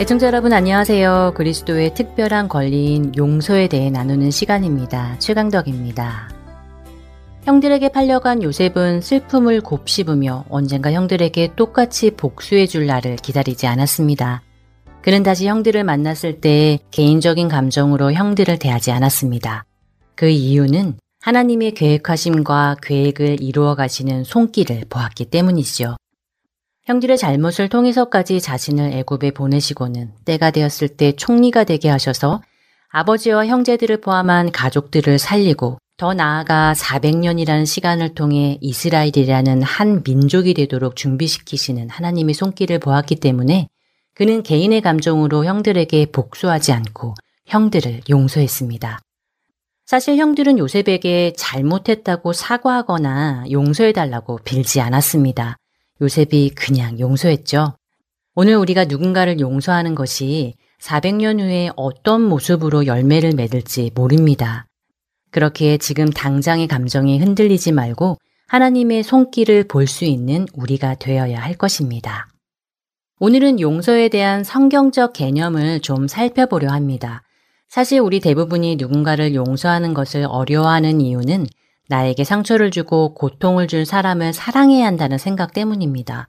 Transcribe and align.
애청자 0.00 0.28
여러분 0.28 0.54
안녕하세요. 0.54 1.34
그리스도의 1.36 1.92
특별한 1.92 2.48
권리인 2.48 3.12
용서에 3.18 3.68
대해 3.68 3.90
나누는 3.90 4.30
시간입니다. 4.30 5.18
최강덕입니다. 5.18 6.30
형들에게 7.42 7.90
팔려간 7.90 8.42
요셉은 8.42 9.02
슬픔을 9.02 9.60
곱씹으며 9.60 10.46
언젠가 10.48 10.90
형들에게 10.90 11.50
똑같이 11.54 12.12
복수해 12.12 12.66
줄 12.66 12.86
날을 12.86 13.16
기다리지 13.16 13.66
않았습니다. 13.66 14.40
그는 15.02 15.22
다시 15.22 15.46
형들을 15.48 15.84
만났을 15.84 16.40
때 16.40 16.78
개인적인 16.92 17.48
감정으로 17.48 18.14
형들을 18.14 18.58
대하지 18.58 18.92
않았습니다. 18.92 19.66
그 20.14 20.30
이유는 20.30 20.94
하나님의 21.20 21.72
계획하심과 21.72 22.76
계획을 22.82 23.42
이루어 23.42 23.74
가시는 23.74 24.24
손길을 24.24 24.84
보았기 24.88 25.26
때문이지요. 25.26 25.96
형들의 26.90 27.18
잘못을 27.18 27.68
통해서까지 27.68 28.40
자신을 28.40 28.92
애굽에 28.94 29.30
보내시고는 29.30 30.10
때가 30.24 30.50
되었을 30.50 30.88
때 30.88 31.12
총리가 31.12 31.62
되게 31.62 31.88
하셔서 31.88 32.42
아버지와 32.88 33.46
형제들을 33.46 34.00
포함한 34.00 34.50
가족들을 34.50 35.20
살리고 35.20 35.78
더 35.96 36.14
나아가 36.14 36.72
400년이라는 36.76 37.64
시간을 37.64 38.14
통해 38.14 38.58
이스라엘이라는 38.60 39.62
한 39.62 40.02
민족이 40.02 40.52
되도록 40.54 40.96
준비시키시는 40.96 41.90
하나님의 41.90 42.34
손길을 42.34 42.80
보았기 42.80 43.16
때문에 43.16 43.68
그는 44.14 44.42
개인의 44.42 44.80
감정으로 44.80 45.44
형들에게 45.44 46.06
복수하지 46.06 46.72
않고 46.72 47.14
형들을 47.46 48.00
용서했습니다. 48.10 48.98
사실 49.86 50.16
형들은 50.16 50.58
요셉에게 50.58 51.34
잘못했다고 51.36 52.32
사과하거나 52.32 53.44
용서해달라고 53.52 54.40
빌지 54.44 54.80
않았습니다. 54.80 55.56
요셉이 56.00 56.50
그냥 56.54 56.98
용서했죠. 56.98 57.74
오늘 58.34 58.56
우리가 58.56 58.84
누군가를 58.86 59.40
용서하는 59.40 59.94
것이 59.94 60.54
400년 60.80 61.40
후에 61.40 61.70
어떤 61.76 62.22
모습으로 62.22 62.86
열매를 62.86 63.32
맺을지 63.34 63.90
모릅니다. 63.94 64.66
그렇게 65.30 65.76
지금 65.76 66.10
당장의 66.10 66.68
감정이 66.68 67.18
흔들리지 67.18 67.72
말고 67.72 68.18
하나님의 68.48 69.02
손길을 69.02 69.64
볼 69.64 69.86
수 69.86 70.04
있는 70.04 70.46
우리가 70.54 70.94
되어야 70.96 71.38
할 71.38 71.54
것입니다. 71.54 72.28
오늘은 73.20 73.60
용서에 73.60 74.08
대한 74.08 74.42
성경적 74.42 75.12
개념을 75.12 75.80
좀 75.80 76.08
살펴보려 76.08 76.70
합니다. 76.70 77.22
사실 77.68 78.00
우리 78.00 78.18
대부분이 78.18 78.76
누군가를 78.76 79.34
용서하는 79.34 79.94
것을 79.94 80.26
어려워하는 80.28 81.00
이유는 81.00 81.46
나에게 81.90 82.22
상처를 82.22 82.70
주고 82.70 83.14
고통을 83.14 83.66
준 83.66 83.84
사람을 83.84 84.32
사랑해야 84.32 84.86
한다는 84.86 85.18
생각 85.18 85.52
때문입니다. 85.52 86.28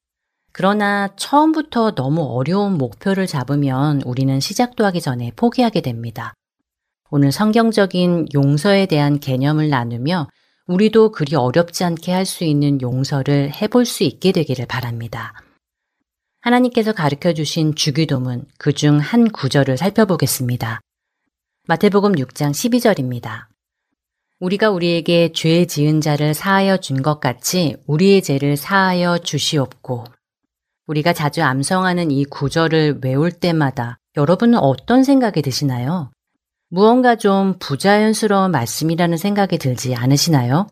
그러나 0.52 1.08
처음부터 1.16 1.92
너무 1.94 2.24
어려운 2.24 2.80
목표를 2.80 3.28
잡으면 3.28 4.02
우리는 4.04 4.40
시작도 4.40 4.84
하기 4.86 5.02
전에 5.02 5.32
포기하게 5.36 5.82
됩니다. 5.82 6.34
오늘 7.12 7.32
성경적인 7.32 8.30
용서에 8.34 8.88
대한 8.88 9.20
개념을 9.20 9.70
나누며 9.70 10.28
우리도 10.66 11.12
그리 11.12 11.36
어렵지 11.36 11.84
않게 11.84 12.12
할 12.12 12.26
수 12.26 12.44
있는 12.44 12.82
용서를 12.82 13.52
해볼 13.62 13.86
수 13.86 14.04
있게 14.04 14.32
되기를 14.32 14.66
바랍니다. 14.66 15.34
하나님께서 16.42 16.92
가르쳐 16.92 17.34
주신 17.34 17.76
주기도문 17.76 18.46
그 18.58 18.74
중 18.74 18.98
한 19.00 19.30
구절을 19.30 19.78
살펴보겠습니다. 19.78 20.82
마태복음 21.68 22.14
6장 22.14 22.50
12절입니다. 22.50 23.51
우리가 24.42 24.72
우리에게 24.72 25.32
죄 25.34 25.66
지은 25.66 26.02
자를 26.02 26.34
사하여 26.34 26.78
준 26.78 27.04
것 27.04 27.20
같이 27.20 27.76
우리의 27.86 28.24
죄를 28.24 28.58
사하여 28.58 29.20
주시옵고 29.20 30.06
우리가 30.88 31.14
자주 31.14 31.44
암송하는 31.44 32.10
이 32.10 32.26
구절을 32.26 33.02
외울 33.04 33.32
때마다 33.32 34.00
여러분은 34.18 34.58
어떤 34.58 35.04
생각이 35.04 35.44
드시나요? 35.44 36.10
무언가 36.70 37.16
좀 37.16 37.60
부자연스러운 37.60 38.50
말씀이라는 38.50 39.16
생각이 39.16 39.60
들지 39.60 39.94
않으시나요? 39.94 40.68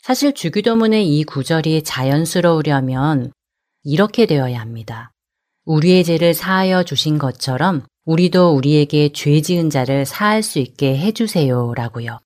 사실 0.00 0.32
주기도문의 0.32 1.06
이 1.06 1.24
구절이 1.24 1.82
자연스러우려면 1.82 3.30
이렇게 3.84 4.24
되어야 4.24 4.58
합니다. 4.58 5.12
우리의 5.66 6.04
죄를 6.04 6.32
사하여 6.32 6.84
주신 6.84 7.18
것처럼 7.18 7.84
우리도 8.06 8.54
우리에게 8.54 9.10
죄 9.12 9.42
지은 9.42 9.68
자를 9.68 10.06
사할 10.06 10.42
수 10.42 10.60
있게 10.60 10.96
해주세요 10.96 11.74
라고요. 11.74 12.18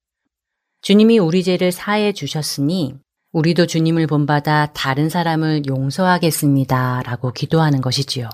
주님이 0.86 1.18
우리 1.18 1.42
죄를 1.42 1.72
사해 1.72 2.12
주셨으니 2.12 2.94
우리도 3.32 3.66
주님을 3.66 4.06
본받아 4.06 4.66
다른 4.72 5.08
사람을 5.08 5.66
용서하겠습니다 5.66 7.02
라고 7.04 7.32
기도하는 7.32 7.80
것이지요. 7.80 8.28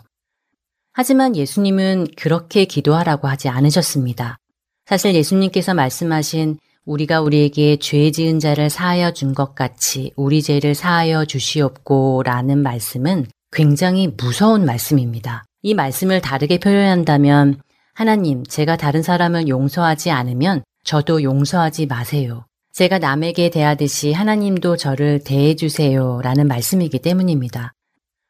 하지만 0.93 1.35
예수님은 1.35 2.09
그렇게 2.15 2.67
기도하라고 2.67 3.27
하지 3.27 3.49
않으셨습니다. 3.49 4.37
사실 4.85 5.15
예수님께서 5.15 5.73
말씀하신 5.73 6.59
우리가 6.85 7.23
우리에게 7.23 7.79
죄 7.79 8.11
지은 8.11 8.39
자를 8.39 8.69
사하여 8.69 9.15
준 9.15 9.33
것 9.33 9.55
같이 9.55 10.13
우리 10.15 10.43
죄를 10.43 10.75
사하여 10.75 11.25
주시옵고 11.25 12.23
라는 12.23 12.59
말씀은 12.59 13.29
굉장히 13.51 14.09
무서운 14.09 14.67
말씀입니다. 14.67 15.47
이 15.63 15.73
말씀을 15.73 16.21
다르게 16.21 16.59
표현한다면 16.59 17.63
하나님, 17.95 18.45
제가 18.45 18.77
다른 18.77 19.03
사람을 19.03 19.49
용서하지 19.49 20.11
않으면 20.11 20.63
저도 20.85 21.23
용서하지 21.23 21.87
마세요. 21.87 22.45
제가 22.73 22.99
남에게 22.99 23.51
대하듯이 23.51 24.13
하나님도 24.13 24.77
저를 24.77 25.23
대해주세요 25.23 26.21
라는 26.23 26.49
말씀이기 26.49 26.99
때문입니다. 26.99 27.73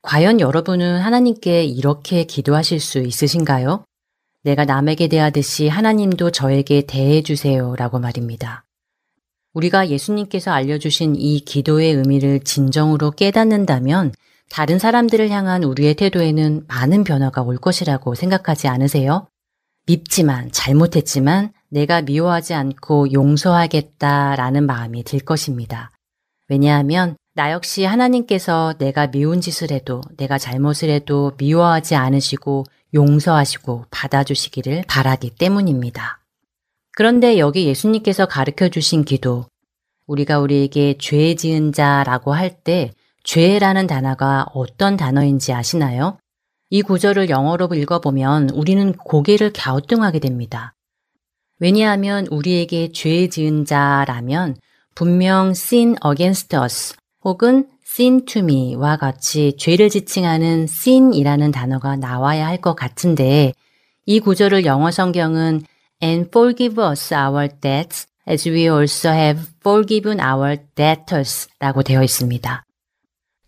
과연 0.02 0.40
여러분은 0.40 1.00
하나님께 1.00 1.64
이렇게 1.64 2.24
기도하실 2.24 2.80
수 2.80 2.98
있으신가요? 2.98 3.84
내가 4.42 4.64
남에게 4.64 5.06
대하듯이 5.08 5.68
하나님도 5.68 6.32
저에게 6.32 6.82
대해주세요 6.86 7.76
라고 7.76 8.00
말입니다. 8.00 8.64
우리가 9.54 9.88
예수님께서 9.88 10.50
알려주신 10.50 11.14
이 11.16 11.40
기도의 11.40 11.92
의미를 11.92 12.40
진정으로 12.40 13.12
깨닫는다면 13.12 14.12
다른 14.50 14.78
사람들을 14.78 15.30
향한 15.30 15.62
우리의 15.62 15.94
태도에는 15.94 16.64
많은 16.66 17.04
변화가 17.04 17.42
올 17.42 17.58
것이라고 17.58 18.14
생각하지 18.14 18.68
않으세요? 18.68 19.28
밉지만 19.86 20.50
잘못했지만 20.52 21.52
내가 21.72 22.02
미워하지 22.02 22.52
않고 22.52 23.12
용서하겠다라는 23.12 24.66
마음이 24.66 25.04
들 25.04 25.20
것입니다. 25.20 25.90
왜냐하면 26.48 27.16
나 27.34 27.50
역시 27.50 27.84
하나님께서 27.84 28.74
내가 28.78 29.06
미운 29.10 29.40
짓을 29.40 29.70
해도 29.70 30.02
내가 30.18 30.36
잘못을 30.36 30.90
해도 30.90 31.32
미워하지 31.38 31.94
않으시고 31.94 32.64
용서하시고 32.92 33.86
받아주시기를 33.90 34.84
바라기 34.86 35.30
때문입니다. 35.30 36.20
그런데 36.94 37.38
여기 37.38 37.66
예수님께서 37.66 38.26
가르쳐 38.26 38.68
주신 38.68 39.02
기도, 39.02 39.46
우리가 40.06 40.40
우리에게 40.40 40.98
죄 40.98 41.34
지은 41.34 41.72
자라고 41.72 42.34
할 42.34 42.62
때 42.64 42.92
죄라는 43.24 43.86
단어가 43.86 44.44
어떤 44.52 44.98
단어인지 44.98 45.54
아시나요? 45.54 46.18
이 46.68 46.82
구절을 46.82 47.30
영어로 47.30 47.68
읽어보면 47.72 48.50
우리는 48.50 48.92
고개를 48.92 49.52
갸우뚱하게 49.54 50.18
됩니다. 50.18 50.74
왜냐하면 51.62 52.26
우리에게 52.28 52.90
죄 52.90 53.28
지은 53.28 53.66
자라면 53.66 54.56
분명 54.96 55.50
sin 55.50 55.94
against 56.04 56.56
us 56.56 56.96
혹은 57.24 57.68
sin 57.86 58.24
to 58.24 58.42
me와 58.42 58.96
같이 58.96 59.56
죄를 59.56 59.88
지칭하는 59.88 60.64
sin이라는 60.64 61.52
단어가 61.52 61.94
나와야 61.94 62.48
할 62.48 62.60
것 62.60 62.74
같은데 62.74 63.52
이 64.06 64.18
구절을 64.18 64.64
영어 64.64 64.90
성경은 64.90 65.62
and 66.02 66.28
forgive 66.30 66.82
us 66.82 67.14
our 67.14 67.48
debts 67.60 68.08
as 68.28 68.48
we 68.48 68.62
also 68.62 69.10
have 69.10 69.44
forgiven 69.60 70.18
our 70.18 70.56
debtors 70.74 71.46
라고 71.60 71.84
되어 71.84 72.02
있습니다. 72.02 72.64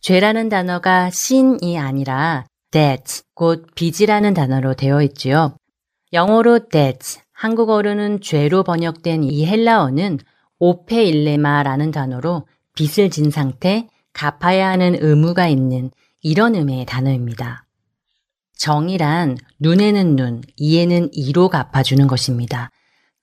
죄라는 0.03 0.51
단어가 0.51 1.07
sin이 1.07 1.81
아니라 1.81 2.47
debt, 2.71 3.23
곧 3.35 3.67
빚이라는 3.75 4.35
단어로 4.35 4.75
되어 4.75 5.03
있지요. 5.03 5.57
영어로 6.13 6.69
debt 6.69 7.24
한국어로는 7.45 8.23
죄로 8.23 8.63
번역된 8.63 9.23
이 9.23 9.45
헬라어는 9.45 10.19
오페일레마라는 10.61 11.91
단어로 11.91 12.47
빚을 12.75 13.11
진 13.11 13.31
상태, 13.31 13.87
갚아야 14.15 14.71
하는 14.71 14.97
의무가 14.99 15.47
있는 15.47 15.91
이런 16.23 16.55
의미의 16.55 16.87
단어입니다. 16.87 17.67
정이란 18.57 19.37
눈에는 19.61 20.17
눈, 20.17 20.41
이에는 20.57 21.11
이로 21.13 21.51
갚아주는 21.51 22.07
것입니다. 22.07 22.71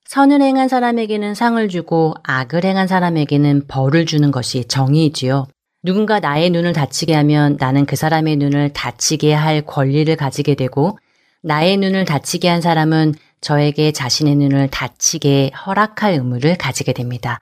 선을 0.06 0.40
행한 0.44 0.68
사람에게는 0.68 1.34
상을 1.34 1.68
주고 1.68 2.14
악을 2.22 2.64
행한 2.64 2.88
사람에게는 2.88 3.66
벌을 3.68 4.06
주는 4.06 4.30
것이 4.30 4.66
정의이지요. 4.66 5.48
누군가 5.82 6.20
나의 6.20 6.52
눈을 6.52 6.74
다치게 6.74 7.16
하면 7.16 7.58
나는 7.60 7.88
그 7.88 7.96
사람의 7.96 8.36
눈을 8.36 8.74
다치게 8.74 9.34
할 9.34 9.64
권리를 9.64 10.16
가지게 10.16 10.54
되고 10.54 11.00
나의 11.44 11.78
눈을 11.78 12.06
다치게 12.06 12.48
한 12.48 12.62
사람은 12.62 13.16
저에게 13.42 13.92
자신의 13.92 14.36
눈을 14.36 14.68
다치게 14.70 15.52
허락할 15.66 16.14
의무를 16.14 16.56
가지게 16.56 16.94
됩니다. 16.94 17.40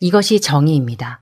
이것이 0.00 0.40
정의입니다. 0.40 1.20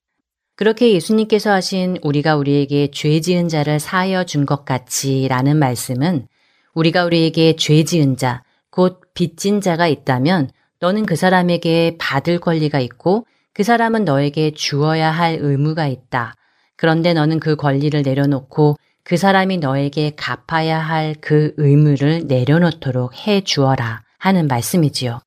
그렇게 0.56 0.92
예수님께서 0.92 1.52
하신 1.52 1.98
우리가 2.02 2.36
우리에게 2.36 2.90
죄 2.90 3.20
지은 3.20 3.48
자를 3.48 3.78
사하여 3.78 4.24
준 4.24 4.44
것 4.44 4.64
같이 4.64 5.28
라는 5.28 5.56
말씀은 5.56 6.26
우리가 6.74 7.04
우리에게 7.04 7.54
죄 7.56 7.84
지은 7.84 8.16
자, 8.16 8.42
곧 8.70 9.00
빚진 9.14 9.60
자가 9.60 9.86
있다면 9.86 10.50
너는 10.80 11.06
그 11.06 11.14
사람에게 11.14 11.96
받을 11.98 12.40
권리가 12.40 12.80
있고 12.80 13.26
그 13.52 13.62
사람은 13.62 14.04
너에게 14.04 14.52
주어야 14.52 15.10
할 15.10 15.38
의무가 15.40 15.86
있다. 15.86 16.34
그런데 16.76 17.12
너는 17.14 17.40
그 17.40 17.56
권리를 17.56 18.00
내려놓고 18.02 18.76
그 19.04 19.16
사람이 19.16 19.58
너에게 19.58 20.12
갚아야 20.16 20.78
할 20.78 21.14
그 21.20 21.52
의무를 21.56 22.26
내려놓도록 22.26 23.26
해 23.26 23.40
주어라 23.42 24.02
하는 24.18 24.46
말씀이지요. 24.46 25.20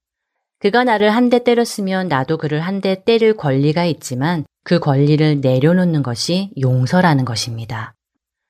그가 0.59 0.83
나를 0.85 1.09
한 1.09 1.29
대 1.29 1.43
때렸으면 1.43 2.07
나도 2.07 2.37
그를 2.37 2.61
한 2.61 2.79
대 2.81 3.03
때릴 3.03 3.35
권리가 3.35 3.83
있지만 3.85 4.45
그 4.63 4.79
권리를 4.79 5.41
내려놓는 5.41 6.03
것이 6.03 6.51
용서라는 6.61 7.25
것입니다. 7.25 7.93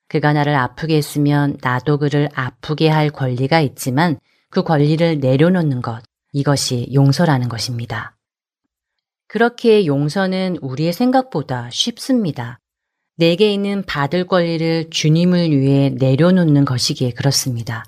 그가 0.09 0.33
나를 0.33 0.53
아프게 0.55 0.95
했으면 0.97 1.57
나도 1.61 1.97
그를 1.97 2.29
아프게 2.35 2.87
할 2.89 3.09
권리가 3.09 3.61
있지만 3.61 4.19
그 4.51 4.61
권리를 4.61 5.19
내려놓는 5.19 5.81
것, 5.81 6.03
이것이 6.33 6.87
용서라는 6.93 7.49
것입니다. 7.49 8.15
그렇게 9.27 9.87
용서는 9.87 10.57
우리의 10.61 10.93
생각보다 10.93 11.69
쉽습니다. 11.71 12.59
내게 13.15 13.53
있는 13.53 13.83
받을 13.85 14.25
권리를 14.25 14.89
주님을 14.89 15.51
위해 15.51 15.89
내려놓는 15.89 16.65
것이기에 16.65 17.11
그렇습니다. 17.11 17.83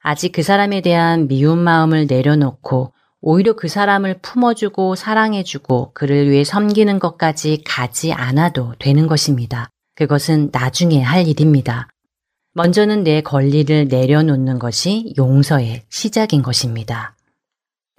아직 0.00 0.32
그 0.32 0.42
사람에 0.42 0.80
대한 0.80 1.28
미운 1.28 1.58
마음을 1.58 2.06
내려놓고 2.08 2.92
오히려 3.20 3.52
그 3.52 3.68
사람을 3.68 4.18
품어주고 4.20 4.96
사랑해주고 4.96 5.92
그를 5.94 6.28
위해 6.30 6.42
섬기는 6.42 6.98
것까지 6.98 7.62
가지 7.64 8.12
않아도 8.12 8.74
되는 8.78 9.06
것입니다. 9.06 9.68
그것은 9.94 10.50
나중에 10.52 11.00
할 11.00 11.28
일입니다. 11.28 11.88
먼저는 12.54 13.04
내 13.04 13.20
권리를 13.20 13.88
내려놓는 13.88 14.58
것이 14.58 15.14
용서의 15.16 15.82
시작인 15.88 16.42
것입니다. 16.42 17.16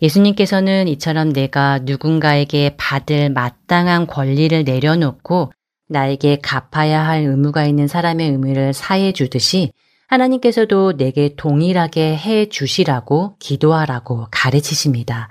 예수님께서는 0.02 0.88
이처럼 0.90 1.31
내가 1.31 1.80
누군가에게 1.80 2.76
받을 2.78 3.30
마땅한 3.30 4.08
권리를 4.08 4.64
내려놓고 4.66 5.52
나에게 5.94 6.40
갚아야 6.42 7.07
할 7.07 7.22
의무가 7.22 7.66
있는 7.66 7.88
사람의 7.88 8.31
의무를 8.31 8.74
사해 8.74 9.13
주듯이 9.13 9.72
하나님께서도 10.07 10.98
내게 10.98 11.36
동일하게 11.38 12.18
해 12.18 12.50
주시라고 12.50 13.38
기도하라고 13.40 14.28
가르치십니다. 14.31 15.30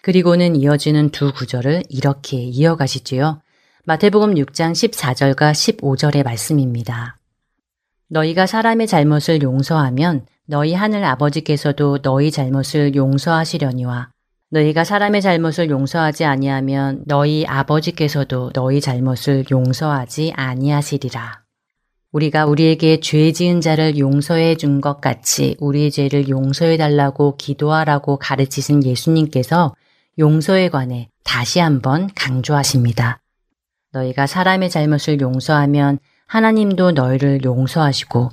그리고는 0.00 0.56
이어지는 0.56 1.10
두 1.10 1.32
구절을 1.32 1.82
이렇게 1.88 2.38
이어가시지요. 2.38 3.42
마태복음 3.84 4.36
6장 4.36 4.72
14절과 4.72 5.52
15절의 5.52 6.22
말씀입니다. 6.22 7.16
너희가 8.08 8.46
사람의 8.46 8.86
잘못을 8.86 9.42
용서하면 9.42 10.26
너희 10.46 10.74
하늘 10.74 11.04
아버지께서도 11.04 12.02
너희 12.02 12.30
잘못을 12.30 12.94
용서하시려니와 12.94 14.10
너희가 14.50 14.84
사람의 14.84 15.20
잘못을 15.20 15.68
용서하지 15.68 16.24
아니하면 16.24 17.02
너희 17.06 17.44
아버지께서도 17.46 18.50
너희 18.54 18.80
잘못을 18.80 19.44
용서하지 19.50 20.32
아니하시리라. 20.34 21.42
우리가 22.12 22.46
우리에게 22.46 23.00
죄 23.00 23.32
지은 23.32 23.60
자를 23.60 23.98
용서해 23.98 24.56
준 24.56 24.80
것 24.80 25.02
같이 25.02 25.56
우리의 25.60 25.90
죄를 25.90 26.30
용서해 26.30 26.78
달라고 26.78 27.36
기도하라고 27.36 28.16
가르치신 28.16 28.84
예수님께서 28.84 29.74
용서에 30.18 30.70
관해 30.70 31.10
다시 31.24 31.58
한번 31.60 32.08
강조하십니다. 32.14 33.20
너희가 33.92 34.26
사람의 34.26 34.70
잘못을 34.70 35.20
용서하면 35.20 35.98
하나님도 36.26 36.92
너희를 36.92 37.44
용서하시고 37.44 38.30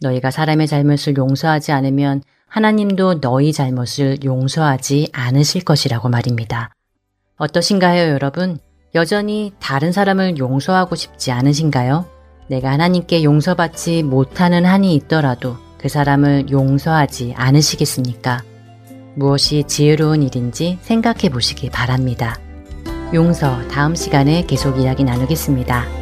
너희가 0.00 0.32
사람의 0.32 0.66
잘못을 0.66 1.16
용서하지 1.16 1.70
않으면 1.70 2.22
하나님도 2.52 3.22
너희 3.22 3.50
잘못을 3.50 4.18
용서하지 4.22 5.08
않으실 5.12 5.64
것이라고 5.64 6.10
말입니다. 6.10 6.68
어떠신가요, 7.38 8.10
여러분? 8.12 8.58
여전히 8.94 9.54
다른 9.58 9.90
사람을 9.90 10.36
용서하고 10.36 10.94
싶지 10.94 11.32
않으신가요? 11.32 12.04
내가 12.48 12.70
하나님께 12.70 13.24
용서받지 13.24 14.02
못하는 14.02 14.66
한이 14.66 14.94
있더라도 14.96 15.56
그 15.78 15.88
사람을 15.88 16.50
용서하지 16.50 17.32
않으시겠습니까? 17.38 18.42
무엇이 19.14 19.64
지혜로운 19.66 20.22
일인지 20.22 20.78
생각해 20.82 21.30
보시기 21.30 21.70
바랍니다. 21.70 22.38
용서 23.14 23.66
다음 23.68 23.94
시간에 23.94 24.44
계속 24.44 24.78
이야기 24.78 25.04
나누겠습니다. 25.04 26.01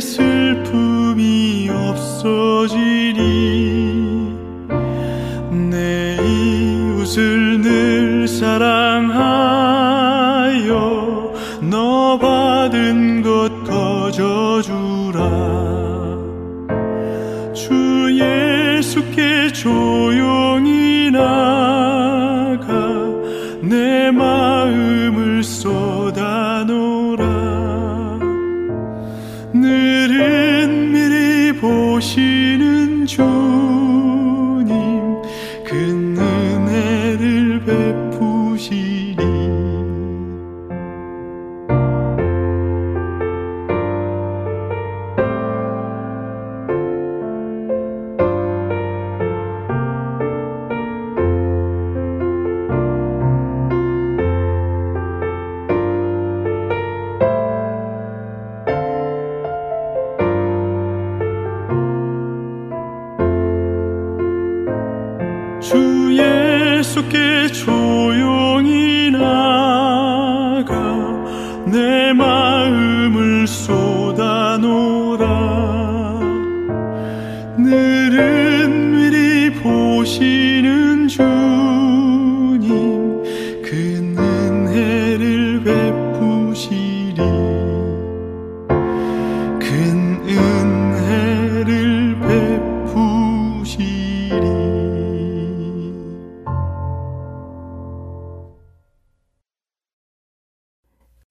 슬픔이 0.00 1.68
없어. 1.70 2.55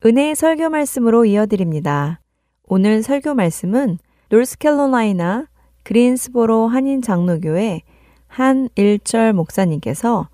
은혜의 0.06 0.36
설교 0.36 0.70
말씀으로 0.70 1.26
이어드립니다. 1.26 2.20
오늘 2.68 3.02
설교 3.02 3.34
말씀은 3.34 3.98
노스캐롤라이나 4.30 5.48
그린스보로 5.82 6.68
한인 6.68 7.02
장로교회 7.02 7.82
한일절 8.28 9.34
목사님께서 9.34 10.30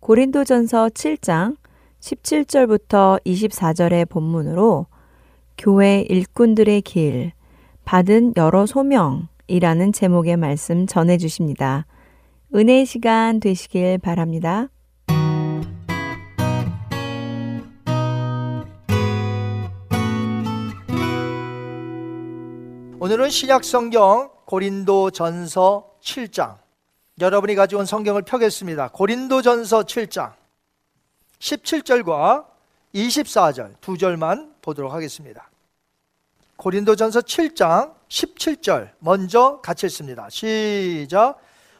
고린도전서 0.00 0.88
7장 0.90 1.56
17절부터 2.00 3.24
24절의 3.24 4.10
본문으로 4.10 4.88
교회 5.56 6.02
일꾼들의 6.02 6.82
길, 6.82 7.32
받은 7.86 8.34
여러 8.36 8.66
소명이라는 8.66 9.92
제목의 9.94 10.36
말씀 10.36 10.86
전해 10.86 11.16
주십니다. 11.16 11.86
은혜의 12.54 12.84
시간 12.84 13.40
되시길 13.40 14.00
바랍니다. 14.00 14.68
오늘은 23.04 23.28
신약 23.28 23.64
성경 23.64 24.30
고린도 24.46 25.10
전서 25.10 25.90
7장. 26.00 26.56
여러분이 27.20 27.54
가져온 27.54 27.84
성경을 27.84 28.22
펴겠습니다. 28.22 28.88
고린도 28.88 29.42
전서 29.42 29.82
7장. 29.82 30.32
17절과 31.38 32.46
24절 32.94 33.74
두 33.82 33.98
절만 33.98 34.54
보도록 34.62 34.94
하겠습니다. 34.94 35.50
고린도 36.56 36.96
전서 36.96 37.20
7장 37.20 37.92
17절 38.08 38.92
먼저 39.00 39.60
같이 39.62 39.84
읽습니다. 39.84 40.30
시작. 40.30 41.36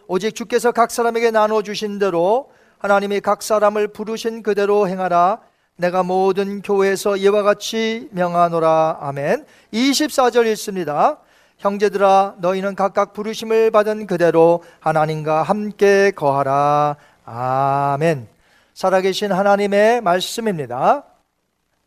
오직 0.07 0.35
주께서 0.35 0.73
각 0.73 0.91
사람에게 0.91 1.31
나눠 1.31 1.63
주신 1.63 1.99
대로 1.99 2.53
하나님이 2.81 3.23
각 3.23 3.43
사람을 3.43 3.89
부르신 3.95 4.43
그대로 4.43 4.87
행하라. 4.89 5.41
내가 5.77 6.05
모든 6.05 6.63
교회에서 6.63 7.17
이와 7.17 7.43
같이 7.43 8.09
명하노라. 8.13 8.99
아멘. 9.01 9.45
24절 9.73 10.47
읽습니다. 10.53 11.19
형제들아 11.59 12.37
너희는 12.39 12.77
각각 12.77 13.13
부르심을 13.13 13.73
받은 13.73 14.07
그대로 14.07 14.63
하나님과 14.79 15.43
함께 15.43 16.13
거하라. 16.13 16.97
아멘. 17.25 18.29
살아계신 18.75 19.33
하나님의 19.33 20.01
말씀입니다. 20.01 21.05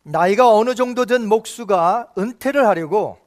나이가 0.02 0.54
어느 0.54 0.74
정도 0.74 1.06
든 1.06 1.26
목수가 1.26 2.08
은퇴를 2.18 2.66
하려고 2.66 3.18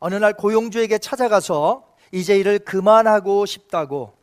어느 0.00 0.16
날 0.16 0.32
고용주에게 0.32 0.98
찾아가서 0.98 1.84
이제 2.10 2.36
일을 2.38 2.60
그만하고 2.60 3.46
싶다고 3.46 4.14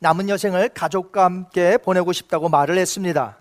남은 0.00 0.28
여생을 0.28 0.70
가족과 0.70 1.24
함께 1.24 1.76
보내고 1.76 2.12
싶다고 2.12 2.48
말을 2.48 2.78
했습니다. 2.78 3.39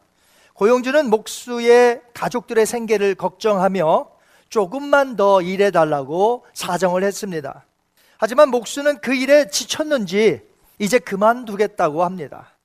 고용주는 0.59 1.09
목수의 1.09 2.01
가족들의 2.13 2.65
생계를 2.65 3.15
걱정하며 3.15 4.09
조금만 4.49 5.15
더 5.15 5.41
일해달라고 5.41 6.45
사정을 6.53 7.01
했습니다. 7.05 7.63
하지만 8.17 8.49
목수는 8.49 8.99
그 8.99 9.15
일에 9.15 9.47
지쳤는지 9.47 10.41
이제 10.77 10.99
그만두겠다고 10.99 12.03
합니다. 12.03 12.57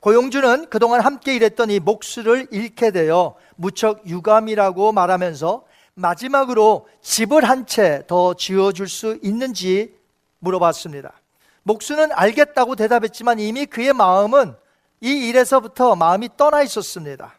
고용주는 0.00 0.70
그동안 0.70 1.02
함께 1.02 1.34
일했던 1.34 1.68
이 1.68 1.80
목수를 1.80 2.46
잃게 2.50 2.90
되어 2.92 3.34
무척 3.56 4.06
유감이라고 4.06 4.92
말하면서 4.92 5.66
마지막으로 5.92 6.88
집을 7.02 7.44
한 7.44 7.66
채 7.66 8.04
더 8.06 8.32
지어줄 8.32 8.88
수 8.88 9.18
있는지 9.22 9.94
물어봤습니다. 10.38 11.12
목수는 11.62 12.08
알겠다고 12.10 12.74
대답했지만 12.74 13.38
이미 13.38 13.66
그의 13.66 13.92
마음은 13.92 14.56
이 15.00 15.28
일에서부터 15.28 15.96
마음이 15.96 16.30
떠나 16.36 16.62
있었습니다. 16.62 17.34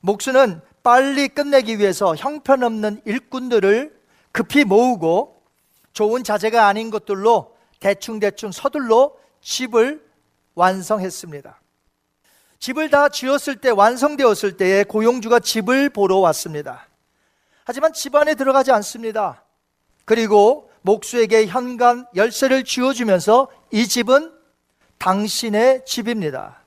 목수는 0.00 0.60
빨리 0.82 1.28
끝내기 1.28 1.78
위해서 1.78 2.14
형편없는 2.14 3.02
일꾼들을 3.04 3.98
급히 4.32 4.64
모으고 4.64 5.42
좋은 5.92 6.24
자재가 6.24 6.66
아닌 6.66 6.90
것들로 6.90 7.56
대충대충 7.80 8.52
서둘러 8.52 9.12
집을 9.40 10.04
완성했습니다. 10.54 11.60
집을 12.58 12.90
다 12.90 13.08
지었을 13.08 13.56
때, 13.56 13.70
완성되었을 13.70 14.56
때에 14.56 14.84
고용주가 14.84 15.38
집을 15.38 15.90
보러 15.90 16.16
왔습니다. 16.18 16.88
하지만 17.64 17.92
집 17.92 18.14
안에 18.14 18.34
들어가지 18.34 18.72
않습니다. 18.72 19.44
그리고 20.04 20.70
목수에게 20.82 21.46
현관 21.46 22.06
열쇠를 22.14 22.64
쥐어주면서 22.64 23.48
이 23.70 23.86
집은 23.86 24.32
당신의 24.98 25.84
집입니다. 25.86 26.63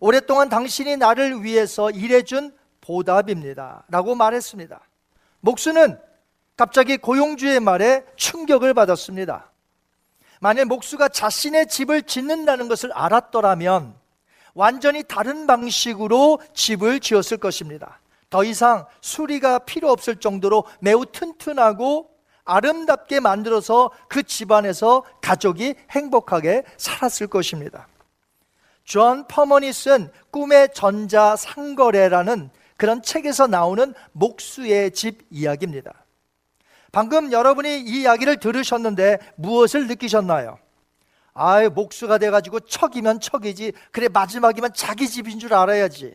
오랫동안 0.00 0.48
당신이 0.48 0.96
나를 0.96 1.42
위해서 1.42 1.90
일해준 1.90 2.54
보답입니다. 2.80 3.84
라고 3.88 4.14
말했습니다. 4.14 4.80
목수는 5.40 5.98
갑자기 6.56 6.96
고용주의 6.96 7.60
말에 7.60 8.04
충격을 8.16 8.74
받았습니다. 8.74 9.50
만일 10.40 10.66
목수가 10.66 11.08
자신의 11.08 11.68
집을 11.68 12.02
짓는다는 12.02 12.68
것을 12.68 12.92
알았더라면 12.92 13.94
완전히 14.54 15.02
다른 15.02 15.46
방식으로 15.46 16.40
집을 16.54 17.00
지었을 17.00 17.36
것입니다. 17.38 18.00
더 18.30 18.44
이상 18.44 18.86
수리가 19.00 19.60
필요 19.60 19.90
없을 19.90 20.16
정도로 20.16 20.64
매우 20.80 21.04
튼튼하고 21.06 22.10
아름답게 22.44 23.20
만들어서 23.20 23.90
그 24.08 24.22
집안에서 24.22 25.04
가족이 25.20 25.74
행복하게 25.90 26.64
살았을 26.76 27.26
것입니다. 27.26 27.86
존 28.86 29.26
퍼먼이 29.26 29.72
쓴 29.72 30.10
꿈의 30.30 30.70
전자 30.72 31.36
상거래라는 31.36 32.50
그런 32.76 33.02
책에서 33.02 33.48
나오는 33.48 33.92
목수의 34.12 34.92
집 34.92 35.26
이야기입니다. 35.30 35.92
방금 36.92 37.32
여러분이 37.32 37.80
이 37.80 38.02
이야기를 38.02 38.38
들으셨는데 38.38 39.18
무엇을 39.34 39.88
느끼셨나요? 39.88 40.58
아유, 41.34 41.68
목수가 41.68 42.16
돼가지고 42.18 42.60
척이면 42.60 43.20
척이지. 43.20 43.72
그래, 43.90 44.08
마지막이면 44.08 44.72
자기 44.72 45.08
집인 45.08 45.38
줄 45.38 45.52
알아야지. 45.52 46.14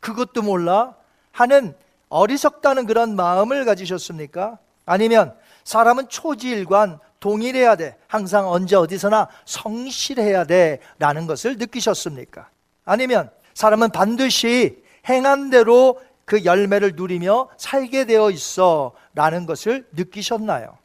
그것도 0.00 0.42
몰라? 0.42 0.94
하는 1.32 1.74
어리석다는 2.08 2.86
그런 2.86 3.16
마음을 3.16 3.64
가지셨습니까? 3.64 4.58
아니면 4.84 5.34
사람은 5.64 6.08
초지일관, 6.08 6.98
동일해야 7.20 7.76
돼. 7.76 7.96
항상 8.06 8.50
언제 8.50 8.76
어디서나 8.76 9.28
성실해야 9.44 10.44
돼. 10.44 10.80
라는 10.98 11.26
것을 11.26 11.56
느끼셨습니까? 11.56 12.48
아니면 12.84 13.30
사람은 13.54 13.90
반드시 13.90 14.82
행한 15.08 15.50
대로 15.50 16.00
그 16.24 16.44
열매를 16.44 16.92
누리며 16.94 17.48
살게 17.56 18.04
되어 18.04 18.30
있어. 18.30 18.92
라는 19.14 19.46
것을 19.46 19.86
느끼셨나요? 19.92 20.76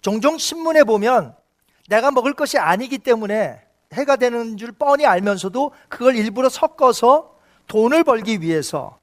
종종 0.00 0.38
신문에 0.38 0.84
보면 0.84 1.34
내가 1.88 2.10
먹을 2.10 2.34
것이 2.34 2.58
아니기 2.58 2.98
때문에 2.98 3.60
해가 3.94 4.16
되는 4.16 4.56
줄 4.56 4.72
뻔히 4.72 5.06
알면서도 5.06 5.72
그걸 5.88 6.16
일부러 6.16 6.48
섞어서 6.48 7.34
돈을 7.66 8.04
벌기 8.04 8.40
위해서 8.42 8.98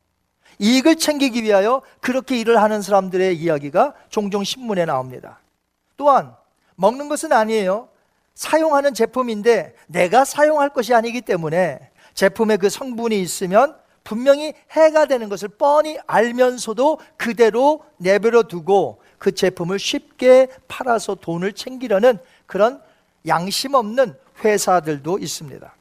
이익을 0.60 0.96
챙기기 0.96 1.44
위하여 1.44 1.82
그렇게 2.00 2.38
일을 2.38 2.62
하는 2.62 2.82
사람들의 2.82 3.36
이야기가 3.38 3.94
종종 4.10 4.44
신문에 4.44 4.86
나옵니다. 4.86 5.40
또한 5.98 6.36
먹는 6.76 7.10
것은 7.10 7.32
아니에요. 7.32 7.90
사용하는 8.34 8.94
제품인데 8.94 9.76
내가 9.88 10.26
사용할 10.26 10.70
것이 10.70 10.94
아니기 10.94 11.22
때문에 11.22 11.90
제품에 12.14 12.58
그 12.58 12.70
성분이 12.70 13.20
있으면 13.22 13.78
분명히 14.04 14.54
해가 14.72 15.06
되는 15.06 15.30
것을 15.30 15.50
뻔히 15.50 15.98
알면서도 16.06 17.00
그대로 17.18 17.84
내버려 17.98 18.44
두고 18.44 19.02
그 19.18 19.34
제품을 19.34 19.80
쉽게 19.80 20.48
팔아서 20.68 21.16
돈을 21.16 21.54
챙기려는 21.54 22.20
그런 22.46 22.82
양심 23.28 23.74
없는 23.74 24.16
회사들도 24.44 25.18
있습니다. 25.20 25.76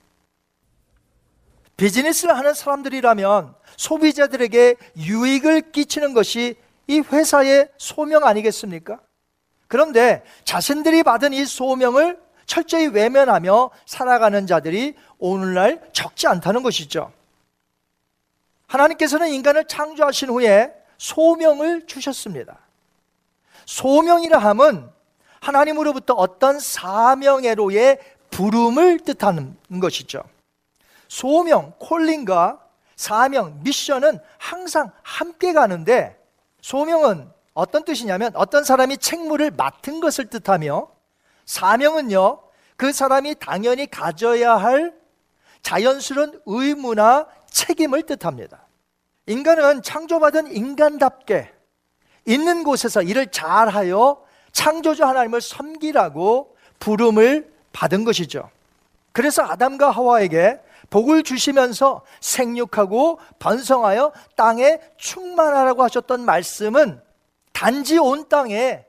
비즈니스를 1.77 2.37
하는 2.37 2.55
사람들이라면 2.55 3.55
소비자들에게 3.77 4.77
유익을 4.97 5.73
끼치는 5.73 6.15
것이 6.15 6.57
이 6.87 7.01
회사의 7.01 7.69
소명 7.77 8.25
아니겠습니까? 8.25 9.01
그런데 9.75 10.23
자신들이 10.45 11.03
받은 11.03 11.33
이 11.33 11.45
소명을 11.45 12.23
철저히 12.47 12.87
외면하며 12.87 13.71
살아가는 13.87 14.47
자들이 14.47 14.95
오늘날 15.19 15.83
적지 15.93 16.29
않다는 16.29 16.63
것이죠. 16.63 17.11
하나님께서는 18.69 19.31
인간을 19.31 19.67
창조하신 19.67 20.29
후에 20.29 20.73
소명을 20.97 21.89
주셨습니다. 21.89 22.57
소명이라 23.67 24.39
함은 24.39 24.89
하나님으로부터 25.41 26.15
어떤 26.15 26.61
사명애로의 26.61 27.99
부름을 28.31 29.01
뜻하는 29.01 29.57
것이죠. 29.81 30.23
소명, 31.09 31.73
콜링과 31.81 32.61
사명, 32.95 33.59
미션은 33.65 34.21
항상 34.39 34.93
함께 35.03 35.53
가는데 35.53 36.17
소명은 36.61 37.34
어떤 37.55 37.85
뜻이냐면 37.85 38.33
어떤 38.35 38.65
사람이 38.65 38.99
책무를 38.99 39.53
맡은 39.53 40.01
것을 40.01 40.27
뜻하며 40.27 40.89
사명은요, 41.47 42.41
그 42.77 42.93
사람이 42.93 43.37
당연히 43.39 43.89
가져야 43.89 44.57
할 44.57 44.93
자연스러운 45.63 46.41
의무나 46.47 47.27
책임을 47.49 48.03
뜻합니다. 48.03 48.67
인간은 49.27 49.83
창조받은 49.83 50.55
인간답게 50.55 51.51
있는 52.27 52.65
곳에서 52.65 53.03
일을 53.03 53.29
잘하여 53.31 54.23
창조주 54.53 55.05
하나님을 55.05 55.41
섬기라고 55.41 56.57
부름을 56.79 57.53
받은 57.73 58.05
것이죠. 58.05 58.51
그래서 59.13 59.43
아담과 59.43 59.91
하와에게 59.91 60.61
복을 60.91 61.23
주시면서 61.23 62.03
생육하고 62.21 63.21
번성하여 63.39 64.13
땅에 64.37 64.81
충만하라고 64.97 65.83
하셨던 65.85 66.25
말씀은 66.25 67.01
단지 67.55 67.97
온 67.97 68.29
땅에 68.29 68.85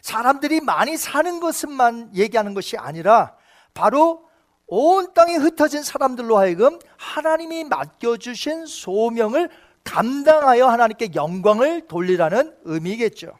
사람들이 0.00 0.62
많이 0.62 0.96
사는 0.96 1.40
것만 1.40 2.16
얘기하는 2.16 2.54
것이 2.54 2.78
아니라 2.78 3.36
바로 3.74 4.24
온 4.66 5.12
땅에 5.12 5.34
흩어진 5.34 5.82
사람들로 5.82 6.38
하여금 6.38 6.78
하나님이 6.96 7.64
맡겨주신 7.64 8.66
소명을 8.66 9.50
감당하여 9.84 10.68
하나님께 10.68 11.10
영광을 11.14 11.88
돌리라는 11.88 12.56
의미겠죠. 12.62 13.36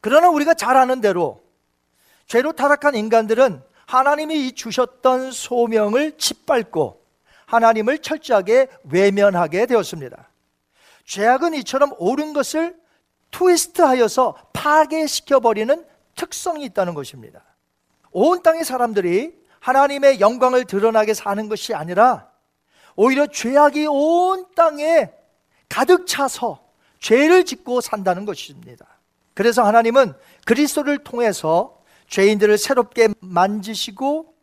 그러나 0.00 0.30
우리가 0.30 0.54
잘 0.54 0.76
아는 0.76 1.00
대로 1.00 1.42
죄로 2.26 2.52
타락한 2.52 2.94
인간들은 2.94 3.62
하나님이 3.86 4.52
주셨던 4.52 5.30
소명을 5.30 6.16
짓밟고 6.16 7.02
하나님을 7.46 7.98
철저하게 7.98 8.68
외면하게 8.84 9.66
되었습니다. 9.66 10.30
죄악은 11.04 11.54
이처럼 11.54 11.92
옳은 11.98 12.32
것을 12.32 12.76
트위스트하여서 13.30 14.36
파괴시켜버리는 14.52 15.84
특성이 16.16 16.64
있다는 16.64 16.94
것입니다. 16.94 17.42
온 18.10 18.42
땅의 18.42 18.64
사람들이 18.64 19.34
하나님의 19.60 20.20
영광을 20.20 20.64
드러나게 20.64 21.14
사는 21.14 21.48
것이 21.48 21.74
아니라 21.74 22.28
오히려 22.96 23.26
죄악이 23.26 23.86
온 23.86 24.46
땅에 24.54 25.10
가득 25.68 26.06
차서 26.06 26.64
죄를 26.98 27.44
짓고 27.44 27.80
산다는 27.80 28.24
것입니다. 28.24 28.86
그래서 29.34 29.62
하나님은 29.62 30.14
그리스도를 30.46 30.98
통해서 30.98 31.80
죄인들을 32.08 32.58
새롭게 32.58 33.08
만지시고 33.20 34.34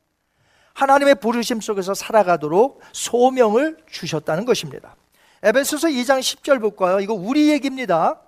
하나님의 0.73 1.15
부르심 1.15 1.61
속에서 1.61 1.93
살아가도록 1.93 2.81
소명을 2.91 3.77
주셨다는 3.89 4.45
것입니다. 4.45 4.95
에베소서 5.43 5.89
2장 5.89 6.19
10절 6.19 6.61
볼까요? 6.61 6.99
이거 6.99 7.13
우리 7.13 7.49
얘기입니다. 7.49 8.21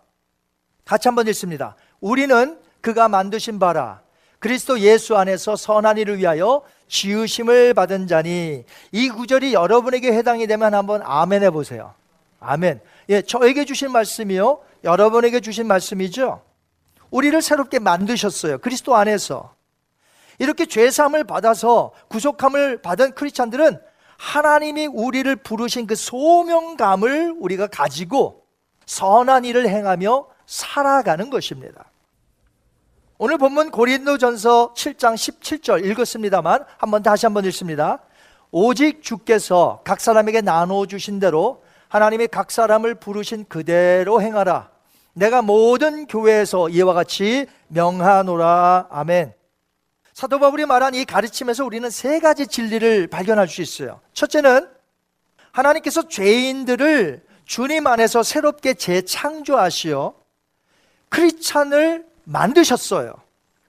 같이 0.87 1.09
한번 1.09 1.27
읽습니다. 1.27 1.75
우리는 1.99 2.57
그가 2.81 3.09
만드신 3.09 3.59
바라 3.59 4.01
그리스도 4.39 4.79
예수 4.79 5.17
안에서 5.17 5.55
선한 5.55 5.97
일을 5.97 6.19
위하여 6.19 6.63
지으심을 6.87 7.73
받은 7.73 8.07
자니 8.07 8.63
이 8.91 9.09
구절이 9.09 9.53
여러분에게 9.53 10.13
해당이 10.13 10.47
되면 10.47 10.73
한번 10.73 11.01
아멘 11.03 11.43
해 11.43 11.49
보세요. 11.49 11.93
아멘. 12.39 12.79
예, 13.09 13.21
저에게 13.21 13.65
주신 13.65 13.91
말씀이요. 13.91 14.59
여러분에게 14.83 15.41
주신 15.41 15.67
말씀이죠. 15.67 16.41
우리를 17.11 17.41
새롭게 17.41 17.79
만드셨어요. 17.79 18.59
그리스도 18.59 18.95
안에서. 18.95 19.53
이렇게 20.39 20.67
죄 20.67 20.89
사함을 20.89 21.23
받아서 21.23 21.91
구속함을 22.09 22.81
받은 22.81 23.13
크리스찬들은 23.15 23.79
하나님이 24.17 24.87
우리를 24.87 25.35
부르신 25.37 25.87
그 25.87 25.95
소명감을 25.95 27.35
우리가 27.39 27.67
가지고 27.67 28.45
선한 28.85 29.45
일을 29.45 29.67
행하며 29.67 30.27
살아가는 30.47 31.29
것입니다. 31.29 31.85
오늘 33.19 33.37
본문 33.37 33.71
고린도전서 33.71 34.73
7장 34.73 35.13
17절 35.13 35.85
읽었습니다만 35.85 36.65
한번 36.77 37.03
다시 37.03 37.25
한번 37.25 37.45
읽습니다. 37.45 37.99
오직 38.51 39.03
주께서 39.03 39.81
각 39.83 39.99
사람에게 39.99 40.41
나눠 40.41 40.85
주신 40.85 41.19
대로 41.19 41.63
하나님이 41.89 42.27
각 42.27 42.49
사람을 42.49 42.95
부르신 42.95 43.45
그대로 43.47 44.21
행하라. 44.21 44.69
내가 45.13 45.41
모든 45.41 46.05
교회에서 46.05 46.69
이와 46.69 46.93
같이 46.93 47.47
명하노라. 47.67 48.87
아멘. 48.89 49.33
사도 50.13 50.39
바울이 50.39 50.65
말한 50.65 50.95
이 50.95 51.05
가르침에서 51.05 51.65
우리는 51.65 51.89
세 51.89 52.19
가지 52.19 52.47
진리를 52.47 53.07
발견할 53.07 53.47
수 53.47 53.61
있어요. 53.61 53.99
첫째는 54.13 54.67
하나님께서 55.51 56.07
죄인들을 56.07 57.25
주님 57.45 57.87
안에서 57.87 58.23
새롭게 58.23 58.75
재창조하시어 58.75 60.26
크리스찬을 61.09 62.05
만드셨어요. 62.23 63.15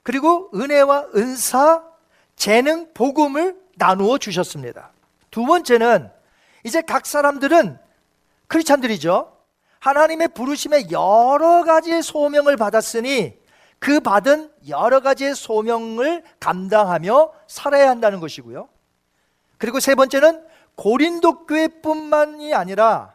그리고 0.03 0.51
은혜와 0.55 1.09
은사, 1.15 1.85
재능, 2.37 2.93
복음을 2.95 3.57
나누어 3.77 4.19
주셨습니다. 4.19 4.91
두 5.31 5.45
번째는 5.45 6.11
이제 6.65 6.83
각 6.83 7.07
사람들은 7.07 7.79
크리스찬들이죠. 8.47 9.37
하나님의 9.81 10.29
부르심에 10.29 10.91
여러 10.91 11.63
가지의 11.65 12.03
소명을 12.03 12.57
받았으니 12.57 13.39
그 13.79 14.01
받은 14.01 14.51
여러 14.69 15.01
가지의 15.01 15.35
소명을 15.35 16.25
감당하며 16.41 17.33
살아야 17.47 17.89
한다는 17.89 18.19
것이고요. 18.19 18.69
그리고 19.57 19.79
세 19.79 19.95
번째는 19.95 20.45
고린도 20.75 21.47
교회뿐만이 21.47 22.55
아니라 22.55 23.15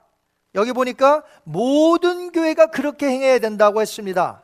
여기 0.56 0.72
보니까 0.72 1.24
모든 1.44 2.32
교회가 2.32 2.68
그렇게 2.68 3.08
행해야 3.08 3.40
된다고 3.40 3.82
했습니다. 3.82 4.44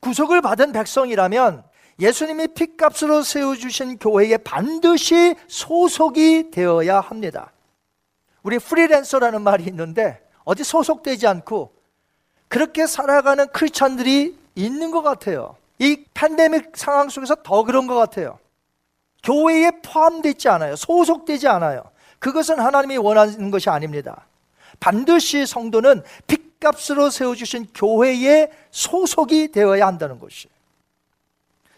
구속을 0.00 0.42
받은 0.42 0.72
백성이라면 0.72 1.64
예수님이 1.98 2.48
핏값으로 2.48 3.22
세워주신 3.22 3.98
교회에 3.98 4.36
반드시 4.38 5.34
소속이 5.48 6.50
되어야 6.50 7.00
합니다. 7.00 7.52
우리 8.42 8.58
프리랜서라는 8.58 9.42
말이 9.42 9.64
있는데 9.64 10.24
어디 10.44 10.62
소속되지 10.62 11.26
않고 11.26 11.72
그렇게 12.48 12.86
살아가는 12.86 13.46
크리스찬들이 13.48 14.38
있는 14.54 14.90
것 14.90 15.02
같아요. 15.02 15.56
이 15.78 16.04
팬데믹 16.14 16.76
상황 16.76 17.08
속에서 17.08 17.36
더 17.36 17.64
그런 17.64 17.86
것 17.86 17.94
같아요. 17.94 18.38
교회에 19.22 19.72
포함되지 19.82 20.48
않아요. 20.48 20.76
소속되지 20.76 21.48
않아요. 21.48 21.82
그것은 22.18 22.60
하나님이 22.60 22.96
원하는 22.98 23.50
것이 23.50 23.68
아닙니다. 23.68 24.26
반드시 24.80 25.46
성도는 25.46 26.02
빚값으로 26.26 27.10
세워주신 27.10 27.68
교회에 27.74 28.50
소속이 28.70 29.52
되어야 29.52 29.86
한다는 29.86 30.18
것이. 30.18 30.48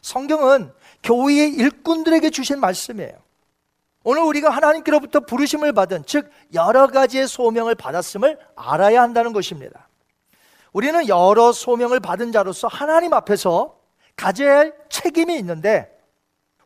성경은 0.01 0.73
교회의 1.03 1.53
일꾼들에게 1.55 2.31
주신 2.31 2.61
말씀이에요. 2.61 3.13
오늘 4.05 4.23
우리가 4.23 4.51
하나님께로부터 4.51 5.21
부르심을 5.21 5.73
받은 5.73 6.05
즉 6.07 6.31
여러 6.55 6.87
가지의 6.87 7.29
소명을 7.29 7.75
받았음을 7.75 8.39
알아야 8.57 9.03
한다는 9.03 9.33
것입니다. 9.33 9.89
우리는 10.73 11.09
여러 11.09 11.53
소명을 11.53 12.01
받은 12.01 12.33
자로서 12.33 12.69
하나님 12.69 13.13
앞에서 13.13 13.79
가져야 14.17 14.59
할 14.59 14.75
책임이 14.89 15.37
있는데 15.39 15.91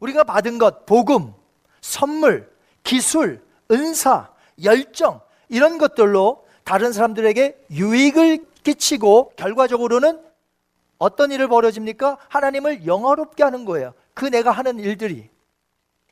우리가 0.01 0.25
받은 0.25 0.59
것 0.59 0.87
복음, 0.87 1.33
선물, 1.81 2.51
기술, 2.83 3.45
은사, 3.71 4.31
열정 4.63 5.21
이런 5.53 5.77
것들로 5.77 6.47
다른 6.65 6.93
사람들에게 6.93 7.67
유익을 7.71 8.47
끼치고 8.65 9.35
결과적으로는 9.37 10.19
어떤 10.97 11.31
일을 11.31 11.47
벌어집니까? 11.47 12.17
하나님을 12.29 12.87
영화롭게 12.87 13.43
하는 13.43 13.67
거예요. 13.67 13.93
그 14.15 14.25
내가 14.25 14.51
하는 14.51 14.79
일들이. 14.79 15.29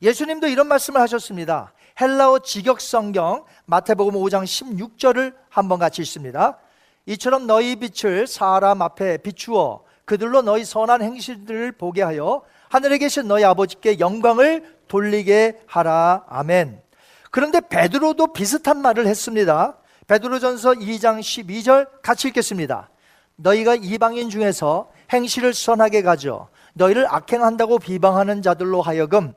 예수님도 0.03 0.46
이런 0.46 0.68
말씀을 0.68 1.00
하셨습니다. 1.00 1.72
헬라어 1.98 2.40
직역 2.40 2.83
성경 2.83 3.44
마태복음 3.64 4.12
5장 4.14 4.44
16절을 4.44 5.35
한번 5.48 5.79
같이 5.79 6.03
읽습니다. 6.03 6.59
이처럼 7.07 7.46
너희 7.46 7.76
빛을 7.76 8.26
사람 8.26 8.83
앞에 8.83 9.18
비추어 9.18 9.85
그들로 10.05 10.42
너희 10.42 10.66
선한 10.66 11.00
행실들을 11.00 11.72
보게 11.72 12.03
하여 12.03 12.42
하늘에 12.68 12.98
계신 12.98 13.26
너희 13.26 13.42
아버지께 13.44 14.00
영광을 14.00 14.76
돌리게 14.88 15.62
하라. 15.66 16.24
아멘. 16.29 16.89
그런데 17.31 17.61
베드로도 17.61 18.33
비슷한 18.33 18.83
말을 18.83 19.07
했습니다. 19.07 19.77
베드로전서 20.07 20.73
2장 20.73 21.21
12절 21.21 22.03
같이 22.03 22.29
읽겠습니다. 22.29 22.90
너희가 23.37 23.77
이방인 23.77 24.29
중에서 24.29 24.90
행실을 25.12 25.55
선하게 25.55 26.03
가져 26.03 26.49
너희를 26.75 27.07
악행한다고 27.09 27.79
비방하는 27.79 28.43
자들로 28.43 28.83
하여금 28.83 29.35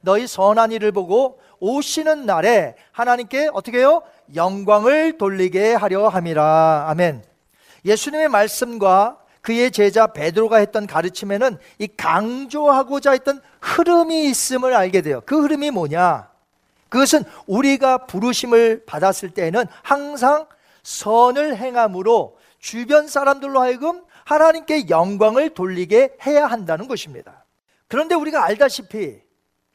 너희 0.00 0.26
선한 0.26 0.72
일을 0.72 0.92
보고 0.92 1.40
오시는 1.60 2.26
날에 2.26 2.74
하나님께 2.90 3.50
어떻게 3.52 3.78
해요? 3.78 4.02
영광을 4.34 5.16
돌리게 5.18 5.74
하려 5.74 6.08
함이라. 6.08 6.86
아멘. 6.88 7.24
예수님의 7.84 8.28
말씀과 8.28 9.18
그의 9.42 9.70
제자 9.70 10.08
베드로가 10.08 10.56
했던 10.56 10.86
가르침에는 10.86 11.58
이 11.78 11.88
강조하고자 11.96 13.12
했던 13.12 13.40
흐름이 13.60 14.24
있음을 14.30 14.74
알게 14.74 15.02
돼요. 15.02 15.20
그 15.26 15.42
흐름이 15.42 15.70
뭐냐? 15.70 16.31
그것은 16.92 17.24
우리가 17.46 18.04
부르심을 18.04 18.84
받았을 18.84 19.30
때에는 19.30 19.64
항상 19.82 20.46
선을 20.82 21.56
행함으로 21.56 22.36
주변 22.58 23.08
사람들로 23.08 23.62
하여금 23.62 24.04
하나님께 24.24 24.90
영광을 24.90 25.54
돌리게 25.54 26.18
해야 26.26 26.46
한다는 26.46 26.88
것입니다. 26.88 27.46
그런데 27.88 28.14
우리가 28.14 28.44
알다시피 28.44 29.22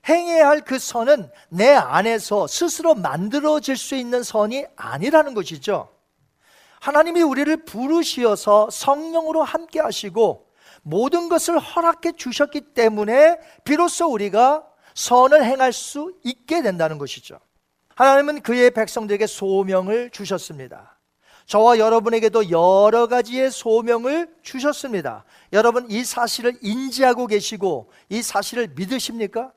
행해야 0.08 0.48
할 0.48 0.62
그 0.62 0.78
선은 0.78 1.32
내 1.50 1.72
안에서 1.72 2.46
스스로 2.46 2.94
만들어질 2.94 3.78
수 3.78 3.96
있는 3.96 4.22
선이 4.22 4.66
아니라는 4.76 5.34
것이죠. 5.34 5.90
하나님이 6.80 7.24
우리를 7.24 7.66
부르시어서 7.66 8.70
성령으로 8.70 9.42
함께 9.42 9.80
하시고 9.80 10.46
모든 10.84 11.30
것을 11.30 11.58
허락해 11.58 12.12
주셨기 12.16 12.76
때문에 12.76 13.40
비로소 13.64 14.06
우리가 14.06 14.67
선을 14.98 15.46
행할 15.46 15.74
수 15.74 16.12
있게 16.24 16.64
된다는 16.64 16.98
것이죠. 16.98 17.40
하나님은 17.96 18.42
그의 18.42 18.72
백성들에게 18.72 19.28
소명을 19.28 20.10
주셨습니다. 20.10 20.98
저와 21.46 21.78
여러분에게도 21.78 22.50
여러 22.50 23.08
가지의 23.08 23.52
소명을 23.52 24.28
주셨습니다. 24.42 25.24
여러분 25.54 25.86
이 25.90 26.04
사실을 26.04 26.58
인지하고 26.62 27.28
계시고 27.28 27.92
이 28.10 28.24
사실을 28.24 28.70
믿으십니까? 28.76 29.52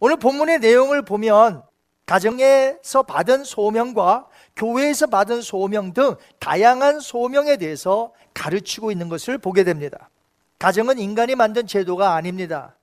오늘 0.00 0.16
본문의 0.16 0.58
내용을 0.58 1.02
보면 1.02 1.62
가정에서 2.04 3.04
받은 3.04 3.44
소명과 3.44 4.26
교회에서 4.56 5.06
받은 5.06 5.40
소명 5.40 5.92
등 5.92 6.16
다양한 6.40 6.98
소명에 6.98 7.58
대해서 7.58 8.12
가르치고 8.34 8.90
있는 8.90 9.08
것을 9.08 9.38
보게 9.38 9.62
됩니다. 9.62 10.10
가정은 10.58 10.98
인간이 10.98 11.36
만든 11.36 11.68
제도가 11.68 12.14
아닙니다. 12.14 12.74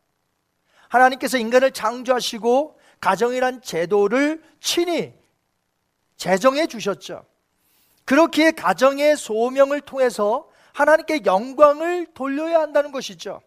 하나님께서 0.90 1.38
인간을 1.38 1.72
창조하시고 1.72 2.78
가정이란 3.00 3.62
제도를 3.62 4.44
친히 4.60 5.14
제정해 6.18 6.68
주셨죠. 6.68 7.26
그렇기에 8.06 8.52
가정의 8.52 9.16
소명을 9.16 9.82
통해서 9.82 10.50
하나님께 10.74 11.22
영광을 11.26 12.08
돌려야 12.14 12.60
한다는 12.60 12.92
것이죠. 12.92 13.42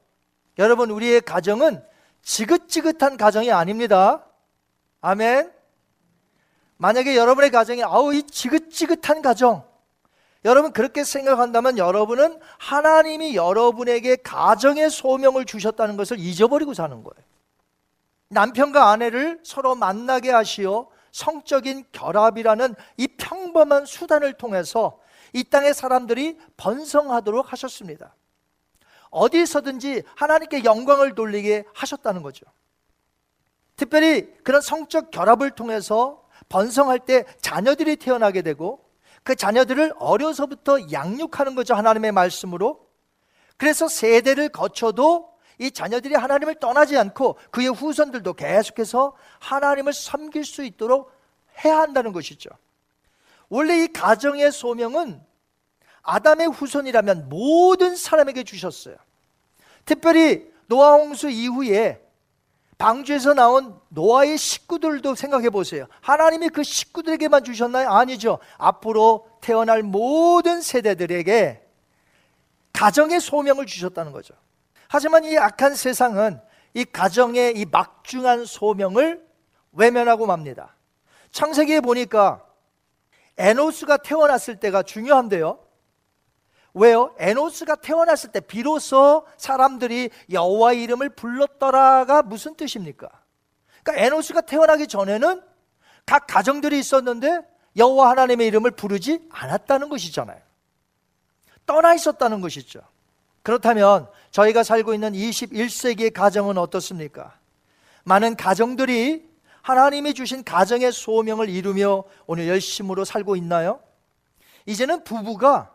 여러분, 0.59 0.91
우리의 0.91 1.21
가정은 1.21 1.83
지긋지긋한 2.23 3.17
가정이 3.17 3.51
아닙니다. 3.51 4.25
아멘. 5.01 5.53
만약에 6.77 7.17
여러분의 7.17 7.51
가정이 7.51 7.83
아우 7.85 8.15
이 8.15 8.23
지긋지긋한 8.23 9.23
가정 9.23 9.65
여러분 10.45 10.73
그렇게 10.73 11.05
생각한다면 11.05 11.79
여러분은 11.79 12.41
하나님이 12.59 13.37
여러분에게 13.37 14.17
가정의 14.17 14.91
소명을 14.91 15.45
주셨다는 15.45 15.97
것을 15.97 16.19
잊어버리고 16.19 16.75
사는 16.75 17.03
거예요. 17.03 17.32
남편과 18.33 18.91
아내를 18.91 19.41
서로 19.45 19.75
만나게 19.75 20.31
하시어 20.31 20.89
성적인 21.13 21.85
결합이라는 21.93 22.75
이 22.97 23.07
평범한 23.07 23.85
수단을 23.85 24.33
통해서 24.33 24.99
이 25.35 25.45
땅의 25.45 25.75
사람들이 25.75 26.39
번성하도록 26.57 27.53
하셨습니다. 27.53 28.15
어디서든지 29.11 30.03
하나님께 30.17 30.65
영광을 30.65 31.15
돌리게 31.15 31.65
하셨다는 31.75 32.23
거죠. 32.23 32.47
특별히 33.77 34.33
그런 34.43 34.63
성적 34.63 35.11
결합을 35.11 35.51
통해서 35.51 36.27
번성할 36.49 37.01
때 37.01 37.25
자녀들이 37.43 37.97
태어나게 37.97 38.41
되고 38.41 38.91
그 39.23 39.37
자녀들을 39.37 39.95
어려서부터 39.99 40.91
양육하는 40.93 41.55
거죠. 41.55 41.75
하나님의 41.75 42.13
말씀으로. 42.13 42.87
그래서 43.59 43.89
세대를 43.89 44.49
거쳐도 44.49 45.32
이 45.63 45.71
자녀들이 45.71 46.15
하나님을 46.15 46.57
떠나지 46.57 46.99
않고 46.99 47.39
그의 47.51 47.69
후손들도 47.69 48.35
계속해서 48.35 49.15
하나님을 49.39 49.93
섬길 49.93 50.45
수 50.45 50.65
있도록 50.65 51.13
해야 51.65 51.79
한다는 51.79 52.13
것이죠. 52.13 52.51
원래 53.49 53.85
이 53.85 53.89
가정의 53.89 54.51
소명은 54.51 55.23
아담의 56.03 56.49
후손이라면 56.49 57.29
모든 57.29 57.95
사람에게 57.95 58.43
주셨어요. 58.43 58.97
특별히 59.85 60.51
노아 60.67 60.95
홍수 60.95 61.29
이후에 61.29 62.01
방주에서 62.79 63.35
나온 63.35 63.79
노아의 63.91 64.37
식구들도 64.37 65.15
생각해 65.15 65.51
보세요. 65.51 65.87
하나님이 66.01 66.49
그 66.49 66.65
식구들에게만 66.65 67.45
주셨나요? 67.45 67.89
아니죠. 67.89 68.41
앞으로 68.59 69.29
태어날 69.41 69.85
모든 69.85 70.61
세대들에게 70.61 71.63
가정의 72.73 73.21
소명을 73.21 73.67
주셨다는 73.67 74.11
거죠. 74.11 74.35
하지만 74.93 75.25
이 75.25 75.39
악한 75.39 75.75
세상은 75.75 76.39
이 76.75 76.85
가정의 76.85 77.57
이 77.57 77.65
막중한 77.65 78.45
소명을 78.45 79.27
외면하고 79.73 80.27
맙니다. 80.27 80.77
창세기에 81.31 81.81
보니까 81.81 82.45
에노스가 83.39 83.97
태어났을 83.97 84.61
때가 84.61 84.83
중요한데요. 84.83 85.59
왜요? 86.75 87.15
에노스가 87.19 87.77
태어났을 87.77 88.33
때 88.33 88.41
비로소 88.41 89.27
사람들이 89.39 90.11
여호와 90.31 90.75
이름을 90.75 91.09
불렀더라가 91.09 92.21
무슨 92.21 92.55
뜻입니까? 92.55 93.09
그러니까 93.83 94.05
에노스가 94.05 94.43
태어나기 94.43 94.87
전에는 94.87 95.43
각 96.05 96.27
가정들이 96.27 96.79
있었는데 96.79 97.41
여호와 97.79 98.11
하나님의 98.11 98.47
이름을 98.49 98.73
부르지 98.73 99.27
않았다는 99.31 99.89
것이잖아요. 99.89 100.43
떠나 101.65 101.95
있었다는 101.95 102.43
것이죠. 102.43 102.83
그렇다면 103.43 104.09
저희가 104.33 104.63
살고 104.63 104.95
있는 104.95 105.13
21세기의 105.13 106.13
가정은 106.13 106.59
어떻습니까? 106.59 107.39
많은 108.05 108.35
가정들이 108.35 109.31
하나님이 109.61 110.15
주신 110.15 110.43
가정의 110.43 110.91
소명을 110.91 111.49
이루며 111.49 112.05
오늘 112.27 112.49
열심으로 112.49 113.05
살고 113.05 113.37
있나요? 113.37 113.81
이제는 114.67 115.05
부부가 115.05 115.73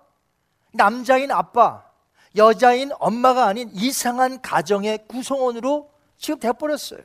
남자인 0.74 1.32
아빠, 1.32 1.86
여자인 2.36 2.92
엄마가 3.00 3.46
아닌 3.46 3.70
이상한 3.74 4.42
가정의 4.42 5.08
구성원으로 5.08 5.92
지금 6.18 6.40
돼버렸어요. 6.40 7.00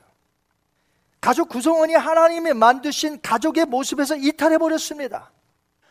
가족 1.21 1.47
구성원이 1.49 1.93
하나님이 1.93 2.53
만드신 2.53 3.21
가족의 3.21 3.65
모습에서 3.65 4.15
이탈해 4.17 4.57
버렸습니다. 4.57 5.31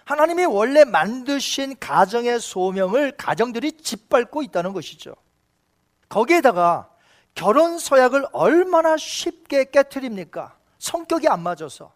하나님이 0.04 0.44
원래 0.44 0.84
만드신 0.84 1.76
가정의 1.78 2.40
소명을 2.40 3.12
가정들이 3.12 3.72
짓밟고 3.72 4.42
있다는 4.42 4.72
것이죠. 4.72 5.14
거기에다가 6.12 6.90
결혼 7.34 7.78
서약을 7.78 8.26
얼마나 8.32 8.98
쉽게 8.98 9.70
깨뜨립니까? 9.70 10.54
성격이 10.78 11.26
안 11.26 11.40
맞아서. 11.40 11.94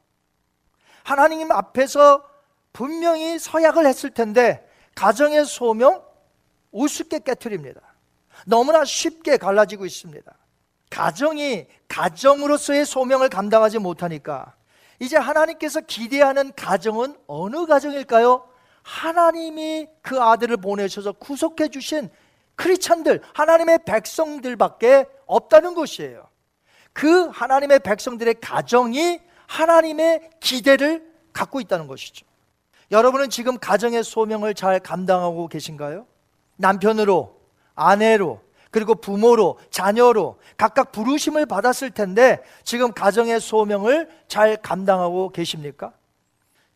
하나님 1.03 1.53
앞에서 1.53 2.27
분명히 2.73 3.39
서약을 3.39 3.87
했을 3.87 4.11
텐데 4.11 4.67
가정의 4.95 5.45
소명 5.45 6.03
우습게 6.73 7.21
깨뜨립니다. 7.21 7.83
너무나 8.47 8.87
쉽게 8.87 9.37
갈라지고 9.37 9.85
있습니다. 9.85 10.35
가정이 10.89 11.67
가정으로서의 11.89 12.87
소명을 12.87 13.29
감당하지 13.29 13.79
못하니까 13.79 14.55
이제 14.99 15.19
하나님께서 15.19 15.83
기대하는 15.83 16.53
가정은 16.57 17.19
어느 17.27 17.67
가정일까요? 17.67 18.49
하나님이 18.83 19.89
그 20.01 20.23
아들을 20.23 20.57
보내셔서 20.57 21.13
구속해 21.13 21.69
주신 21.69 22.09
크리찬들, 22.57 23.23
하나님의 23.35 23.81
백성들밖에 23.85 25.07
없다는 25.27 25.75
것이에요. 25.75 26.27
그 26.93 27.29
하나님의 27.29 27.81
백성들의 27.81 28.37
가정이 28.41 29.21
하나님의 29.47 30.31
기대를 30.41 31.07
갖고 31.33 31.61
있다는 31.61 31.87
것이죠. 31.87 32.27
여러분은 32.91 33.31
지금 33.31 33.59
가정의 33.59 34.03
소명을 34.03 34.55
잘 34.55 34.81
감당하고 34.81 35.49
계신가요? 35.49 36.07
남편으로, 36.57 37.37
아내로, 37.75 38.41
그리고 38.71 38.95
부모로, 38.95 39.59
자녀로 39.71 40.39
각각 40.57 40.93
부르심을 40.93 41.47
받았을 41.47 41.91
텐데 41.91 42.43
지금 42.65 42.93
가정의 42.93 43.41
소명을 43.41 44.09
잘 44.29 44.57
감당하고 44.57 45.31
계십니까? 45.31 45.93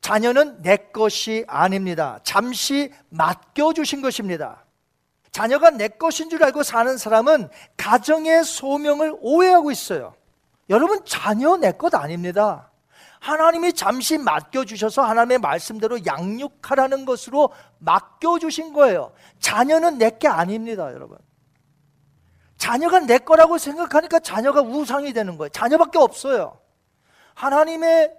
자녀는 0.00 0.62
내 0.62 0.76
것이 0.76 1.44
아닙니다. 1.46 2.20
잠시 2.22 2.92
맡겨주신 3.10 4.02
것입니다. 4.02 4.64
자녀가 5.32 5.70
내 5.70 5.88
것인 5.88 6.28
줄 6.28 6.42
알고 6.42 6.62
사는 6.62 6.96
사람은 6.96 7.48
가정의 7.76 8.44
소명을 8.44 9.16
오해하고 9.20 9.70
있어요. 9.70 10.14
여러분, 10.68 11.04
자녀 11.04 11.56
내 11.56 11.72
것 11.72 11.94
아닙니다. 11.94 12.70
하나님이 13.20 13.74
잠시 13.74 14.16
맡겨주셔서 14.18 15.02
하나님의 15.02 15.38
말씀대로 15.38 15.98
양육하라는 16.06 17.04
것으로 17.04 17.50
맡겨주신 17.78 18.72
거예요. 18.72 19.12
자녀는 19.40 19.98
내 19.98 20.10
게 20.18 20.26
아닙니다, 20.26 20.92
여러분. 20.92 21.18
자녀가 22.56 23.00
내 23.00 23.18
거라고 23.18 23.58
생각하니까 23.58 24.20
자녀가 24.20 24.60
우상이 24.62 25.12
되는 25.12 25.36
거예요. 25.38 25.48
자녀밖에 25.50 25.98
없어요. 25.98 26.58
하나님의 27.34 28.12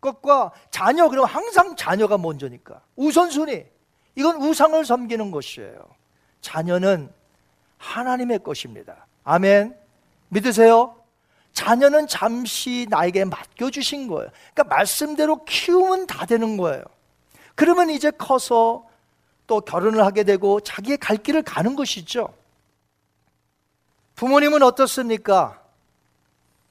것과 0.00 0.52
자녀, 0.70 1.08
그럼 1.08 1.24
항상 1.26 1.76
자녀가 1.76 2.18
먼저니까. 2.18 2.82
우선순위. 2.96 3.66
이건 4.16 4.36
우상을 4.42 4.84
섬기는 4.84 5.30
것이에요. 5.30 5.78
자녀는 6.44 7.10
하나님의 7.78 8.40
것입니다. 8.40 9.06
아멘. 9.24 9.74
믿으세요? 10.28 10.94
자녀는 11.54 12.06
잠시 12.06 12.86
나에게 12.90 13.24
맡겨주신 13.24 14.08
거예요. 14.08 14.30
그러니까 14.52 14.76
말씀대로 14.76 15.44
키우면 15.44 16.06
다 16.06 16.26
되는 16.26 16.58
거예요. 16.58 16.84
그러면 17.54 17.88
이제 17.88 18.10
커서 18.10 18.86
또 19.46 19.60
결혼을 19.60 20.04
하게 20.04 20.24
되고 20.24 20.60
자기의 20.60 20.98
갈 20.98 21.16
길을 21.16 21.42
가는 21.42 21.76
것이죠. 21.76 22.28
부모님은 24.16 24.62
어떻습니까? 24.62 25.62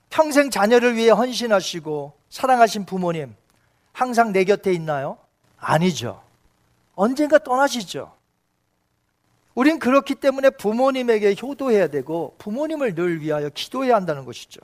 평생 0.10 0.52
자녀를 0.52 0.96
위해 0.96 1.10
헌신하시고 1.10 2.14
사랑하신 2.30 2.86
부모님 2.86 3.36
항상 3.92 4.32
내 4.32 4.44
곁에 4.44 4.72
있나요? 4.72 5.18
아니죠. 5.58 6.22
언젠가 6.96 7.40
떠나시죠. 7.40 8.14
우린 9.56 9.80
그렇기 9.80 10.16
때문에 10.16 10.50
부모님에게 10.52 11.36
효도해야 11.42 11.88
되고 11.88 12.36
부모님을 12.40 12.96
늘 12.96 13.22
위하여 13.22 13.50
기도해야 13.50 13.96
한다는 13.96 14.26
것이죠. 14.26 14.60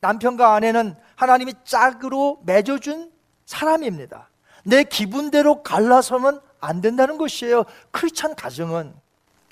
남편과 0.00 0.54
아내는 0.54 0.94
하나님이 1.16 1.54
짝으로 1.64 2.40
맺어준 2.44 3.10
사람입니다. 3.46 4.28
내 4.64 4.84
기분대로 4.84 5.62
갈라서는 5.62 6.40
안 6.60 6.80
된다는 6.80 7.16
것이에요. 7.18 7.64
크리스찬 7.90 8.34
가정은 8.34 8.94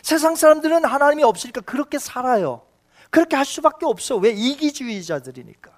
세상 0.02 0.36
사람들은 0.36 0.84
하나님이 0.84 1.24
없으니까 1.24 1.62
그렇게 1.62 1.98
살아요. 1.98 2.62
그렇게 3.10 3.34
할 3.34 3.44
수밖에 3.44 3.86
없어. 3.86 4.16
왜 4.16 4.30
이기주의자들이니까. 4.30 5.72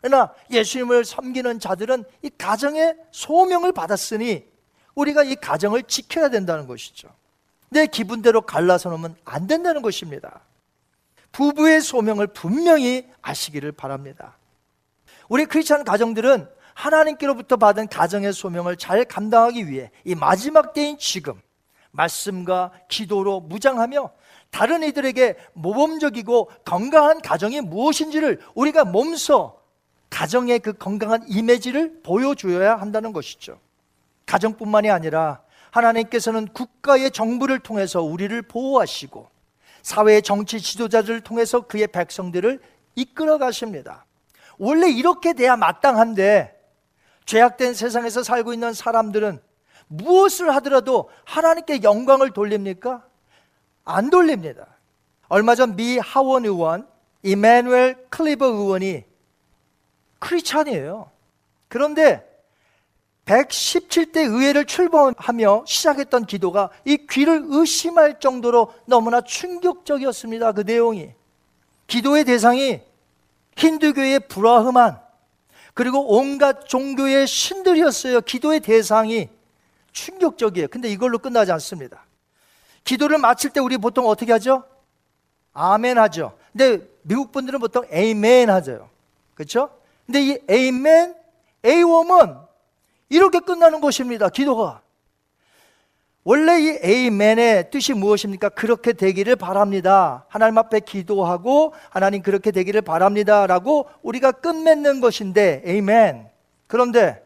그러나 0.00 0.34
예수님을 0.50 1.04
섬기는 1.04 1.60
자들은 1.60 2.04
이 2.22 2.30
가정의 2.36 2.96
소명을 3.12 3.72
받았으니 3.72 4.44
우리가 4.94 5.22
이 5.22 5.36
가정을 5.36 5.84
지켜야 5.84 6.28
된다는 6.28 6.66
것이죠. 6.66 7.08
내 7.72 7.86
기분대로 7.86 8.42
갈라서 8.42 8.90
놓으면 8.90 9.16
안 9.24 9.46
된다는 9.46 9.82
것입니다. 9.82 10.40
부부의 11.32 11.80
소명을 11.80 12.28
분명히 12.28 13.08
아시기를 13.22 13.72
바랍니다. 13.72 14.36
우리 15.28 15.46
크리스천 15.46 15.84
가정들은 15.84 16.46
하나님께로부터 16.74 17.56
받은 17.56 17.88
가정의 17.88 18.32
소명을 18.32 18.76
잘 18.76 19.04
감당하기 19.04 19.68
위해 19.68 19.90
이 20.04 20.14
마지막 20.14 20.74
때인 20.74 20.98
지금 20.98 21.40
말씀과 21.90 22.72
기도로 22.88 23.40
무장하며 23.40 24.10
다른 24.50 24.82
이들에게 24.82 25.36
모범적이고 25.54 26.50
건강한 26.64 27.20
가정이 27.20 27.62
무엇인지를 27.62 28.40
우리가 28.54 28.84
몸소 28.84 29.58
가정의 30.10 30.58
그 30.58 30.74
건강한 30.74 31.24
이미지를 31.26 32.02
보여줘야 32.02 32.76
한다는 32.76 33.14
것이죠. 33.14 33.58
가정뿐만이 34.26 34.90
아니라 34.90 35.42
하나님께서는 35.72 36.48
국가의 36.48 37.10
정부를 37.10 37.58
통해서 37.58 38.02
우리를 38.02 38.40
보호하시고 38.42 39.28
사회의 39.82 40.22
정치 40.22 40.60
지도자들을 40.60 41.22
통해서 41.22 41.62
그의 41.62 41.88
백성들을 41.88 42.60
이끌어 42.94 43.38
가십니다. 43.38 44.04
원래 44.58 44.88
이렇게 44.88 45.32
돼야 45.32 45.56
마땅한데 45.56 46.60
죄악된 47.24 47.74
세상에서 47.74 48.22
살고 48.22 48.52
있는 48.52 48.72
사람들은 48.74 49.40
무엇을 49.88 50.54
하더라도 50.56 51.10
하나님께 51.24 51.82
영광을 51.82 52.30
돌립니까? 52.30 53.04
안 53.84 54.10
돌립니다. 54.10 54.66
얼마 55.28 55.54
전 55.54 55.74
미 55.74 55.98
하원 55.98 56.44
의원 56.44 56.86
이마누엘 57.22 58.06
클리버 58.10 58.46
의원이 58.46 59.04
크리스찬이에요. 60.18 61.10
그런데 61.68 62.28
117대 63.26 64.16
의회를 64.18 64.64
출범하며 64.64 65.64
시작했던 65.66 66.26
기도가 66.26 66.70
이 66.84 67.06
귀를 67.08 67.42
의심할 67.46 68.18
정도로 68.18 68.72
너무나 68.86 69.20
충격적이었습니다. 69.20 70.52
그 70.52 70.62
내용이. 70.62 71.10
기도의 71.86 72.24
대상이 72.24 72.80
힌두교의 73.56 74.20
브라흐만 74.28 75.00
그리고 75.74 76.16
온갖 76.16 76.66
종교의 76.66 77.26
신들이었어요. 77.26 78.22
기도의 78.22 78.60
대상이 78.60 79.28
충격적이에요. 79.92 80.68
근데 80.68 80.88
이걸로 80.88 81.18
끝나지 81.18 81.52
않습니다. 81.52 82.04
기도를 82.84 83.18
마칠 83.18 83.50
때 83.50 83.60
우리 83.60 83.78
보통 83.78 84.06
어떻게 84.08 84.32
하죠? 84.32 84.64
아멘 85.52 85.98
하죠. 85.98 86.36
근데 86.52 86.86
미국 87.02 87.30
분들은 87.30 87.60
보통 87.60 87.84
에이멘 87.90 88.50
하죠. 88.50 88.88
그렇죠? 89.34 89.70
근데 90.06 90.22
이 90.22 90.38
에이멘, 90.48 91.14
에이웜은 91.64 92.36
이렇게 93.12 93.40
끝나는 93.40 93.80
것입니다. 93.82 94.30
기도가. 94.30 94.80
원래 96.24 96.60
이 96.60 96.78
에이멘의 96.82 97.70
뜻이 97.70 97.92
무엇입니까? 97.92 98.48
그렇게 98.50 98.92
되기를 98.92 99.36
바랍니다. 99.36 100.24
하나님 100.28 100.56
앞에 100.56 100.80
기도하고 100.80 101.74
하나님 101.90 102.22
그렇게 102.22 102.52
되기를 102.52 102.80
바랍니다 102.82 103.46
라고 103.46 103.88
우리가 104.02 104.32
끝맺는 104.32 105.00
것인데 105.00 105.62
에이멘. 105.66 106.30
그런데 106.68 107.22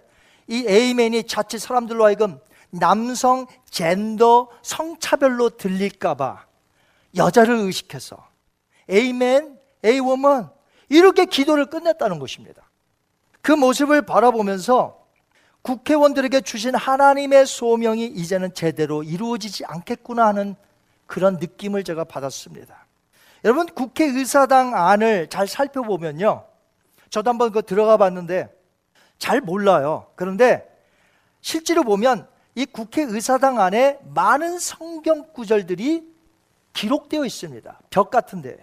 이 0.48 0.64
에이멘이 0.66 1.24
자칫 1.24 1.58
사람들로 1.58 2.04
하여금 2.04 2.40
남성 2.70 3.46
젠더 3.70 4.48
성차별로 4.62 5.50
들릴까봐 5.50 6.46
여자를 7.16 7.54
의식해서 7.54 8.26
에이멘, 8.88 9.58
에이워먼 9.84 10.50
이렇게 10.88 11.26
기도를 11.26 11.66
끝냈다는 11.66 12.18
것입니다. 12.18 12.62
그 13.40 13.52
모습을 13.52 14.02
바라보면서 14.02 15.05
국회의원들에게 15.66 16.42
주신 16.42 16.76
하나님의 16.76 17.44
소명이 17.44 18.06
이제는 18.06 18.54
제대로 18.54 19.02
이루어지지 19.02 19.64
않겠구나 19.64 20.28
하는 20.28 20.54
그런 21.06 21.38
느낌을 21.38 21.82
제가 21.82 22.04
받았습니다. 22.04 22.86
여러분, 23.44 23.66
국회의사당 23.66 24.76
안을 24.76 25.28
잘 25.28 25.48
살펴보면요. 25.48 26.44
저도 27.10 27.30
한번 27.30 27.50
그 27.50 27.62
들어가 27.62 27.96
봤는데 27.96 28.48
잘 29.18 29.40
몰라요. 29.40 30.06
그런데 30.14 30.64
실제로 31.40 31.82
보면 31.82 32.28
이 32.54 32.64
국회의사당 32.64 33.60
안에 33.60 33.98
많은 34.14 34.60
성경 34.60 35.32
구절들이 35.32 36.04
기록되어 36.74 37.24
있습니다. 37.24 37.80
벽 37.90 38.12
같은데. 38.12 38.56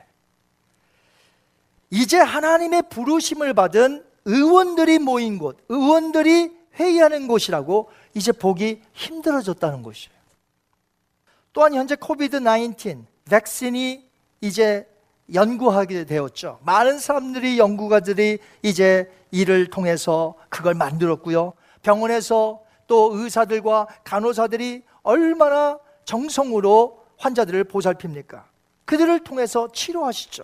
이제 1.90 2.18
하나님의 2.18 2.84
부르심을 2.90 3.54
받은 3.54 4.06
의원들이 4.26 5.00
모인 5.00 5.38
곳, 5.38 5.58
의원들이 5.68 6.63
회의하는 6.76 7.28
곳이라고 7.28 7.90
이제 8.14 8.32
보기 8.32 8.82
힘들어졌다는 8.94 9.84
것이에요. 9.84 10.14
또한 11.54 11.74
현재 11.74 11.96
코비드 11.96 12.40
19 12.44 13.06
백신이 13.30 14.10
이제 14.42 14.88
연구하게 15.34 16.06
되었죠. 16.06 16.60
많은 16.64 17.00
사람들이 17.00 17.58
연구가들이 17.58 18.40
이제 18.62 19.10
이를 19.32 19.68
통해서 19.68 20.36
그걸 20.50 20.74
만들었고요. 20.74 21.54
병원에서 21.82 22.62
또 22.88 23.12
의사들과 23.14 23.88
간호사들이 24.04 24.84
얼마나 25.04 25.80
정성으로 26.06 27.04
환자들을 27.18 27.64
보살핍니까? 27.66 28.46
그들을 28.86 29.24
통해서 29.24 29.70
치료하시죠. 29.72 30.44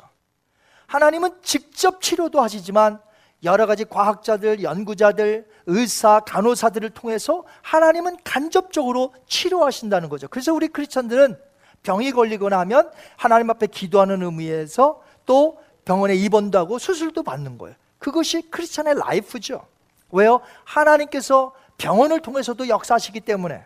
하나님은 0.88 1.42
직접 1.44 2.02
치료도 2.02 2.42
하시지만 2.42 3.02
여러 3.44 3.66
가지 3.66 3.86
과학자들, 3.86 4.64
연구자들, 4.64 5.48
의사, 5.68 6.20
간호사들을 6.20 6.90
통해서 6.92 7.44
하나님은 7.62 8.18
간접적으로 8.24 9.14
치료하신다는 9.28 10.10
거죠. 10.10 10.28
그래서 10.28 10.54
우리 10.54 10.68
크리스천들은 10.68 11.40
병이 11.84 12.12
걸리거나 12.12 12.60
하면 12.60 12.92
하나님 13.16 13.50
앞에 13.50 13.68
기도하는 13.68 14.22
의미에서 14.24 15.02
또 15.26 15.58
병원에 15.86 16.16
입원도 16.16 16.58
하고 16.58 16.78
수술도 16.80 17.24
받는 17.24 17.58
거예요. 17.58 17.76
그것이 17.98 18.50
크리스천의 18.50 18.96
라이프죠. 18.96 19.66
왜요? 20.12 20.42
하나님께서 20.66 21.54
병원을 21.78 22.20
통해서도 22.22 22.68
역사하시기 22.68 23.22
때문에 23.22 23.66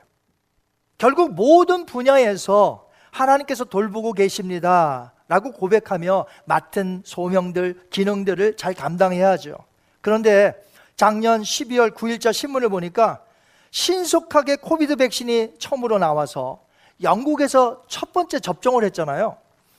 결국 0.97 1.33
모든 1.33 1.85
분야에서 1.85 2.87
하나님께서 3.11 3.65
돌보고 3.65 4.13
계십니다. 4.13 5.12
라고 5.33 5.51
고백하며 5.51 6.27
맡은 6.45 7.01
소명들, 7.03 7.87
기능들을 7.89 8.55
잘 8.55 8.75
감당해야죠. 8.75 9.55
그런데 9.99 10.53
작년 10.95 11.41
12월 11.41 11.95
9일자 11.95 12.31
신문을 12.31 12.69
보니까 12.69 13.23
신속하게 13.71 14.57
코비드 14.57 14.95
백신이 14.95 15.55
처음으로 15.57 15.97
나와서 15.97 16.63
영국에서 17.01 17.81
첫 17.87 18.13
번째 18.13 18.39
접종을 18.39 18.83
했잖아요. 18.83 19.37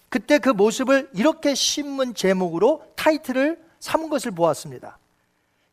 그때 0.08 0.40
그 0.40 0.48
모습을 0.48 1.08
이렇게 1.14 1.54
신문 1.54 2.14
제목으로 2.14 2.84
타이틀을 2.96 3.62
삼은 3.78 4.08
것을 4.08 4.32
보았습니다. 4.32 4.98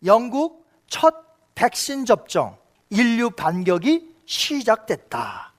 영국 0.05 0.63
첫 0.85 1.15
백신 1.55 2.05
접종, 2.05 2.55
인류 2.91 3.31
반격이 3.31 4.13
시작됐다. 4.27 5.53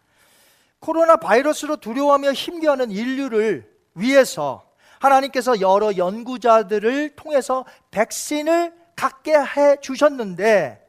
코로나 0.79 1.17
바이러스로 1.17 1.75
두려워하며 1.79 2.33
힘겨워하는 2.35 2.93
인류를 2.93 3.72
위해서 3.95 4.65
하나님께서 4.99 5.61
여러 5.61 5.97
연구자들을 5.97 7.17
통해서 7.17 7.65
백신을 7.91 8.73
갖게 8.95 9.35
해 9.35 9.81
주셨는데 9.81 10.81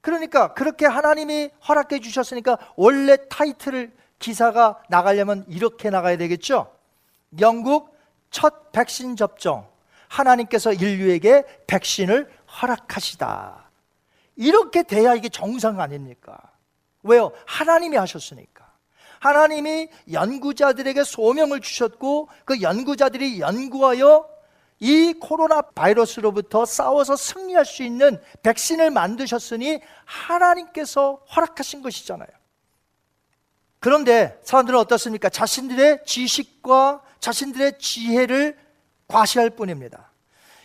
그러니까 0.00 0.52
그렇게 0.54 0.86
하나님이 0.86 1.50
허락해 1.68 2.00
주셨으니까 2.00 2.58
원래 2.76 3.16
타이틀을 3.28 3.92
기사가 4.18 4.82
나가려면 4.88 5.44
이렇게 5.48 5.90
나가야 5.90 6.16
되겠죠. 6.16 6.74
영국 7.40 7.96
첫 8.30 8.72
백신 8.72 9.16
접종 9.16 9.66
하나님께서 10.08 10.72
인류에게 10.72 11.44
백신을 11.66 12.30
허락하시다. 12.60 13.70
이렇게 14.36 14.82
돼야 14.82 15.14
이게 15.14 15.28
정상 15.28 15.80
아닙니까? 15.80 16.38
왜요? 17.02 17.32
하나님이 17.46 17.96
하셨으니까. 17.96 18.61
하나님이 19.22 19.86
연구자들에게 20.10 21.04
소명을 21.04 21.60
주셨고 21.60 22.28
그 22.44 22.60
연구자들이 22.60 23.38
연구하여 23.38 24.28
이 24.80 25.14
코로나 25.20 25.62
바이러스로부터 25.62 26.64
싸워서 26.64 27.14
승리할 27.14 27.64
수 27.64 27.84
있는 27.84 28.20
백신을 28.42 28.90
만드셨으니 28.90 29.78
하나님께서 30.04 31.24
허락하신 31.36 31.82
것이잖아요. 31.82 32.26
그런데 33.78 34.40
사람들은 34.42 34.76
어떻습니까? 34.80 35.28
자신들의 35.28 36.00
지식과 36.04 37.02
자신들의 37.20 37.78
지혜를 37.78 38.58
과시할 39.06 39.50
뿐입니다. 39.50 40.10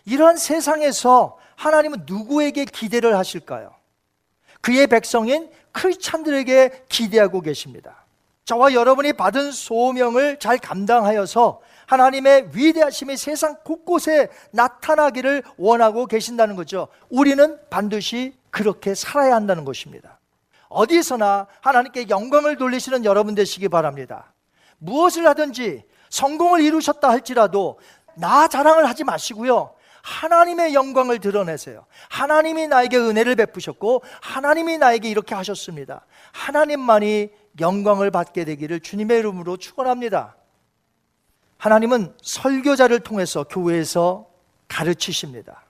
이러한 0.05 0.37
세상에서 0.37 1.37
하나님은 1.57 2.05
누구에게 2.07 2.65
기대를 2.65 3.15
하실까요? 3.15 3.75
그의 4.61 4.87
백성인 4.87 5.51
크리스찬들에게 5.73 6.85
기대하고 6.89 7.41
계십니다. 7.41 8.06
저와 8.47 8.73
여러분이 8.73 9.11
받은 9.11 9.51
소명을 9.51 10.39
잘 10.39 10.57
감당하여서 10.57 11.59
하나님의 11.85 12.51
위대하심이 12.53 13.17
세상 13.17 13.57
곳곳에 13.61 14.29
나타나기를 14.51 15.43
원하고 15.57 16.05
계신다는 16.05 16.55
거죠. 16.55 16.87
우리는 17.09 17.59
반드시 17.69 18.33
그렇게 18.49 18.95
살아야 18.95 19.35
한다는 19.35 19.65
것입니다. 19.65 20.19
어디서나 20.69 21.47
하나님께 21.59 22.07
영광을 22.07 22.55
돌리시는 22.55 23.03
여러분 23.03 23.35
되시기 23.35 23.67
바랍니다. 23.67 24.33
무엇을 24.77 25.27
하든지 25.27 25.83
성공을 26.09 26.61
이루셨다 26.61 27.09
할지라도 27.09 27.79
나 28.15 28.47
자랑을 28.47 28.87
하지 28.87 29.03
마시고요. 29.03 29.73
하나님의 30.03 30.73
영광을 30.73 31.19
드러내세요. 31.19 31.85
하나님이 32.07 32.67
나에게 32.67 32.97
은혜를 32.97 33.35
베푸셨고 33.35 34.03
하나님이 34.21 34.77
나에게 34.77 35.09
이렇게 35.09 35.35
하셨습니다. 35.35 36.05
하나님만이 36.31 37.29
영광을 37.59 38.11
받게 38.11 38.45
되기를 38.45 38.79
주님의 38.79 39.19
이름으로 39.19 39.57
축원합니다. 39.57 40.35
하나님은 41.57 42.13
설교자를 42.21 42.99
통해서 42.99 43.43
교회에서 43.43 44.27
가르치십니다. 44.67 45.63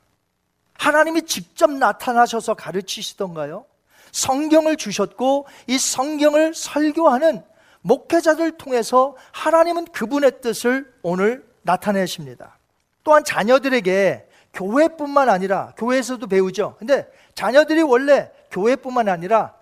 하나님이 0.73 1.23
직접 1.23 1.71
나타나셔서 1.71 2.53
가르치시던가요? 2.53 3.65
성경을 4.11 4.77
주셨고 4.77 5.47
이 5.67 5.77
성경을 5.77 6.53
설교하는 6.53 7.43
목회자들 7.81 8.57
통해서 8.57 9.15
하나님은 9.31 9.85
그분의 9.85 10.41
뜻을 10.41 10.91
오늘 11.01 11.45
나타내십니다. 11.61 12.57
또한 13.03 13.23
자녀들에게 13.23 14.27
교회뿐만 14.53 15.29
아니라 15.29 15.73
교회에서도 15.77 16.25
배우죠. 16.27 16.75
근데 16.79 17.07
자녀들이 17.35 17.81
원래 17.83 18.31
교회뿐만 18.51 19.07
아니라 19.07 19.53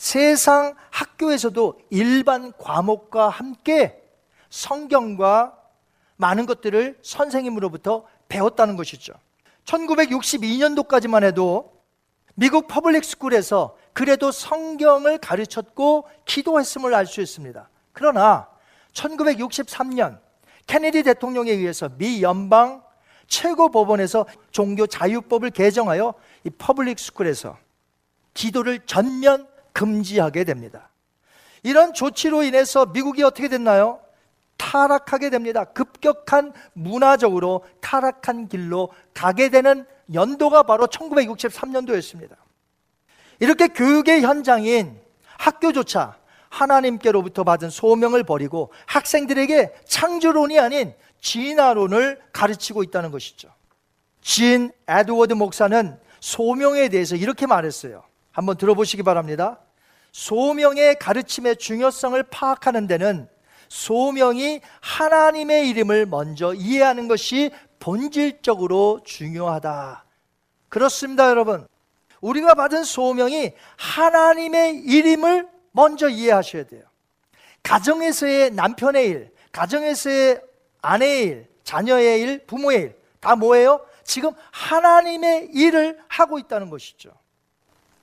세상 0.00 0.76
학교에서도 0.88 1.78
일반 1.90 2.54
과목과 2.56 3.28
함께 3.28 4.02
성경과 4.48 5.54
많은 6.16 6.46
것들을 6.46 6.98
선생님으로부터 7.02 8.06
배웠다는 8.30 8.76
것이죠. 8.76 9.12
1962년도까지만 9.66 11.22
해도 11.22 11.82
미국 12.34 12.66
public 12.66 13.04
school에서 13.04 13.76
그래도 13.92 14.32
성경을 14.32 15.18
가르쳤고 15.18 16.08
기도했음을 16.24 16.94
알 16.94 17.04
수 17.04 17.20
있습니다. 17.20 17.68
그러나 17.92 18.48
1963년 18.94 20.18
케네디 20.66 21.02
대통령에 21.02 21.50
의해서 21.50 21.90
미 21.98 22.22
연방 22.22 22.82
최고 23.26 23.70
법원에서 23.70 24.24
종교 24.50 24.86
자유법을 24.86 25.50
개정하여 25.50 26.14
이 26.44 26.48
public 26.48 26.98
school에서 26.98 27.58
기도를 28.32 28.80
전면 28.86 29.50
금지하게 29.80 30.44
됩니다. 30.44 30.90
이런 31.62 31.94
조치로 31.94 32.42
인해서 32.42 32.84
미국이 32.84 33.22
어떻게 33.22 33.48
됐나요? 33.48 33.98
타락하게 34.58 35.30
됩니다. 35.30 35.64
급격한 35.64 36.52
문화적으로 36.74 37.64
타락한 37.80 38.48
길로 38.48 38.90
가게 39.14 39.48
되는 39.48 39.86
연도가 40.12 40.64
바로 40.64 40.86
1963년도였습니다. 40.86 42.36
이렇게 43.38 43.68
교육의 43.68 44.20
현장인 44.20 45.00
학교조차 45.38 46.18
하나님께로부터 46.50 47.44
받은 47.44 47.70
소명을 47.70 48.24
버리고 48.24 48.70
학생들에게 48.84 49.72
창조론이 49.86 50.58
아닌 50.58 50.92
진화론을 51.22 52.20
가르치고 52.32 52.82
있다는 52.82 53.10
것이죠. 53.12 53.48
진 54.20 54.72
에드워드 54.86 55.32
목사는 55.32 55.98
소명에 56.20 56.90
대해서 56.90 57.16
이렇게 57.16 57.46
말했어요. 57.46 58.02
한번 58.30 58.58
들어보시기 58.58 59.02
바랍니다. 59.04 59.58
소명의 60.12 60.98
가르침의 60.98 61.56
중요성을 61.56 62.22
파악하는 62.24 62.86
데는 62.86 63.28
소명이 63.68 64.60
하나님의 64.80 65.68
이름을 65.68 66.06
먼저 66.06 66.52
이해하는 66.54 67.08
것이 67.08 67.52
본질적으로 67.78 69.00
중요하다. 69.04 70.04
그렇습니다, 70.68 71.28
여러분. 71.28 71.66
우리가 72.20 72.54
받은 72.54 72.84
소명이 72.84 73.52
하나님의 73.76 74.76
이름을 74.76 75.48
먼저 75.72 76.08
이해하셔야 76.08 76.64
돼요. 76.64 76.82
가정에서의 77.62 78.50
남편의 78.50 79.08
일, 79.08 79.30
가정에서의 79.52 80.40
아내의 80.82 81.22
일, 81.22 81.46
자녀의 81.62 82.20
일, 82.20 82.46
부모의 82.46 82.80
일, 82.80 82.96
다 83.20 83.36
뭐예요? 83.36 83.80
지금 84.02 84.32
하나님의 84.50 85.50
일을 85.52 85.98
하고 86.08 86.38
있다는 86.38 86.70
것이죠. 86.70 87.10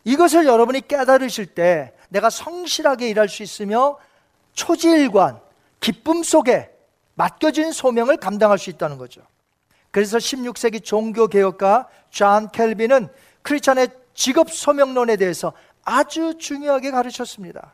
이것을 0.03 0.45
여러분이 0.45 0.87
깨달으실 0.87 1.47
때 1.47 1.93
내가 2.09 2.29
성실하게 2.29 3.09
일할 3.09 3.29
수 3.29 3.43
있으며 3.43 3.97
초지일관, 4.53 5.39
기쁨 5.79 6.23
속에 6.23 6.71
맡겨진 7.15 7.71
소명을 7.71 8.17
감당할 8.17 8.57
수 8.57 8.69
있다는 8.69 8.97
거죠. 8.97 9.21
그래서 9.91 10.17
16세기 10.17 10.83
종교개혁가 10.83 11.87
존 12.09 12.49
켈빈은 12.51 13.09
크리스찬의 13.41 13.89
직업 14.13 14.51
소명론에 14.51 15.15
대해서 15.15 15.53
아주 15.83 16.37
중요하게 16.37 16.91
가르쳤습니다. 16.91 17.73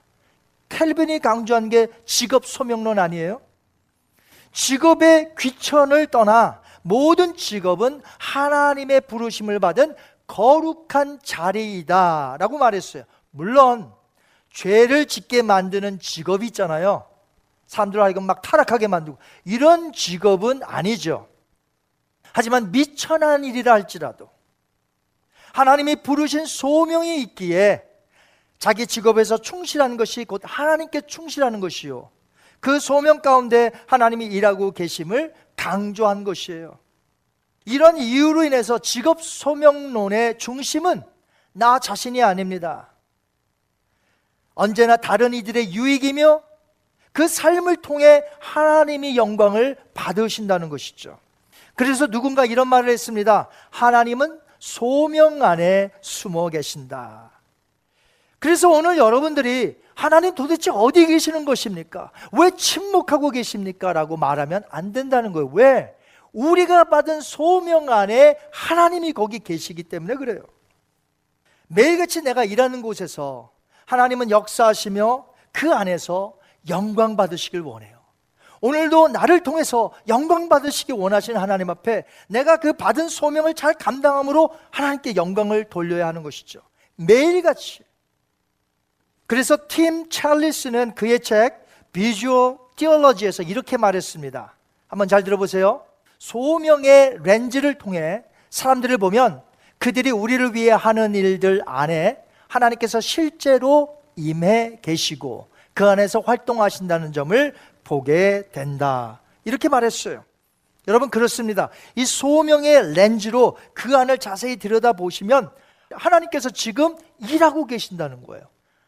켈빈이 0.69 1.19
강조한 1.19 1.69
게 1.69 1.88
직업 2.06 2.46
소명론 2.46 3.00
아니에요? 3.00 3.42
직업의 4.52 5.34
귀천을 5.38 6.08
떠나 6.08 6.62
모든 6.84 7.36
직업은 7.36 8.02
하나님의 8.19 9.02
부르심을 9.02 9.60
받은 9.60 9.96
거룩한 10.27 11.19
자리이다 11.23 12.38
라고 12.40 12.58
말했어요. 12.58 13.04
물론 13.31 13.92
죄를 14.54 15.08
짓게 15.08 15.41
만드는 15.41 15.99
직업이 15.99 16.47
있잖아요. 16.47 17.06
사람들 17.67 18.01
하여금 18.01 18.23
막 18.23 18.41
타락하게 18.41 18.87
만들고 18.87 19.19
이런 19.45 19.91
직업은 19.91 20.62
아니죠. 20.63 21.27
하지만 22.31 22.71
미천한 22.71 23.43
일이라 23.43 23.73
할지라도 23.73 24.29
하나님이 25.54 25.97
부르신 25.97 26.45
소명이 26.45 27.21
있기에 27.21 27.83
자기 28.60 28.87
직업에서 28.87 29.37
충실하는 29.39 29.97
것이 29.97 30.23
곧 30.23 30.41
하나님께 30.43 31.01
충실하는 31.01 31.60
것이요. 31.60 32.10
그 32.60 32.79
소명 32.79 33.21
가운데 33.21 33.71
하나님이 33.87 34.25
일하고 34.27 34.71
계심을 34.71 35.33
강조한 35.58 36.23
것이에요. 36.23 36.79
이런 37.65 37.97
이유로 37.97 38.43
인해서 38.43 38.79
직업 38.79 39.21
소명론의 39.21 40.37
중심은 40.37 41.04
나 41.51 41.79
자신이 41.79 42.23
아닙니다. 42.23 42.92
언제나 44.56 44.97
다른 44.97 45.33
이들의 45.33 45.73
유익이며 45.73 46.41
그 47.12 47.27
삶을 47.27 47.77
통해 47.77 48.23
하나님이 48.39 49.15
영광을 49.15 49.77
받으신다는 49.93 50.69
것이죠. 50.69 51.19
그래서 51.75 52.08
누군가 52.08 52.45
이런 52.45 52.67
말을 52.67 52.89
했습니다. 52.89 53.49
하나님은 53.69 54.39
소명 54.60 55.43
안에 55.43 55.91
숨어 56.01 56.49
계신다. 56.49 57.31
그래서 58.39 58.69
오늘 58.69 58.97
여러분들이 58.97 59.77
하나님 59.95 60.35
도대체 60.35 60.71
어디 60.71 61.06
계시는 61.06 61.45
것입니까? 61.45 62.12
왜 62.31 62.51
침묵하고 62.51 63.29
계십니까? 63.29 63.93
라고 63.93 64.17
말하면 64.17 64.63
안 64.69 64.91
된다는 64.91 65.31
거예요. 65.33 65.49
왜? 65.54 65.95
우리가 66.31 66.85
받은 66.85 67.21
소명 67.21 67.89
안에 67.91 68.37
하나님이 68.51 69.13
거기 69.13 69.39
계시기 69.39 69.83
때문에 69.83 70.15
그래요. 70.15 70.41
매일같이 71.67 72.21
내가 72.21 72.43
일하는 72.43 72.81
곳에서 72.81 73.51
하나님은 73.86 74.31
역사하시며 74.31 75.25
그 75.52 75.73
안에서 75.73 76.34
영광 76.69 77.15
받으시길 77.15 77.62
원해요. 77.62 77.94
오늘도 78.62 79.10
나를 79.10 79.44
통해서 79.44 79.92
영광 80.08 80.48
받으시기 80.48 80.94
원하시는 80.94 81.40
하나님 81.40 81.69
앞에 81.69 82.06
내가 82.29 82.58
그 82.58 82.71
받은 82.71 83.10
소명을 83.10 83.56
잘 83.56 83.73
감당함으로 83.73 84.52
하나님께 84.71 85.17
영광을 85.17 85.65
돌려야 85.65 86.08
하는 86.08 86.23
것이죠. 86.23 86.62
매일같이. 86.96 87.84
그래서 89.27 89.58
팀 89.67 90.10
찰리스는 90.10 90.96
그의 90.96 91.19
책 91.19 91.65
비주얼 91.92 92.58
티올러지에서 92.77 93.44
이렇게 93.44 93.75
말했습니다. 93.75 94.56
한번 94.88 95.08
잘 95.08 95.23
들어보세요. 95.23 95.84
소명의 96.19 97.17
렌즈를 97.21 97.77
통해 97.77 98.23
사람들을 98.50 98.98
보면 98.98 99.42
그들이 99.77 100.12
우리를 100.12 100.56
위해 100.56 100.71
하는 100.71 101.15
일들 101.15 101.62
안에 101.65 102.23
하나님께서 102.54 103.01
실제로 103.01 103.97
임해 104.15 104.79
계시고 104.81 105.47
그 105.73 105.87
안에서 105.89 106.19
활동하신다는 106.19 107.12
점을 107.12 107.56
보게 107.83 108.43
된다. 108.51 109.21
이렇게 109.43 109.69
말했어요. 109.69 110.23
여러분 110.87 111.10
그렇습니다. 111.10 111.69
이 111.95 112.06
소명의 112.06 112.93
렌즈로 112.93 113.58
그 113.73 113.97
안을 113.97 114.19
자세히 114.19 114.58
들여다보시면 114.58 115.49
하나님께서 115.91 116.49
지금 116.49 116.95
일하고 117.19 117.65
계신다는 117.65 118.23
거예요. 118.23 118.45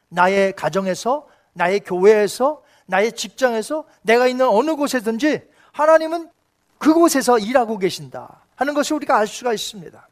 나의 0.09 0.53
가정에서, 0.53 1.27
나의 1.53 1.79
교회에서, 1.79 2.61
나의 2.85 3.13
직장에서, 3.13 3.85
내가 4.03 4.27
있는 4.27 4.47
어느 4.47 4.75
곳에든지 4.75 5.41
하나님은 5.71 6.29
그곳에서 6.77 7.39
일하고 7.39 7.79
계신다 7.79 8.45
하는 8.55 8.73
것을 8.73 8.95
우리가 8.97 9.17
알 9.17 9.25
수가 9.25 9.53
있습니다. 9.53 10.07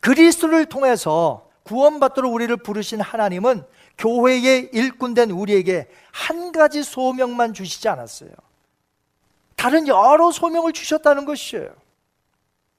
그리스도를 0.00 0.66
통해서 0.66 1.49
구원받도록 1.64 2.32
우리를 2.32 2.56
부르신 2.58 3.00
하나님은 3.00 3.64
교회의 3.98 4.70
일꾼된 4.72 5.30
우리에게 5.30 5.88
한 6.12 6.52
가지 6.52 6.82
소명만 6.82 7.52
주시지 7.52 7.88
않았어요. 7.88 8.30
다른 9.56 9.86
여러 9.88 10.30
소명을 10.30 10.72
주셨다는 10.72 11.26
것이에요. 11.26 11.68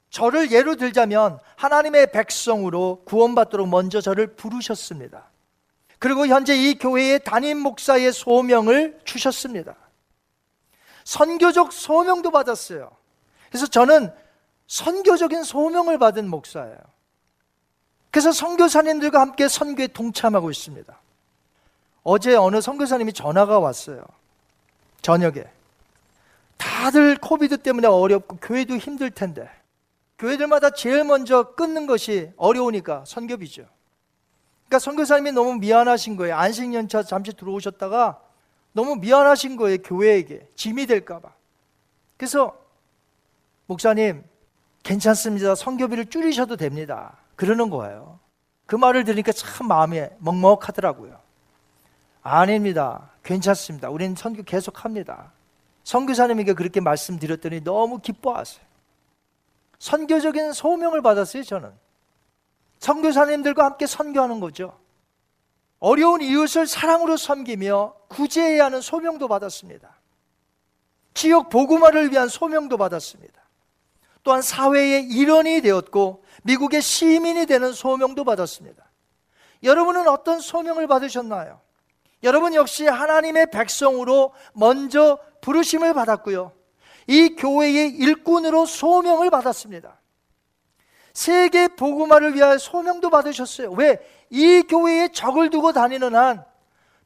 저를 0.09 0.51
예로 0.51 0.75
들자면 0.75 1.39
하나님의 1.55 2.11
백성으로 2.11 3.03
구원받도록 3.05 3.69
먼저 3.69 4.01
저를 4.01 4.35
부르셨습니다. 4.35 5.29
그리고 5.99 6.25
현재 6.25 6.55
이 6.55 6.77
교회의 6.77 7.23
담임 7.23 7.59
목사의 7.59 8.11
소명을 8.11 8.99
주셨습니다. 9.05 9.75
선교적 11.03 11.71
소명도 11.71 12.31
받았어요. 12.31 12.91
그래서 13.49 13.67
저는 13.67 14.11
선교적인 14.67 15.43
소명을 15.43 15.99
받은 15.99 16.27
목사예요. 16.29 16.77
그래서 18.11 18.31
선교사님들과 18.33 19.21
함께 19.21 19.47
선교에 19.47 19.87
동참하고 19.87 20.51
있습니다. 20.51 20.99
어제 22.03 22.35
어느 22.35 22.59
선교사님이 22.59 23.13
전화가 23.13 23.59
왔어요. 23.59 24.03
저녁에. 25.01 25.45
다들 26.57 27.17
코비드 27.17 27.57
때문에 27.57 27.87
어렵고 27.87 28.37
교회도 28.37 28.77
힘들 28.77 29.09
텐데 29.09 29.49
교회들마다 30.19 30.71
제일 30.71 31.03
먼저 31.03 31.53
끊는 31.55 31.87
것이 31.87 32.31
어려우니까 32.37 33.05
선교비죠. 33.07 33.65
그러니까 34.65 34.79
선교사님이 34.79 35.31
너무 35.31 35.55
미안하신 35.55 36.17
거예요. 36.17 36.35
안식년차 36.35 37.03
잠시 37.03 37.33
들어오셨다가 37.33 38.21
너무 38.73 38.97
미안하신 38.97 39.55
거예요. 39.55 39.77
교회에게 39.79 40.47
짐이 40.55 40.85
될까 40.85 41.19
봐. 41.19 41.33
그래서 42.17 42.55
목사님 43.65 44.23
괜찮습니다. 44.83 45.55
선교비를 45.55 46.05
줄이셔도 46.05 46.55
됩니다. 46.57 47.17
그러는 47.41 47.71
거예요. 47.71 48.19
그 48.67 48.75
말을 48.75 49.03
들으니까 49.03 49.31
참 49.31 49.67
마음이 49.67 49.99
먹먹하더라고요. 50.19 51.19
아닙니다. 52.21 53.09
괜찮습니다. 53.23 53.89
우리는 53.89 54.15
선교 54.15 54.43
계속합니다. 54.43 55.31
선교사님에게 55.83 56.53
그렇게 56.53 56.79
말씀드렸더니 56.81 57.63
너무 57.63 57.97
기뻐하세요. 57.97 58.63
선교적인 59.79 60.53
소명을 60.53 61.01
받았어요, 61.01 61.41
저는. 61.41 61.71
선교사님들과 62.77 63.65
함께 63.65 63.87
선교하는 63.87 64.39
거죠. 64.39 64.77
어려운 65.79 66.21
이웃을 66.21 66.67
사랑으로 66.67 67.17
섬기며 67.17 67.95
구제해야 68.07 68.65
하는 68.65 68.81
소명도 68.81 69.27
받았습니다. 69.27 69.95
지역 71.15 71.49
보고마를 71.49 72.11
위한 72.11 72.27
소명도 72.27 72.77
받았습니다. 72.77 73.41
또한 74.23 74.41
사회의 74.41 75.03
일원이 75.03 75.61
되었고 75.61 76.23
미국의 76.43 76.81
시민이 76.81 77.45
되는 77.45 77.73
소명도 77.73 78.23
받았습니다. 78.23 78.89
여러분은 79.63 80.07
어떤 80.07 80.39
소명을 80.39 80.87
받으셨나요? 80.87 81.61
여러분 82.23 82.53
역시 82.53 82.85
하나님의 82.85 83.49
백성으로 83.51 84.33
먼저 84.53 85.19
부르심을 85.41 85.93
받았고요. 85.93 86.51
이 87.07 87.35
교회의 87.35 87.89
일꾼으로 87.89 88.65
소명을 88.65 89.29
받았습니다. 89.29 89.99
세계 91.13 91.67
복음화를 91.67 92.35
위하여 92.35 92.57
소명도 92.57 93.09
받으셨어요. 93.09 93.71
왜? 93.71 93.99
이 94.29 94.61
교회에 94.61 95.09
적을 95.09 95.49
두고 95.49 95.73
다니는 95.73 96.15
한 96.15 96.45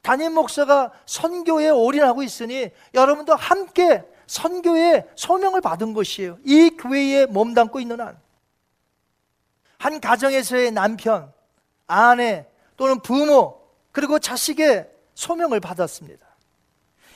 담임 0.02 0.34
목사가 0.34 0.92
선교에 1.06 1.70
올인하고 1.70 2.22
있으니 2.22 2.70
여러분도 2.94 3.34
함께 3.34 4.04
선교에 4.26 5.06
소명을 5.14 5.60
받은 5.60 5.92
것이에요. 5.92 6.38
이 6.44 6.70
교회에 6.70 7.26
몸담고 7.26 7.80
있는 7.80 8.00
한. 8.00 8.18
한 9.78 10.00
가정에서의 10.00 10.72
남편, 10.72 11.32
아내 11.86 12.46
또는 12.76 13.00
부모 13.00 13.60
그리고 13.92 14.18
자식의 14.18 14.90
소명을 15.14 15.60
받았습니다. 15.60 16.26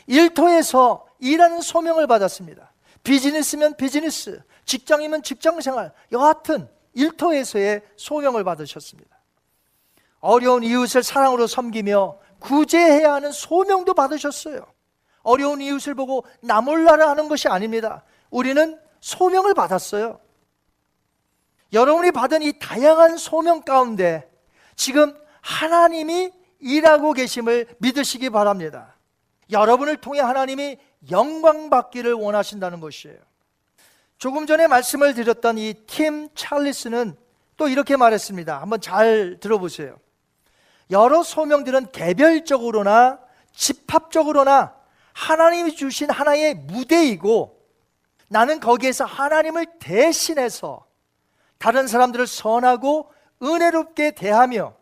일터에서 0.07 1.07
일하는 1.19 1.61
소명을 1.61 2.07
받았습니다. 2.07 2.73
비즈니스면 3.03 3.77
비즈니스, 3.77 4.43
직장이면 4.65 5.23
직장 5.23 5.61
생활, 5.61 5.93
여하튼 6.13 6.69
일터에서의 6.95 7.83
소명을 7.97 8.45
받으셨습니다. 8.45 9.19
어려운 10.21 10.63
이웃을 10.63 11.03
사랑으로 11.03 11.47
섬기며 11.47 12.19
구제해야 12.41 13.15
하는 13.15 13.33
소명도 13.33 13.95
받으셨어요. 13.95 14.67
어려운 15.23 15.61
이웃을 15.61 15.95
보고 15.95 16.25
나 16.41 16.61
몰라라 16.61 17.11
하는 17.11 17.29
것이 17.29 17.49
아닙니다. 17.49 18.03
우리는 18.31 18.79
소명을 19.01 19.55
받았어요. 19.55 20.21
여러분이 21.73 22.11
받은 22.13 22.43
이 22.43 22.59
다양한 22.59 23.17
소명 23.17 23.63
가운데 23.63 24.31
지금 24.77 25.15
하나님이 25.41 26.33
일하고 26.59 27.13
계심을 27.13 27.67
믿으시기 27.79 28.31
바랍니다. 28.31 28.97
여러분을 29.51 29.97
통해 29.97 30.21
하나님이 30.21 30.79
영광 31.11 31.71
받기를 31.71 32.13
원하신다는 32.13 32.81
것이에요. 32.81 33.19
조금 34.19 34.47
전에 34.47 34.67
말씀을 34.67 35.15
드렸던 35.15 35.59
이 35.59 35.75
팀 35.87 36.29
찰리스는 36.35 37.17
또 37.57 37.69
이렇게 37.69 37.97
말했습니다. 37.97 38.61
한번 38.61 38.81
잘 38.81 39.39
들어보세요. 39.41 39.99
여러 40.91 41.23
소명들은 41.23 41.93
개별적으로나 41.93 43.19
집합적으로나 43.55 44.75
하나님이 45.13 45.75
주신 45.75 46.11
하나의 46.11 46.55
무대이고 46.55 47.61
나는 48.29 48.61
거기에서 48.61 49.05
하나님을 49.05 49.67
대신해서 49.79 50.87
다른 51.59 51.87
사람들을 51.87 52.27
선하고 52.27 53.13
은혜롭게 53.43 54.13
대하며 54.13 54.75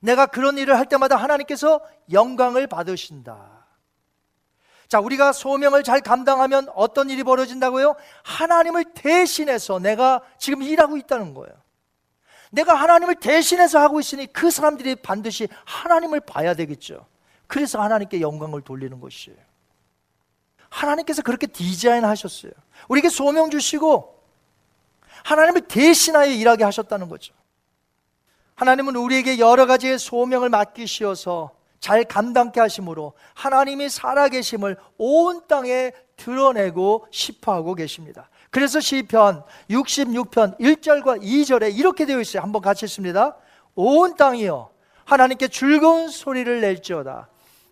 내가 0.00 0.26
그런 0.26 0.58
일을 0.58 0.78
할 0.78 0.86
때마다 0.86 1.16
하나님께서 1.16 1.80
영광을 2.10 2.66
받으신다. 2.66 3.60
자, 4.88 4.98
우리가 4.98 5.32
소명을 5.32 5.84
잘 5.84 6.00
감당하면 6.00 6.68
어떤 6.74 7.10
일이 7.10 7.22
벌어진다고요? 7.22 7.94
하나님을 8.24 8.86
대신해서 8.94 9.78
내가 9.78 10.20
지금 10.38 10.62
일하고 10.62 10.96
있다는 10.96 11.32
거예요. 11.34 11.54
내가 12.50 12.74
하나님을 12.74 13.14
대신해서 13.16 13.78
하고 13.78 14.00
있으니 14.00 14.26
그 14.32 14.50
사람들이 14.50 14.96
반드시 14.96 15.48
하나님을 15.64 16.20
봐야 16.20 16.54
되겠죠. 16.54 17.06
그래서 17.46 17.80
하나님께 17.80 18.20
영광을 18.20 18.62
돌리는 18.62 18.98
것이에요. 18.98 19.38
하나님께서 20.70 21.22
그렇게 21.22 21.46
디자인 21.46 22.04
하셨어요. 22.04 22.52
우리에게 22.88 23.08
소명 23.08 23.50
주시고 23.50 24.18
하나님을 25.24 25.62
대신하여 25.62 26.30
일하게 26.30 26.64
하셨다는 26.64 27.08
거죠. 27.08 27.34
하나님은 28.54 28.96
우리에게 28.96 29.38
여러 29.38 29.66
가지의 29.66 29.98
소명을 29.98 30.48
맡기시어서 30.48 31.50
잘 31.80 32.04
감당케 32.04 32.60
하심으로 32.60 33.14
하나님이 33.34 33.88
살아계심을 33.88 34.76
온 34.98 35.46
땅에 35.48 35.92
드러내고 36.16 37.06
싶어 37.10 37.54
하고 37.54 37.74
계십니다. 37.74 38.28
그래서 38.50 38.80
시편 38.80 39.44
66편 39.70 40.58
1절과 40.58 41.22
2절에 41.22 41.76
이렇게 41.76 42.04
되어 42.04 42.20
있어요. 42.20 42.42
한번 42.42 42.60
같이 42.60 42.84
읽습니다. 42.84 43.36
온 43.74 44.14
땅이여 44.16 44.70
하나님께 45.04 45.48
즐거운 45.48 46.08
소리를 46.08 46.60
낼지어다. 46.60 47.28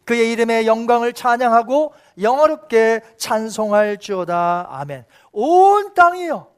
그의 0.08 0.32
이름의 0.32 0.66
영광을 0.66 1.12
찬양하고 1.12 1.92
영어롭게 2.22 3.02
찬송할지어다. 3.18 4.68
아멘. 4.70 5.04
온 5.32 5.92
땅이요. 5.92 6.50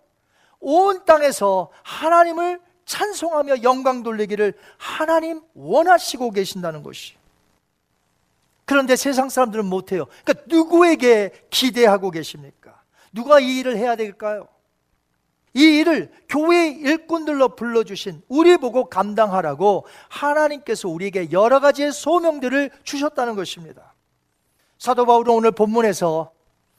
온 0.61 1.05
땅에서 1.05 1.73
하나님을 1.83 2.61
찬송하며 2.85 3.65
영광 3.65 4.05
돌리기를 4.05 4.55
하나님 4.77 5.41
원하시고 5.55 6.31
계신다는 6.31 6.85
것이. 6.85 7.15
그런데 8.67 8.95
세상 8.95 9.29
사람들은 9.29 9.65
못해요. 9.65 10.07
그러니까 10.25 10.45
누구에게 10.47 11.33
기대하고 11.51 12.13
계십니까? 12.13 12.81
누가 13.13 13.41
이 13.41 13.59
일을 13.59 13.77
해야 13.77 13.97
될까요? 13.97 14.47
이 15.55 15.63
일을 15.63 16.13
교회 16.29 16.69
일꾼들로 16.69 17.57
불러주신 17.57 18.23
우리 18.29 18.57
보고 18.57 18.89
감당하라고 18.89 19.87
하나님께서 20.09 20.89
우리에게 20.89 21.33
여러 21.33 21.61
가지의 21.61 21.93
소명들을 21.93 22.71
주셨다는 22.85 23.35
것입니다. 23.35 23.95
사도 24.79 25.07
바울은 25.07 25.35
오늘 25.35 25.51
본문에서 25.51 26.33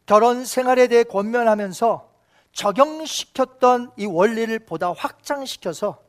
결혼 0.06 0.46
생활에 0.46 0.88
대해 0.88 1.04
권면하면서 1.04 2.10
적용시켰던 2.54 3.92
이 3.98 4.06
원리를 4.06 4.58
보다 4.60 4.92
확장시켜서 4.92 6.00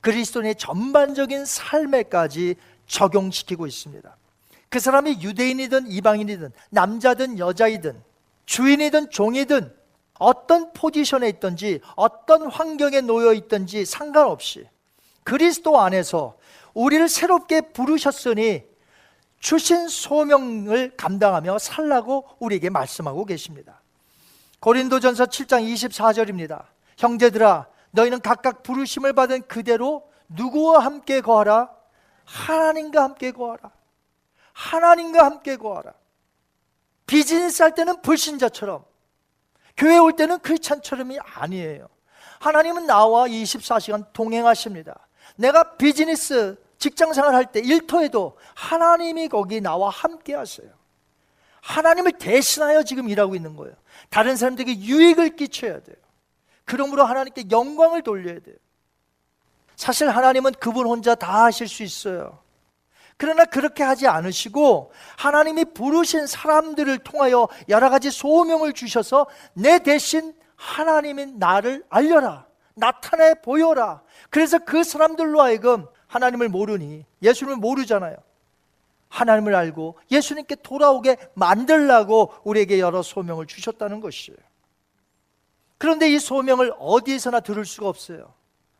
그리스도인의 0.00 0.56
전반적인 0.56 1.44
삶에까지 1.44 2.56
적용시키고 2.86 3.66
있습니다. 3.66 4.16
그 4.68 4.80
사람이 4.80 5.22
유대인이든 5.22 5.90
이방인이든 5.90 6.52
남자든 6.70 7.38
여자이든 7.38 8.02
주인이든 8.46 9.10
종이든 9.10 9.74
어떤 10.18 10.72
포지션에 10.72 11.28
있든지 11.28 11.80
어떤 11.94 12.50
환경에 12.50 13.00
놓여 13.00 13.32
있든지 13.32 13.84
상관없이 13.84 14.68
그리스도 15.24 15.80
안에서 15.80 16.36
우리를 16.74 17.08
새롭게 17.08 17.60
부르셨으니 17.72 18.62
주신 19.40 19.88
소명을 19.88 20.96
감당하며 20.96 21.58
살라고 21.58 22.26
우리에게 22.38 22.70
말씀하고 22.70 23.24
계십니다. 23.24 23.80
고린도전서 24.60 25.26
7장 25.26 25.72
24절입니다. 25.72 26.64
형제들아 26.96 27.66
너희는 27.90 28.20
각각 28.20 28.62
부르심을 28.62 29.12
받은 29.12 29.42
그대로 29.48 30.10
누구와 30.28 30.84
함께 30.84 31.20
거하라? 31.20 31.70
하나님과 32.24 33.02
함께 33.02 33.32
거하라. 33.32 33.70
하나님과 34.52 35.24
함께 35.24 35.56
거하라. 35.56 35.92
비즈니스 37.06 37.62
할 37.62 37.74
때는 37.74 38.02
불신자처럼 38.02 38.84
교회 39.76 39.98
올 39.98 40.12
때는 40.14 40.38
크리스찬처럼이 40.40 41.18
아니에요. 41.20 41.88
하나님은 42.40 42.86
나와 42.86 43.26
24시간 43.26 44.04
동행하십니다. 44.12 45.06
내가 45.36 45.76
비즈니스 45.76 46.56
직장 46.78 47.12
생활 47.12 47.34
할 47.34 47.46
때 47.46 47.60
일터에도 47.60 48.36
하나님이 48.54 49.28
거기 49.28 49.60
나와 49.60 49.90
함께 49.90 50.34
하세요. 50.34 50.68
하나님을 51.62 52.12
대신하여 52.12 52.82
지금 52.84 53.08
일하고 53.08 53.34
있는 53.34 53.56
거예요. 53.56 53.74
다른 54.08 54.36
사람들에게 54.36 54.80
유익을 54.80 55.36
끼쳐야 55.36 55.80
돼요. 55.80 55.96
그러므로 56.64 57.04
하나님께 57.04 57.44
영광을 57.50 58.02
돌려야 58.02 58.38
돼요. 58.40 58.56
사실 59.74 60.08
하나님은 60.08 60.52
그분 60.60 60.86
혼자 60.86 61.14
다 61.14 61.44
하실 61.44 61.68
수 61.68 61.82
있어요. 61.82 62.38
그러나 63.16 63.44
그렇게 63.44 63.82
하지 63.82 64.06
않으시고 64.06 64.92
하나님이 65.16 65.66
부르신 65.66 66.26
사람들을 66.26 66.98
통하여 66.98 67.48
여러 67.68 67.88
가지 67.88 68.10
소명을 68.10 68.72
주셔서 68.74 69.26
내 69.54 69.78
대신 69.78 70.34
하나님이 70.56 71.26
나를 71.34 71.84
알려라. 71.88 72.46
나타내 72.74 73.34
보여라. 73.34 74.02
그래서 74.28 74.58
그 74.58 74.84
사람들로 74.84 75.40
하여금 75.40 75.86
하나님을 76.08 76.48
모르니 76.48 77.06
예수님을 77.22 77.56
모르잖아요. 77.56 78.16
하나님을 79.08 79.54
알고 79.54 79.98
예수님께 80.10 80.56
돌아오게 80.56 81.16
만들라고 81.34 82.34
우리에게 82.44 82.80
여러 82.80 83.02
소명을 83.02 83.46
주셨다는 83.46 84.00
것이에요. 84.00 84.38
그런데 85.78 86.10
이 86.10 86.18
소명을 86.18 86.74
어디에서나 86.78 87.40
들을 87.40 87.64
수가 87.64 87.88
없어요. 87.88 88.34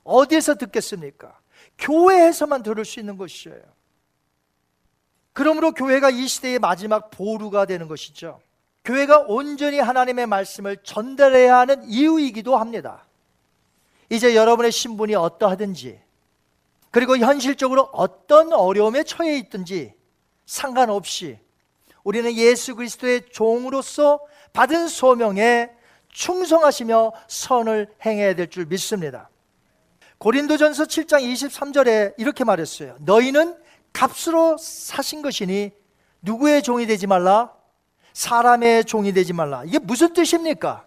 어디에서 0.05 0.57
듣겠습니까? 0.57 1.39
교회에서만 1.79 2.63
들을 2.63 2.85
수 2.85 3.01
있는 3.01 3.17
것이에요. 3.17 3.76
그러므로 5.37 5.73
교회가 5.73 6.09
이 6.09 6.27
시대의 6.27 6.59
마지막 6.59 7.11
보루가 7.11 7.67
되는 7.67 7.89
것이죠. 7.89 8.41
교회가 8.87 9.27
온전히 9.29 9.79
하나님의 9.79 10.27
말씀을 10.27 10.79
전달해야 10.79 11.59
하는 11.59 11.85
이유이기도 11.87 12.57
합니다. 12.57 13.05
이제 14.09 14.35
여러분의 14.35 14.73
신분이 14.73 15.15
어떠하든지, 15.15 16.01
그리고 16.91 17.19
현실적으로 17.19 17.83
어떤 17.93 18.55
어려움에 18.55 19.03
처해 19.05 19.37
있든지 19.41 19.93
상관없이 20.47 21.39
우리는 22.03 22.33
예수 22.33 22.75
그리스도의 22.75 23.29
종으로서 23.31 24.21
받은 24.55 24.89
소명에 24.89 25.69
충성하시며 26.09 27.13
선을 27.29 27.93
행해야 28.07 28.35
될 28.35 28.49
줄 28.49 28.65
믿습니다. 28.65 29.29
고린도전서 30.17 30.85
7장 30.85 31.31
23절에 31.31 32.15
이렇게 32.17 32.43
말했어요. 32.43 32.97
너희는 33.01 33.66
값으로 33.97 34.59
사신 34.59 35.23
것이니 35.23 35.71
누구의 36.21 36.63
종이 36.63 36.87
되지 36.87 37.07
말라? 37.07 37.55
사람의 38.13 38.85
종이 38.85 39.13
되지 39.13 39.33
말라. 39.33 39.63
이게 39.65 39.79
무슨 39.79 40.13
뜻입니까? 40.13 40.87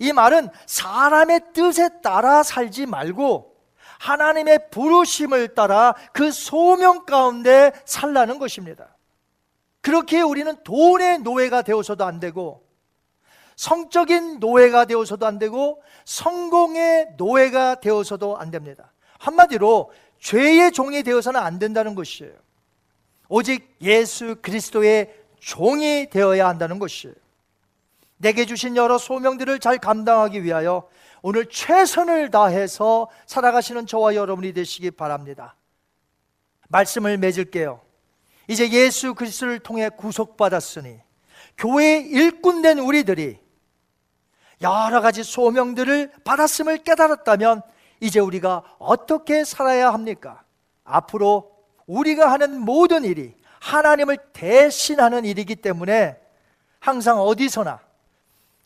이 0.00 0.12
말은 0.12 0.48
사람의 0.66 1.52
뜻에 1.52 2.00
따라 2.02 2.42
살지 2.42 2.86
말고 2.86 3.54
하나님의 4.00 4.70
부르심을 4.70 5.54
따라 5.54 5.94
그 6.12 6.32
소명 6.32 7.04
가운데 7.04 7.70
살라는 7.84 8.38
것입니다. 8.38 8.96
그렇게 9.80 10.20
우리는 10.20 10.56
돈의 10.64 11.18
노예가 11.18 11.62
되어서도 11.62 12.04
안 12.04 12.18
되고 12.18 12.64
성적인 13.56 14.40
노예가 14.40 14.86
되어서도 14.86 15.26
안 15.26 15.38
되고 15.38 15.82
성공의 16.06 17.14
노예가 17.18 17.76
되어서도 17.76 18.38
안 18.38 18.50
됩니다. 18.50 18.92
한마디로 19.18 19.92
죄의 20.20 20.72
종이 20.72 21.02
되어서는 21.02 21.40
안 21.40 21.58
된다는 21.58 21.94
것이에요. 21.94 22.32
오직 23.28 23.76
예수 23.80 24.36
그리스도의 24.42 25.14
종이 25.40 26.08
되어야 26.10 26.48
한다는 26.48 26.78
것이에요. 26.78 27.14
내게 28.18 28.44
주신 28.44 28.76
여러 28.76 28.98
소명들을 28.98 29.58
잘 29.60 29.78
감당하기 29.78 30.44
위하여 30.44 30.88
오늘 31.22 31.46
최선을 31.46 32.30
다해서 32.30 33.08
살아가시는 33.26 33.86
저와 33.86 34.14
여러분이 34.14 34.52
되시기 34.52 34.90
바랍니다. 34.90 35.56
말씀을 36.68 37.18
맺을게요. 37.18 37.80
이제 38.46 38.70
예수 38.70 39.14
그리스도를 39.14 39.60
통해 39.60 39.88
구속받았으니 39.88 40.98
교회 41.56 42.00
일꾼된 42.00 42.78
우리들이 42.78 43.38
여러 44.60 45.00
가지 45.00 45.22
소명들을 45.22 46.12
받았음을 46.24 46.78
깨달았다면 46.78 47.62
이제 48.00 48.18
우리가 48.20 48.62
어떻게 48.78 49.44
살아야 49.44 49.92
합니까? 49.92 50.42
앞으로 50.84 51.50
우리가 51.86 52.30
하는 52.32 52.60
모든 52.60 53.04
일이 53.04 53.34
하나님을 53.60 54.16
대신하는 54.32 55.24
일이기 55.24 55.56
때문에 55.56 56.16
항상 56.80 57.20
어디서나 57.20 57.80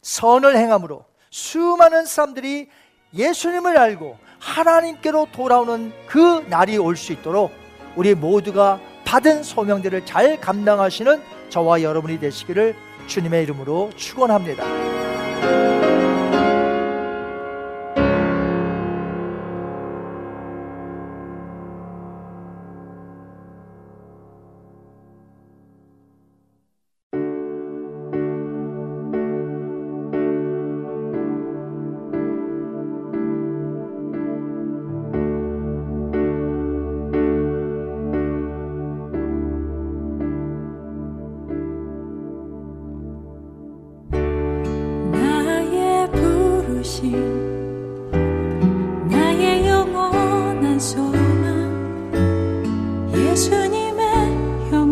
선을 0.03 0.57
행함으로 0.57 1.05
수많은 1.30 2.05
사람들이 2.07 2.68
예수님을 3.12 3.76
알고 3.76 4.18
하나님께로 4.39 5.28
돌아오는 5.32 5.93
그 6.07 6.45
날이 6.49 6.76
올 6.78 6.97
수 6.97 7.12
있도록 7.12 7.51
우리 7.97 8.14
모두가 8.14 8.78
받은 9.05 9.43
소명들을 9.43 10.07
잘 10.07 10.41
감당하시는 10.41 11.22
저와 11.49 11.82
여러분이 11.82 12.18
되시기를 12.20 12.74
주님의 13.07 13.43
이름으로 13.45 13.91
축원합니다. 13.97 15.84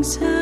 songs 0.03 0.42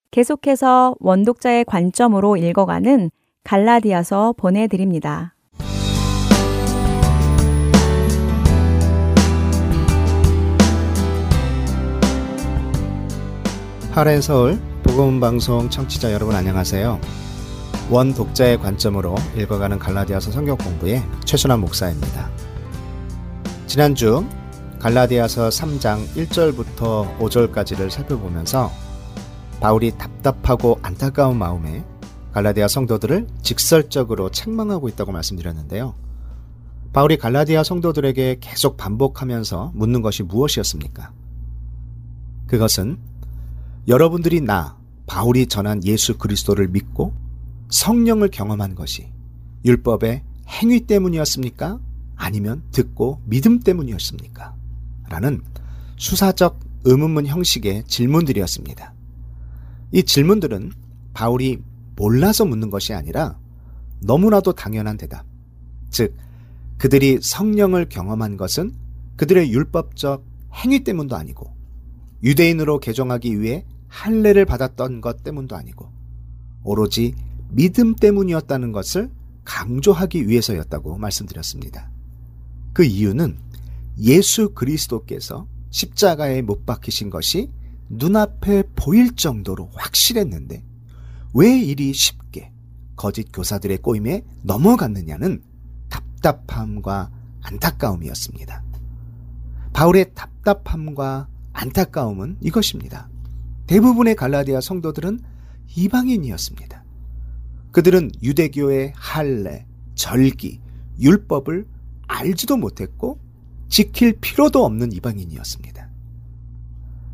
계속해서 0.10 0.96
원독자의 1.00 1.66
관점으로 1.66 2.38
읽어가는 2.38 3.12
갈라디아서 3.44 4.34
보내드립니다. 4.36 5.33
하렌 13.94 14.22
서울 14.22 14.60
복음 14.82 15.20
방송 15.20 15.70
청취자 15.70 16.12
여러분 16.14 16.36
안녕하세요. 16.36 17.00
원 17.92 18.12
독자의 18.16 18.58
관점으로 18.58 19.14
읽어가는 19.38 19.78
갈라디아서 19.78 20.32
성경 20.32 20.58
공부의 20.58 21.04
최순환 21.26 21.60
목사입니다. 21.60 22.32
지난주 23.68 24.26
갈라디아서 24.80 25.50
3장 25.50 26.08
1절부터 26.16 27.20
5절까지를 27.20 27.92
살펴보면서 27.92 28.72
바울이 29.60 29.92
답답하고 29.96 30.80
안타까운 30.82 31.38
마음에 31.38 31.86
갈라디아 32.32 32.68
성도들을 32.68 33.28
직설적으로 33.44 34.32
책망하고 34.32 34.90
있다고 34.90 35.12
말씀드렸는데요. 35.12 35.94
바울이 36.94 37.18
갈라디아 37.18 37.64
성도들에게 37.64 38.38
계속 38.42 38.76
반복하면서 38.76 39.74
묻는 39.76 40.02
것이 40.02 40.24
무엇이었습니까? 40.24 41.12
그것은 42.48 43.13
여러분들이 43.88 44.40
나, 44.40 44.78
바울이 45.08 45.48
전한 45.48 45.84
예수 45.84 46.18
그리스도를 46.18 46.70
믿고 46.70 47.14
성령을 47.70 48.30
경험한 48.30 48.76
것이 48.76 49.10
율법의 49.66 50.24
행위 50.48 50.82
때문이었습니까? 50.82 51.80
아니면 52.16 52.64
듣고 52.72 53.22
믿음 53.26 53.60
때문이었습니까? 53.60 54.56
라는 55.10 55.42
수사적 55.98 56.60
의문문 56.86 57.28
형식의 57.28 57.84
질문들이었습니다. 57.88 58.94
이 59.92 60.04
질문들은 60.04 60.72
바울이 61.14 61.62
몰라서 61.96 62.46
묻는 62.46 62.70
것이 62.70 62.94
아니라 62.94 63.38
너무나도 64.02 64.54
당연한 64.54 64.98
대답. 64.98 65.26
즉, 65.90 66.16
그들이 66.78 67.20
성령을 67.22 67.88
경험한 67.90 68.38
것은 68.38 68.74
그들의 69.18 69.52
율법적 69.52 70.26
행위 70.54 70.84
때문도 70.84 71.16
아니고 71.16 71.54
유대인으로 72.24 72.80
개종하기 72.80 73.40
위해 73.42 73.66
할례를 73.94 74.46
받았던 74.46 75.02
것 75.02 75.24
때문도 75.24 75.56
아니고 75.56 75.88
오로지 76.64 77.14
믿음 77.50 77.96
때문이었다는 77.96 78.72
것을 78.72 79.12
강조하기 79.46 80.28
위해서였다고 80.28 80.98
말씀드렸습니다. 80.98 81.92
그 82.74 82.84
이유는 82.84 83.38
예수 84.00 84.54
그리스도께서 84.56 85.48
십자가에 85.70 86.42
못 86.42 86.66
박히신 86.66 87.12
것이 87.12 87.52
눈앞에 87.90 88.64
보일 88.76 89.16
정도로 89.16 89.70
확실했는데 89.74 90.64
왜 91.36 91.60
이리 91.60 91.94
쉽게 91.94 92.52
거짓 92.96 93.30
교사들의 93.32 93.78
꼬임에 93.78 94.24
넘어갔느냐는 94.42 95.44
답답함과 95.90 97.12
안타까움이었습니다. 97.42 98.64
바울의 99.74 100.14
답답함과 100.16 101.28
안타까움은 101.52 102.38
이것입니다. 102.42 103.13
대부분의 103.68 104.16
갈라디아 104.16 104.62
성도들은 104.62 105.20
이방인이었습니다. 105.76 106.84
그들은 107.72 108.12
유대교의 108.22 108.94
할례, 108.96 109.66
절기, 109.96 110.62
율법을 111.00 111.66
알지도 112.08 112.58
못했고 112.58 113.20
지킬 113.70 114.14
필요도 114.20 114.64
없는 114.64 114.92
이방인이었습니다. 114.92 115.90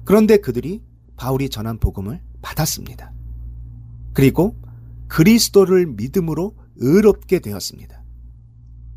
그런데 0.03 0.37
그들이 0.37 0.81
바울이 1.15 1.49
전한 1.49 1.77
복음을 1.77 2.21
받았습니다. 2.41 3.13
그리고 4.13 4.57
그리스도를 5.07 5.85
믿음으로 5.85 6.55
의롭게 6.77 7.39
되었습니다. 7.39 8.03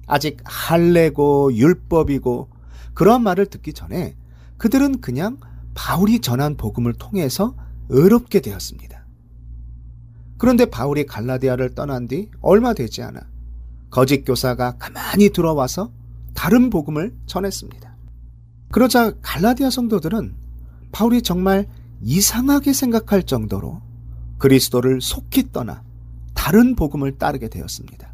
아직 0.07 0.39
할례고 0.45 1.55
율법이고 1.55 2.51
그런 2.95 3.23
말을 3.23 3.47
듣기 3.47 3.73
전에 3.73 4.17
그들은 4.59 5.01
그냥 5.01 5.39
바울이 5.75 6.21
전한 6.21 6.57
복음을 6.57 6.93
통해서 6.95 7.57
의롭게 7.89 8.41
되었습니다. 8.41 9.07
그런데 10.39 10.67
바울이 10.67 11.07
갈라디아를 11.07 11.75
떠난 11.75 12.09
뒤 12.09 12.29
얼마 12.41 12.75
되지 12.75 13.03
않아 13.03 13.21
거짓 13.91 14.25
교사가 14.25 14.77
가만히 14.79 15.31
들어와서 15.31 15.93
다른 16.35 16.71
복음을 16.71 17.15
전했습니다. 17.27 17.97
그러자 18.71 19.13
갈라디아 19.21 19.71
성도들은 19.71 20.35
바울이 20.91 21.23
정말 21.23 21.69
이상하게 22.01 22.73
생각할 22.73 23.23
정도로 23.23 23.81
그리스도를 24.39 25.01
속히 25.01 25.53
떠나 25.53 25.85
다른 26.35 26.75
복음을 26.75 27.19
따르게 27.19 27.49
되었습니다. 27.49 28.13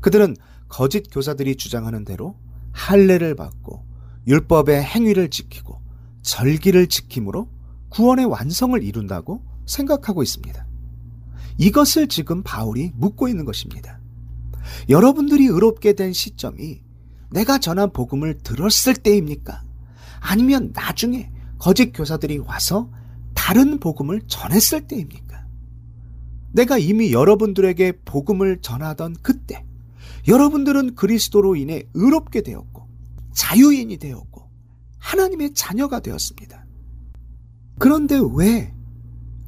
그들은 0.00 0.36
거짓 0.68 1.10
교사들이 1.10 1.56
주장하는 1.56 2.04
대로 2.04 2.36
할례를 2.72 3.34
받고 3.34 3.84
율법의 4.26 4.82
행위를 4.82 5.28
지키고 5.30 5.73
절기를 6.24 6.88
지킴으로 6.88 7.48
구원의 7.90 8.24
완성을 8.24 8.82
이룬다고 8.82 9.44
생각하고 9.66 10.22
있습니다. 10.22 10.66
이것을 11.58 12.08
지금 12.08 12.42
바울이 12.42 12.90
묻고 12.96 13.28
있는 13.28 13.44
것입니다. 13.44 14.00
여러분들이 14.88 15.46
의롭게 15.46 15.92
된 15.92 16.12
시점이 16.12 16.82
내가 17.30 17.58
전한 17.58 17.92
복음을 17.92 18.38
들었을 18.42 18.94
때입니까? 18.94 19.62
아니면 20.20 20.72
나중에 20.74 21.30
거짓 21.58 21.92
교사들이 21.92 22.38
와서 22.38 22.90
다른 23.34 23.78
복음을 23.78 24.22
전했을 24.26 24.86
때입니까? 24.86 25.46
내가 26.52 26.78
이미 26.78 27.12
여러분들에게 27.12 28.00
복음을 28.04 28.60
전하던 28.60 29.16
그때, 29.22 29.64
여러분들은 30.26 30.94
그리스도로 30.94 31.56
인해 31.56 31.82
의롭게 31.94 32.42
되었고, 32.42 32.88
자유인이 33.32 33.98
되었고, 33.98 34.33
하나님의 35.04 35.52
자녀가 35.52 36.00
되었습니다. 36.00 36.64
그런데 37.78 38.18
왜 38.34 38.74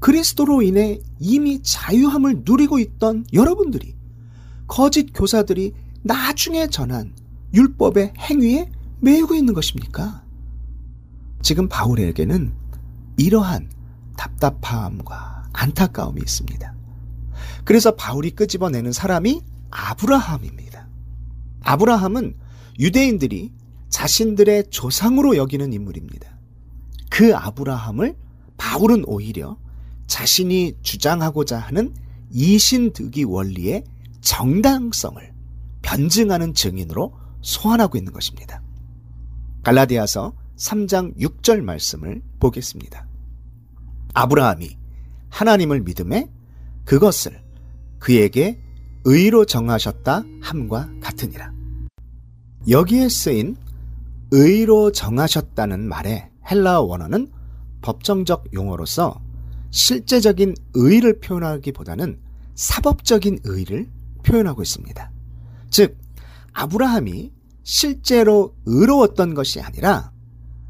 그리스도로 0.01 0.61
인해 0.63 1.01
이미 1.19 1.63
자유함을 1.63 2.43
누리고 2.45 2.79
있던 2.79 3.25
여러분들이 3.33 3.97
거짓 4.67 5.11
교사들이 5.15 5.73
나중에 6.03 6.69
전한 6.69 7.15
율법의 7.55 8.13
행위에 8.19 8.71
매이고 9.01 9.35
있는 9.35 9.55
것입니까? 9.55 10.23
지금 11.41 11.69
바울에게는 11.69 12.53
이러한 13.17 13.71
답답함과 14.17 15.49
안타까움이 15.55 16.21
있습니다. 16.21 16.75
그래서 17.65 17.93
바울이 17.97 18.31
끄집어내는 18.33 18.93
사람이 18.93 19.41
아브라함입니다. 19.71 20.89
아브라함은 21.63 22.37
유대인들이 22.79 23.53
자신들의 23.89 24.71
조상으로 24.71 25.37
여기는 25.37 25.73
인물입니다. 25.73 26.37
그 27.11 27.35
아브라함을 27.35 28.17
바울은 28.57 29.05
오히려 29.07 29.59
자신이 30.07 30.75
주장하고자 30.83 31.59
하는 31.59 31.95
이신득이 32.31 33.25
원리의 33.25 33.85
정당성을 34.21 35.33
변증하는 35.83 36.55
증인으로 36.55 37.15
소환하고 37.43 37.97
있는 37.97 38.13
것입니다. 38.13 38.63
갈라디아서 39.63 40.35
3장 40.57 41.17
6절 41.19 41.61
말씀을 41.61 42.23
보겠습니다. 42.41 43.07
아브라함이 44.15 44.77
하나님을 45.29 45.83
믿음에 45.83 46.31
그것을 46.85 47.43
그에게 47.99 48.61
의로 49.05 49.45
정하셨다 49.45 50.25
함과 50.41 50.91
같으니라. 51.01 51.53
여기에 52.69 53.09
쓰인 53.09 53.57
의로 54.31 54.93
정하셨다는 54.93 55.89
말의 55.89 56.31
헬라어 56.51 56.83
원어는 56.83 57.31
법정적 57.83 58.53
용어로서 58.55 59.21
실제적인 59.71 60.55
의를 60.75 61.21
표현하기보다는 61.21 62.19
사법적인 62.55 63.41
의를 63.45 63.89
표현하고 64.23 64.63
있습니다. 64.63 65.11
즉, 65.71 65.99
아브라함이 66.53 67.33
실제로 67.63 68.55
의로웠던 68.65 69.35
것이 69.35 69.61
아니라 69.61 70.13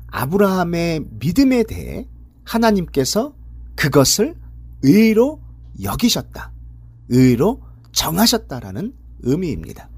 아브라함의 0.09 1.05
믿음에 1.21 1.63
대해 1.63 2.09
하나님께서 2.45 3.35
그것을 3.77 4.37
의로 4.83 5.41
여기셨다. 5.83 6.53
의로 7.09 7.63
정하셨다라는 7.93 8.95
의미입니다. 9.21 9.89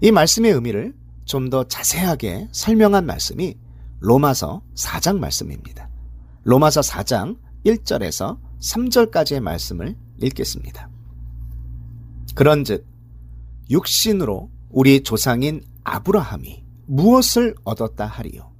이 0.00 0.10
말씀의 0.10 0.52
의미를 0.52 0.94
좀 1.30 1.48
더 1.48 1.62
자세하게 1.62 2.48
설명한 2.50 3.06
말씀이 3.06 3.54
로마서 4.00 4.62
4장 4.74 5.18
말씀입니다. 5.18 5.88
로마서 6.42 6.80
4장 6.80 7.38
1절에서 7.64 8.40
3절까지의 8.60 9.40
말씀을 9.40 9.96
읽겠습니다. 10.20 10.90
그런즉 12.34 12.84
육신으로 13.70 14.50
우리 14.70 15.04
조상인 15.04 15.62
아브라함이 15.84 16.64
무엇을 16.86 17.54
얻었다 17.62 18.06
하리요? 18.06 18.50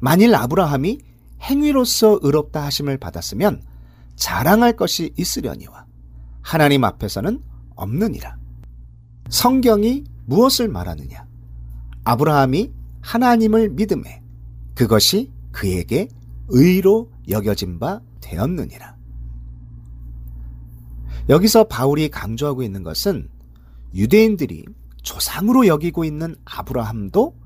만일 0.00 0.34
아브라함이 0.34 1.00
행위로서 1.40 2.18
의롭다 2.20 2.64
하심을 2.64 2.98
받았으면 2.98 3.62
자랑할 4.14 4.76
것이 4.76 5.14
있으려니와 5.16 5.86
하나님 6.42 6.84
앞에서는 6.84 7.42
없느니라. 7.76 8.36
성경이 9.30 10.04
무엇을 10.26 10.68
말하느냐? 10.68 11.27
아브라함이 12.08 12.72
하나님을 13.02 13.68
믿음에 13.68 14.22
그것이 14.74 15.30
그에게 15.52 16.08
의로 16.48 17.10
여겨진 17.28 17.78
바 17.78 18.00
되었느니라. 18.22 18.96
여기서 21.28 21.64
바울이 21.64 22.08
강조하고 22.08 22.62
있는 22.62 22.82
것은 22.82 23.28
유대인들이 23.94 24.64
조상으로 25.02 25.66
여기고 25.66 26.06
있는 26.06 26.34
아브라함도 26.46 27.36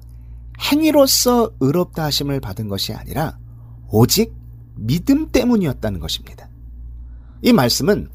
행위로서 0.71 1.51
의롭다 1.59 2.05
하심을 2.05 2.39
받은 2.39 2.69
것이 2.69 2.93
아니라 2.93 3.37
오직 3.91 4.33
믿음 4.77 5.33
때문이었다는 5.33 5.99
것입니다. 5.99 6.49
이 7.43 7.53
말씀은 7.53 8.09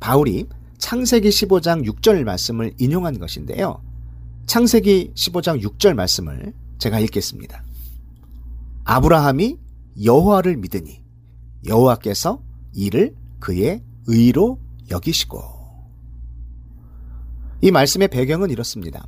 바울이 0.00 0.48
창세기 0.76 1.30
15장 1.30 1.86
6절 1.86 2.24
말씀을 2.24 2.74
인용한 2.76 3.18
것인데요. 3.18 3.80
창세기 4.46 5.12
15장 5.14 5.62
6절 5.62 5.94
말씀을 5.94 6.52
제가 6.78 7.00
읽겠습니다. 7.00 7.62
아브라함이 8.84 9.58
여호와를 10.04 10.56
믿으니 10.58 11.02
여호와께서 11.66 12.42
이를 12.74 13.14
그의 13.40 13.82
의로 14.06 14.60
여기시고 14.90 15.40
이 17.62 17.70
말씀의 17.70 18.08
배경은 18.08 18.50
이렇습니다. 18.50 19.06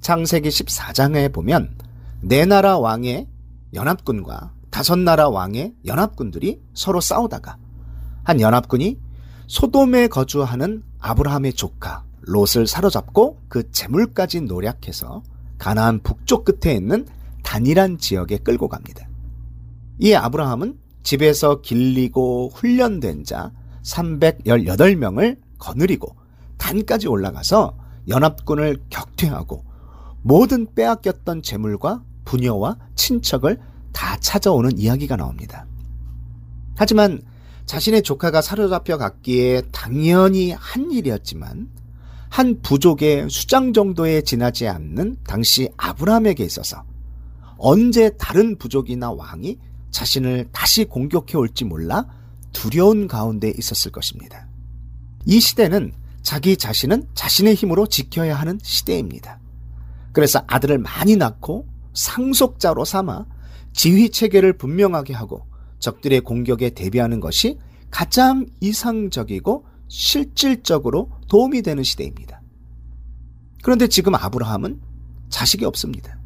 창세기 0.00 0.48
14장에 0.48 1.32
보면 1.32 1.78
네 2.22 2.44
나라 2.44 2.78
왕의 2.78 3.28
연합군과 3.72 4.52
다섯 4.70 4.98
나라 4.98 5.28
왕의 5.28 5.74
연합군들이 5.84 6.60
서로 6.74 7.00
싸우다가 7.00 7.56
한 8.24 8.40
연합군이 8.40 8.98
소돔에 9.46 10.08
거주하는 10.08 10.82
아브라함의 10.98 11.52
조카 11.52 12.05
롯을 12.26 12.66
사로잡고 12.66 13.40
그 13.48 13.70
재물까지 13.70 14.42
노략해서 14.42 15.22
가나안 15.58 16.00
북쪽 16.00 16.44
끝에 16.44 16.74
있는 16.74 17.06
단일한 17.42 17.98
지역에 17.98 18.38
끌고 18.38 18.68
갑니다. 18.68 19.08
이 19.98 20.12
아브라함은 20.12 20.78
집에서 21.02 21.62
길리고 21.62 22.50
훈련된 22.52 23.24
자 23.24 23.52
318명을 23.84 25.38
거느리고 25.58 26.16
단까지 26.58 27.06
올라가서 27.06 27.78
연합군을 28.08 28.82
격퇴하고 28.90 29.64
모든 30.22 30.66
빼앗겼던 30.74 31.42
재물과 31.42 32.02
부녀와 32.24 32.76
친척을 32.96 33.60
다 33.92 34.18
찾아오는 34.18 34.76
이야기가 34.76 35.16
나옵니다. 35.16 35.66
하지만 36.76 37.22
자신의 37.66 38.02
조카가 38.02 38.42
사로잡혀 38.42 38.98
갔기에 38.98 39.62
당연히 39.72 40.50
한 40.52 40.90
일이었지만 40.90 41.68
한 42.28 42.60
부족의 42.60 43.28
수장 43.30 43.72
정도에 43.72 44.22
지나지 44.22 44.66
않는 44.68 45.16
당시 45.26 45.68
아브라함에게 45.76 46.44
있어서 46.44 46.84
언제 47.56 48.10
다른 48.18 48.58
부족이나 48.58 49.12
왕이 49.12 49.58
자신을 49.90 50.48
다시 50.52 50.84
공격해 50.84 51.36
올지 51.36 51.64
몰라 51.64 52.06
두려운 52.52 53.06
가운데 53.06 53.52
있었을 53.56 53.92
것입니다. 53.92 54.48
이 55.24 55.40
시대는 55.40 55.92
자기 56.22 56.56
자신은 56.56 57.08
자신의 57.14 57.54
힘으로 57.54 57.86
지켜야 57.86 58.34
하는 58.34 58.58
시대입니다. 58.62 59.40
그래서 60.12 60.42
아들을 60.46 60.78
많이 60.78 61.16
낳고 61.16 61.66
상속자로 61.94 62.84
삼아 62.84 63.26
지휘 63.72 64.10
체계를 64.10 64.56
분명하게 64.56 65.14
하고 65.14 65.46
적들의 65.78 66.20
공격에 66.22 66.70
대비하는 66.70 67.20
것이 67.20 67.58
가장 67.90 68.46
이상적이고 68.60 69.66
실질적으로 69.88 71.10
도움이 71.28 71.62
되는 71.62 71.82
시대입니다. 71.82 72.40
그런데 73.62 73.88
지금 73.88 74.14
아브라함은 74.14 74.80
자식이 75.28 75.64
없습니다. 75.64 76.18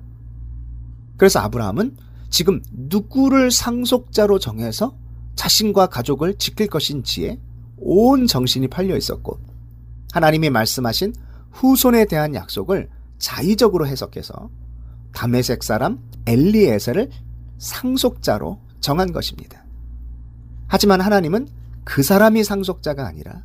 그래서 1.16 1.40
아브라함은 1.40 1.96
지금 2.30 2.62
누구를 2.70 3.50
상속자로 3.50 4.38
정해서 4.38 4.96
자신과 5.34 5.86
가족을 5.86 6.36
지킬 6.38 6.68
것인지에 6.68 7.40
온 7.78 8.26
정신이 8.26 8.68
팔려 8.68 8.96
있었고 8.96 9.38
하나님이 10.12 10.50
말씀하신 10.50 11.14
후손에 11.50 12.04
대한 12.04 12.34
약속을 12.34 12.88
자의적으로 13.18 13.86
해석해서 13.86 14.50
다메색 15.12 15.62
사람 15.62 15.98
엘리에셀을 16.26 17.10
상속자로 17.58 18.60
정한 18.80 19.12
것입니다. 19.12 19.64
하지만 20.68 21.00
하나님은 21.00 21.48
그 21.90 22.04
사람이 22.04 22.44
상속자가 22.44 23.04
아니라 23.04 23.42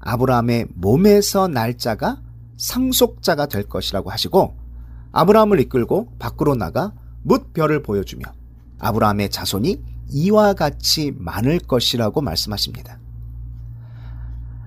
아브라함의 0.00 0.66
몸에서 0.74 1.46
날짜가 1.46 2.20
상속자가 2.56 3.46
될 3.46 3.62
것이라고 3.62 4.10
하시고 4.10 4.56
아브라함을 5.12 5.60
이끌고 5.60 6.16
밖으로 6.18 6.56
나가 6.56 6.92
뭇별을 7.22 7.84
보여주며 7.84 8.24
아브라함의 8.80 9.30
자손이 9.30 9.84
이와 10.08 10.54
같이 10.54 11.12
많을 11.16 11.60
것이라고 11.60 12.22
말씀하십니다. 12.22 12.98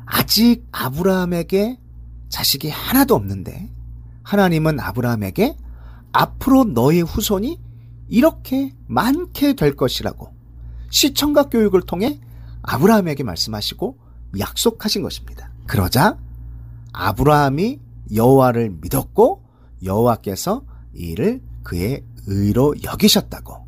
아직 0.05 0.65
아브라함에게 0.71 1.77
자식이 2.29 2.69
하나도 2.69 3.15
없는데 3.15 3.69
하나님은 4.23 4.79
아브라함에게 4.79 5.57
앞으로 6.13 6.63
너의 6.63 7.01
후손이 7.01 7.59
이렇게 8.07 8.73
많게 8.87 9.55
될 9.55 9.75
것이라고 9.75 10.33
시청각 10.89 11.49
교육을 11.49 11.81
통해 11.81 12.21
아브라함에게 12.63 13.23
말씀하시고 13.23 13.97
약속하신 14.39 15.03
것입니다. 15.03 15.51
그러자 15.67 16.17
아브라함이 16.93 17.79
여호와를 18.13 18.77
믿었고 18.81 19.43
여호와께서 19.83 20.63
이를 20.93 21.41
그의 21.63 22.03
의로 22.27 22.73
여기셨다고 22.83 23.67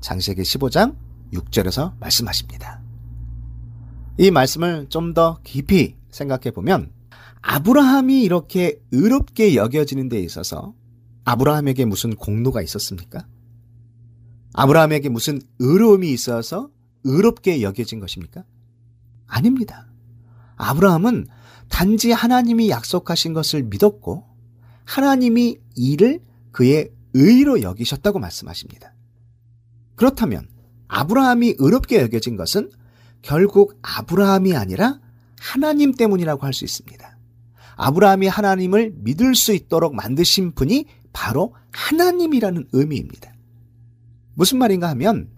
장세기 0.00 0.42
15장 0.42 0.96
6절에서 1.32 1.98
말씀하십니다. 1.98 2.80
이 4.18 4.30
말씀을 4.30 4.86
좀 4.88 5.14
더 5.14 5.38
깊이 5.42 5.96
생각해 6.10 6.50
보면 6.52 6.90
아브라함이 7.42 8.22
이렇게 8.22 8.80
의롭게 8.90 9.54
여겨지는 9.54 10.08
데 10.08 10.18
있어서 10.20 10.74
아브라함에게 11.24 11.84
무슨 11.84 12.14
공로가 12.16 12.62
있었습니까? 12.62 13.26
아브라함에게 14.54 15.08
무슨 15.08 15.40
의로움이 15.58 16.10
있어서 16.10 16.70
의롭게 17.04 17.62
여겨진 17.62 18.00
것입니까? 18.00 18.44
아닙니다. 19.26 19.86
아브라함은 20.56 21.26
단지 21.68 22.12
하나님이 22.12 22.70
약속하신 22.70 23.32
것을 23.32 23.62
믿었고 23.64 24.24
하나님이 24.84 25.58
이를 25.76 26.20
그의 26.52 26.90
의로 27.14 27.62
여기셨다고 27.62 28.18
말씀하십니다. 28.18 28.94
그렇다면 29.94 30.48
아브라함이 30.88 31.56
의롭게 31.58 32.00
여겨진 32.02 32.36
것은 32.36 32.70
결국 33.22 33.78
아브라함이 33.82 34.54
아니라 34.54 35.00
하나님 35.40 35.92
때문이라고 35.94 36.44
할 36.44 36.52
수 36.52 36.64
있습니다. 36.64 37.18
아브라함이 37.76 38.28
하나님을 38.28 38.94
믿을 38.98 39.34
수 39.34 39.52
있도록 39.52 39.94
만드신 39.94 40.52
분이 40.52 40.86
바로 41.12 41.54
하나님이라는 41.72 42.68
의미입니다. 42.72 43.32
무슨 44.34 44.58
말인가 44.58 44.88
하면 44.90 45.33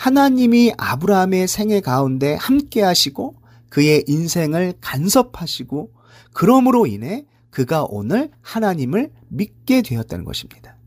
하나님이 0.00 0.72
아브라함의 0.78 1.46
생애 1.46 1.82
가운데 1.82 2.34
함께 2.34 2.80
하시고 2.80 3.34
그의 3.68 4.02
인생을 4.08 4.72
간섭하시고 4.80 5.92
그러므로 6.32 6.86
인해 6.86 7.26
그가 7.50 7.84
오늘 7.84 8.30
하나님을 8.40 9.10
믿게 9.28 9.82
되었다는 9.82 10.24
것입니다. 10.24 10.78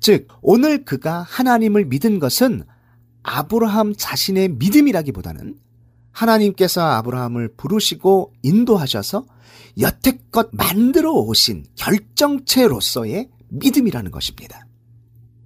즉, 0.00 0.28
오늘 0.42 0.84
그가 0.84 1.22
하나님을 1.22 1.86
믿은 1.86 2.18
것은 2.18 2.64
아브라함 3.22 3.94
자신의 3.96 4.50
믿음이라기보다는 4.50 5.56
하나님께서 6.10 6.82
아브라함을 6.82 7.54
부르시고 7.56 8.34
인도하셔서 8.42 9.24
여태껏 9.80 10.50
만들어 10.52 11.10
오신 11.12 11.64
결정체로서의 11.76 13.30
믿음이라는 13.48 14.10
것입니다. 14.10 14.66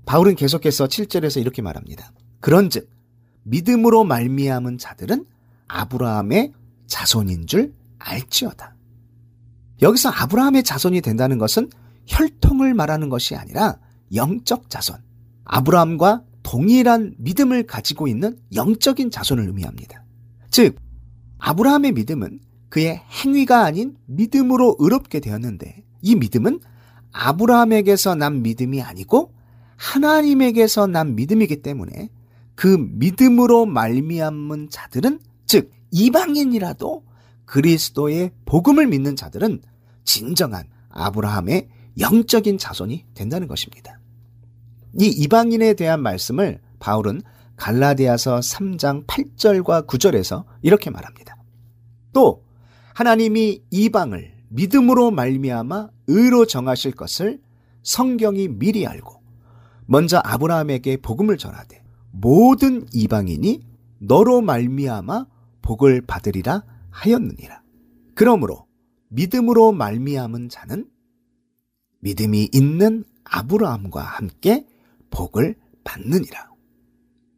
바울은 0.07 0.35
계속해서 0.35 0.89
7절에서 0.89 1.41
이렇게 1.41 1.63
말합니다. 1.63 2.11
그런즉 2.41 2.96
믿음으로 3.47 4.05
말미암은 4.05 4.79
자들은 4.79 5.25
아브라함의 5.69 6.53
자손인 6.87 7.47
줄 7.47 7.73
알지어다. 7.99 8.75
여기서 9.83 10.11
아브라함의 10.11 10.63
자손이 10.63 11.01
된다는 11.01 11.39
것은 11.39 11.71
혈통을 12.07 12.75
말하는 12.75 13.09
것이 13.09 13.35
아니라 13.35 13.79
영적 14.15 14.71
자손. 14.71 14.99
아브라함과 15.45 16.23
동일한 16.43 17.15
믿음을 17.19 17.65
가지고 17.65 18.09
있는 18.09 18.39
영적인 18.55 19.11
자손을 19.11 19.47
의미합니다. 19.47 20.05
즉, 20.51 20.77
아브라함의 21.39 21.93
믿음은 21.93 22.41
그의 22.69 22.97
행위가 22.97 23.65
아닌 23.65 23.97
믿음으로 24.07 24.77
의롭게 24.79 25.21
되었는데 25.21 25.85
이 26.03 26.15
믿음은 26.15 26.61
아브라함에게서 27.13 28.15
난 28.17 28.43
믿음이 28.43 28.83
아니고 28.83 29.33
하나님에게서 29.77 30.87
난 30.87 31.15
믿음이기 31.15 31.63
때문에 31.63 32.11
그 32.57 32.67
믿음으로 32.67 33.67
말미암은 33.67 34.71
자들은 34.71 35.21
즉 35.47 35.71
이방인이라도 35.93 37.05
그리스도의 37.45 38.33
복음을 38.45 38.89
믿는 38.89 39.15
자들은 39.15 39.63
진정한 40.05 40.65
아브라함의 40.89 41.69
영적인 42.01 42.59
자손이 42.59 43.05
된다는 43.15 43.47
것입니다. 43.47 44.01
이 44.99 45.07
이방인에 45.07 45.75
대한 45.75 46.03
말씀을 46.03 46.61
바울은 46.79 47.23
갈라디아서 47.57 48.41
3장 48.41 49.07
8절과 49.07 49.87
9절에서 49.87 50.45
이렇게 50.63 50.91
말합니다. 50.91 51.37
또 52.13 52.45
하나님이 52.95 53.63
이방을 53.71 54.35
믿음으로 54.49 55.11
말미암아 55.11 55.89
의로 56.09 56.47
정하실 56.47 56.93
것을 56.93 57.41
성경이 57.83 58.49
미리 58.49 58.87
알고 58.87 59.23
먼저 59.87 60.21
아브라함에게 60.25 60.99
복음을 60.99 61.37
전하되 61.37 61.76
모든 62.19 62.87
이방인이 62.93 63.61
너로 63.99 64.41
말미암아 64.41 65.27
복을 65.63 66.03
받으리라 66.03 66.65
하였느니라. 66.91 67.63
그러므로 68.15 68.67
믿음으로 69.09 69.73
말미암은 69.73 70.49
자는 70.49 70.89
믿음이 72.01 72.51
있는 72.53 73.05
아브라함과 73.25 74.01
함께 74.01 74.67
복을 75.11 75.57
받느니라. 75.85 76.51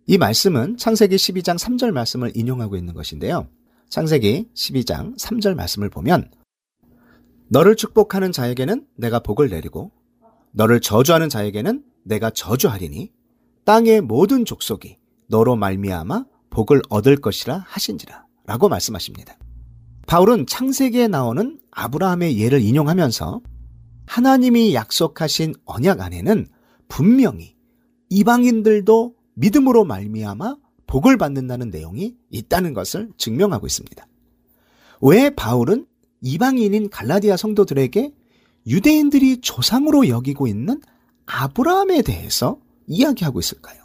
이 0.07 0.17
말씀은 0.17 0.77
창세기 0.77 1.17
12장 1.17 1.59
3절 1.59 1.91
말씀을 1.91 2.33
인용하고 2.37 2.77
있는 2.77 2.95
것인데요. 2.95 3.49
창세기 3.89 4.51
12장 4.55 5.19
3절 5.19 5.55
말씀을 5.55 5.91
보면 5.91 6.31
너를 7.49 7.77
축복하는 7.77 8.31
자에게는 8.33 8.87
내가 8.97 9.21
복을 9.21 9.49
내리고 9.49 9.91
너를 10.53 10.81
저주하는 10.81 11.29
자에게는 11.29 11.85
내가 12.05 12.31
저주하리니 12.31 13.13
땅의 13.69 14.01
모든 14.01 14.47
족속이 14.47 14.97
너로 15.27 15.55
말미암아 15.57 16.25
복을 16.49 16.81
얻을 16.89 17.17
것이라 17.19 17.67
하신지라 17.67 18.25
라고 18.47 18.71
말씀하십니다. 18.71 19.37
바울은 20.07 20.47
창세기에 20.47 21.09
나오는 21.09 21.61
아브라함의 21.73 22.41
예를 22.41 22.63
인용하면서 22.63 23.43
하나님이 24.07 24.73
약속하신 24.73 25.55
언약 25.67 26.01
안에는 26.01 26.47
분명히 26.89 27.57
이방인들도 28.09 29.15
믿음으로 29.35 29.85
말미암아 29.85 30.57
복을 30.87 31.19
받는다는 31.19 31.69
내용이 31.69 32.17
있다는 32.31 32.73
것을 32.73 33.11
증명하고 33.19 33.67
있습니다. 33.67 34.07
왜 35.03 35.29
바울은 35.29 35.85
이방인인 36.23 36.89
갈라디아 36.89 37.37
성도들에게 37.37 38.15
유대인들이 38.67 39.43
조상으로 39.43 40.09
여기고 40.09 40.47
있는 40.47 40.81
아브라함에 41.27 42.01
대해서 42.01 42.59
이야기하고 42.89 43.39
있을까요? 43.39 43.85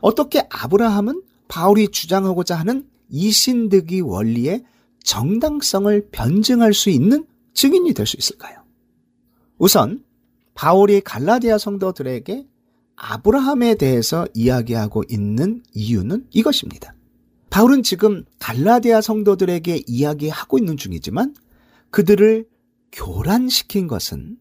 어떻게 0.00 0.46
아브라함은 0.50 1.22
바울이 1.48 1.88
주장하고자 1.88 2.56
하는 2.56 2.88
이신득이 3.10 4.00
원리의 4.00 4.64
정당성을 5.02 6.08
변증할 6.10 6.72
수 6.72 6.90
있는 6.90 7.26
증인이 7.52 7.92
될 7.92 8.06
수 8.06 8.16
있을까요? 8.16 8.64
우선 9.58 10.02
바울이 10.54 11.00
갈라디아 11.00 11.58
성도들에게 11.58 12.46
아브라함에 12.96 13.74
대해서 13.76 14.26
이야기하고 14.34 15.04
있는 15.08 15.62
이유는 15.72 16.26
이것입니다. 16.30 16.94
바울은 17.50 17.82
지금 17.82 18.24
갈라디아 18.38 19.00
성도들에게 19.00 19.82
이야기하고 19.86 20.58
있는 20.58 20.76
중이지만 20.76 21.34
그들을 21.90 22.46
교란시킨 22.92 23.86
것은 23.86 24.38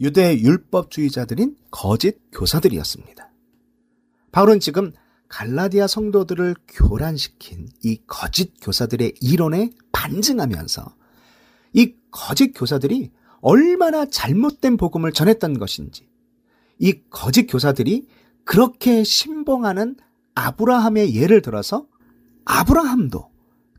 유대 0.00 0.38
율법주의자들인 0.38 1.56
거짓 1.70 2.18
교사들이었습니다. 2.32 3.30
바울은 4.32 4.60
지금 4.60 4.92
갈라디아 5.28 5.86
성도들을 5.86 6.54
교란시킨 6.68 7.68
이 7.84 8.00
거짓 8.06 8.52
교사들의 8.60 9.14
이론에 9.20 9.70
반증하면서 9.92 10.94
이 11.74 11.94
거짓 12.10 12.52
교사들이 12.52 13.10
얼마나 13.40 14.06
잘못된 14.06 14.76
복음을 14.76 15.12
전했던 15.12 15.58
것인지, 15.58 16.08
이 16.78 17.00
거짓 17.10 17.46
교사들이 17.46 18.06
그렇게 18.44 19.04
신봉하는 19.04 19.96
아브라함의 20.34 21.14
예를 21.14 21.42
들어서 21.42 21.86
아브라함도 22.44 23.30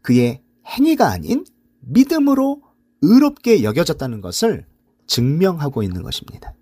그의 0.01 0.41
행위가 0.65 1.09
아닌 1.09 1.45
믿음으로 1.81 2.61
의롭게 3.01 3.63
여겨졌다는 3.63 4.21
것을 4.21 4.65
증명하고 5.07 5.83
있는 5.83 6.01
것입니다. 6.03 6.53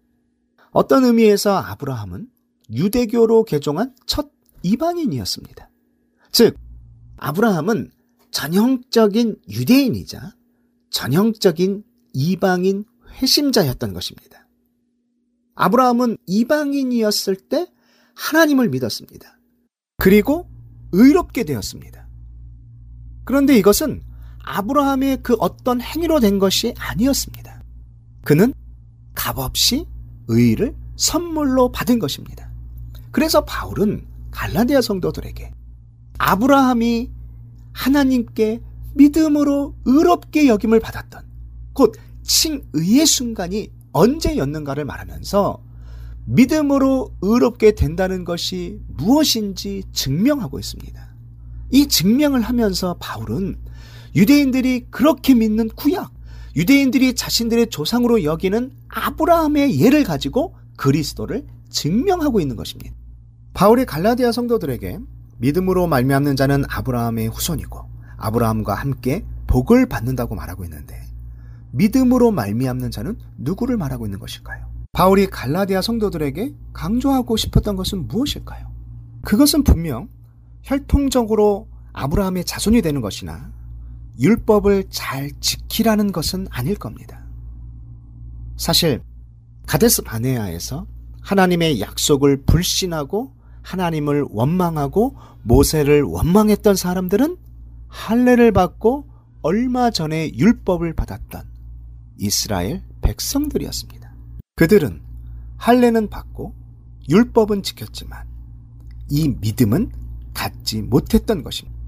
어떤 0.71 1.03
의미에서 1.05 1.57
아브라함은 1.57 2.27
유대교로 2.71 3.43
개종한 3.43 3.93
첫 4.05 4.31
이방인이었습니다. 4.63 5.69
즉, 6.31 6.57
아브라함은 7.17 7.91
전형적인 8.31 9.35
유대인이자 9.49 10.33
전형적인 10.89 11.83
이방인 12.13 12.85
회심자였던 13.21 13.93
것입니다. 13.93 14.47
아브라함은 15.55 16.17
이방인이었을 16.25 17.35
때 17.35 17.67
하나님을 18.15 18.69
믿었습니다. 18.69 19.37
그리고 19.97 20.49
의롭게 20.91 21.43
되었습니다. 21.43 22.07
그런데 23.25 23.57
이것은 23.57 24.01
아브라함의 24.43 25.21
그 25.23 25.35
어떤 25.39 25.81
행위로 25.81 26.19
된 26.19 26.39
것이 26.39 26.73
아니었습니다. 26.77 27.50
그는 28.23 28.53
값없이 29.15 29.85
의를 30.27 30.75
선물로 30.95 31.71
받은 31.71 31.99
것입니다. 31.99 32.51
그래서 33.11 33.43
바울은 33.43 34.05
갈라디아 34.31 34.81
성도들에게 34.81 35.53
아브라함이 36.17 37.09
하나님께 37.73 38.61
믿음으로 38.93 39.75
의롭게 39.85 40.47
여김을 40.47 40.79
받았던 40.79 41.23
곧 41.73 41.95
칭의의 42.23 43.05
순간이 43.05 43.69
언제였는가를 43.93 44.85
말하면서 44.85 45.63
믿음으로 46.25 47.15
의롭게 47.21 47.73
된다는 47.73 48.23
것이 48.23 48.79
무엇인지 48.87 49.83
증명하고 49.91 50.59
있습니다. 50.59 51.15
이 51.71 51.87
증명을 51.87 52.41
하면서 52.41 52.95
바울은 52.99 53.57
유대인들이 54.15 54.87
그렇게 54.91 55.33
믿는 55.33 55.69
구약, 55.69 56.13
유대인들이 56.55 57.15
자신들의 57.15 57.69
조상으로 57.69 58.23
여기는 58.23 58.71
아브라함의 58.89 59.79
예를 59.79 60.03
가지고 60.03 60.55
그리스도를 60.77 61.45
증명하고 61.69 62.39
있는 62.39 62.55
것입니다. 62.55 62.93
바울이 63.53 63.85
갈라디아 63.85 64.31
성도들에게 64.31 64.99
믿음으로 65.37 65.87
말미암는 65.87 66.35
자는 66.35 66.63
아브라함의 66.69 67.27
후손이고 67.29 67.79
아브라함과 68.17 68.73
함께 68.75 69.25
복을 69.47 69.87
받는다고 69.87 70.35
말하고 70.35 70.63
있는데 70.65 71.01
믿음으로 71.71 72.31
말미암는 72.31 72.91
자는 72.91 73.17
누구를 73.37 73.77
말하고 73.77 74.05
있는 74.05 74.19
것일까요? 74.19 74.69
바울이 74.93 75.27
갈라디아 75.27 75.81
성도들에게 75.81 76.53
강조하고 76.73 77.37
싶었던 77.37 77.75
것은 77.75 78.07
무엇일까요? 78.07 78.67
그것은 79.23 79.63
분명 79.63 80.09
혈통적으로 80.63 81.67
아브라함의 81.93 82.45
자손이 82.45 82.81
되는 82.81 83.01
것이나 83.01 83.51
율법을 84.21 84.85
잘 84.89 85.31
지키라는 85.39 86.11
것은 86.11 86.47
아닐 86.51 86.75
겁니다. 86.75 87.25
사실 88.55 89.01
가데스 89.65 90.03
바네아에서 90.03 90.85
하나님의 91.21 91.81
약속을 91.81 92.43
불신하고 92.43 93.33
하나님을 93.63 94.25
원망하고 94.29 95.15
모세를 95.43 96.03
원망했던 96.03 96.75
사람들은 96.75 97.37
할례를 97.87 98.51
받고 98.51 99.07
얼마 99.41 99.89
전에 99.89 100.31
율법을 100.33 100.93
받았던 100.93 101.49
이스라엘 102.17 102.83
백성들이었습니다. 103.01 104.13
그들은 104.55 105.01
할례는 105.57 106.09
받고 106.09 106.55
율법은 107.09 107.63
지켰지만 107.63 108.27
이 109.09 109.29
믿음은 109.29 109.91
갖지 110.33 110.81
못했던 110.81 111.43
것입니다. 111.43 111.79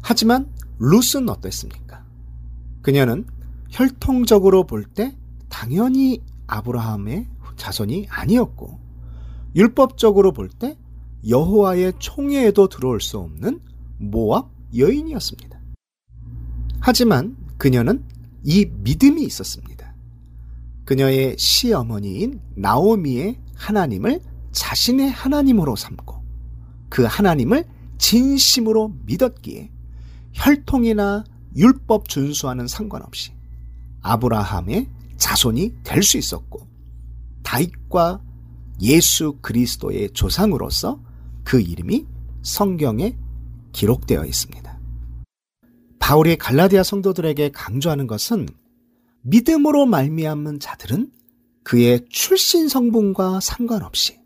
하지만 0.00 0.48
룻은 0.78 1.28
어땠습니까? 1.28 2.04
그녀는 2.82 3.26
혈통적으로 3.70 4.64
볼 4.66 4.84
때 4.84 5.16
당연히 5.48 6.22
아브라함의 6.46 7.28
자손이 7.56 8.06
아니었고 8.08 8.78
율법적으로 9.54 10.32
볼 10.32 10.48
때 10.48 10.76
여호와의 11.28 11.94
총회에도 11.98 12.68
들어올 12.68 13.00
수 13.00 13.18
없는 13.18 13.60
모압 13.98 14.50
여인이었습니다. 14.76 15.58
하지만 16.80 17.36
그녀는 17.56 18.04
이 18.44 18.66
믿음이 18.66 19.22
있었습니다. 19.24 19.94
그녀의 20.84 21.36
시어머니인 21.38 22.40
나오미의 22.54 23.40
하나님을 23.56 24.20
자신의 24.52 25.10
하나님으로 25.10 25.74
삼고 25.76 26.22
그 26.88 27.04
하나님을 27.04 27.64
진심으로 27.98 28.94
믿었기에 29.04 29.70
혈통이나 30.38 31.24
율법 31.56 32.08
준수와는 32.08 32.68
상관없이 32.68 33.32
아브라함의 34.02 34.88
자손이 35.16 35.74
될 35.82 36.02
수 36.02 36.16
있었고 36.16 36.66
다윗과 37.42 38.22
예수 38.80 39.38
그리스도의 39.42 40.10
조상으로서 40.12 41.02
그 41.42 41.60
이름이 41.60 42.06
성경에 42.42 43.16
기록되어 43.72 44.24
있습니다. 44.24 44.78
바울이 45.98 46.36
갈라디아 46.36 46.82
성도들에게 46.84 47.50
강조하는 47.50 48.06
것은 48.06 48.48
믿음으로 49.22 49.86
말미암는 49.86 50.60
자들은 50.60 51.10
그의 51.64 52.06
출신 52.08 52.68
성분과 52.68 53.40
상관없이 53.40 54.18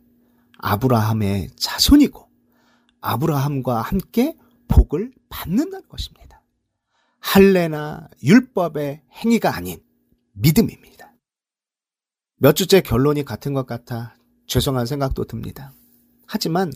아브라함의 0.59 1.49
자손이고 1.57 2.29
아브라함과 3.01 3.81
함께 3.81 4.37
복을 4.69 5.13
받는다는 5.33 5.89
것입니다. 5.89 6.43
할례나 7.18 8.09
율법의 8.22 9.03
행위가 9.12 9.57
아닌 9.57 9.83
믿음입니다. 10.33 11.14
몇 12.37 12.55
주째 12.55 12.83
결론이 12.83 13.24
같은 13.24 13.55
것 13.55 13.66
같아 13.66 14.14
죄송한 14.47 14.85
생각도 14.85 15.24
듭니다. 15.24 15.72
하지만 16.26 16.70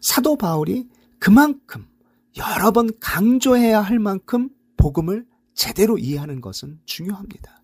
사도 0.00 0.36
바울이 0.36 0.88
그만큼 1.18 1.88
여러 2.36 2.70
번 2.70 2.90
강조해야 3.00 3.80
할 3.80 3.98
만큼 3.98 4.50
복음을 4.76 5.26
제대로 5.54 5.98
이해하는 5.98 6.40
것은 6.40 6.78
중요합니다. 6.84 7.62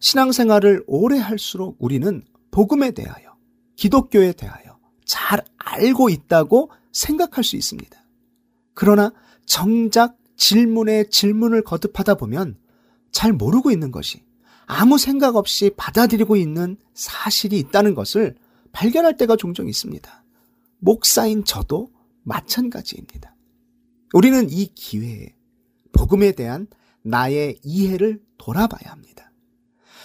신앙생활을 0.00 0.82
오래 0.88 1.18
할수록 1.18 1.76
우리는 1.78 2.24
복음에 2.50 2.90
대하여, 2.90 3.36
기독교에 3.76 4.32
대하여 4.32 4.78
잘 5.04 5.44
알고 5.58 6.08
있다고 6.08 6.70
생각할 6.90 7.44
수 7.44 7.54
있습니다. 7.54 7.96
그러나 8.74 9.12
정작 9.46 10.18
질문에 10.36 11.08
질문을 11.08 11.62
거듭하다 11.62 12.16
보면 12.16 12.56
잘 13.10 13.32
모르고 13.32 13.70
있는 13.70 13.90
것이 13.90 14.22
아무 14.66 14.98
생각 14.98 15.36
없이 15.36 15.70
받아들이고 15.76 16.36
있는 16.36 16.76
사실이 16.92 17.58
있다는 17.58 17.94
것을 17.94 18.36
발견할 18.72 19.16
때가 19.16 19.36
종종 19.36 19.68
있습니다. 19.68 20.24
목사인 20.78 21.44
저도 21.44 21.90
마찬가지입니다. 22.24 23.34
우리는 24.12 24.50
이 24.50 24.66
기회에 24.74 25.34
복음에 25.92 26.32
대한 26.32 26.66
나의 27.02 27.58
이해를 27.62 28.20
돌아봐야 28.38 28.92
합니다. 28.92 29.32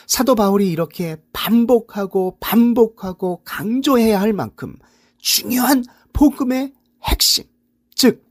사도 0.08 0.36
바울이 0.36 0.72
이렇게 0.72 1.18
반복하고 1.34 2.38
반복하고 2.40 3.42
강조해야 3.44 4.22
할 4.22 4.34
만큼 4.34 4.76
중요한 5.18 5.84
복음의 6.14 6.74
핵심, 7.04 7.46
즉 7.96 8.24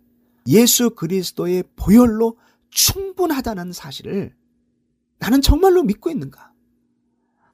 예수 0.47 0.91
그리스도의 0.91 1.65
보혈로 1.77 2.37
충분하다는 2.71 3.73
사실을 3.73 4.35
나는 5.19 5.43
정말로 5.43 5.83
믿고 5.83 6.11
있는가? 6.11 6.53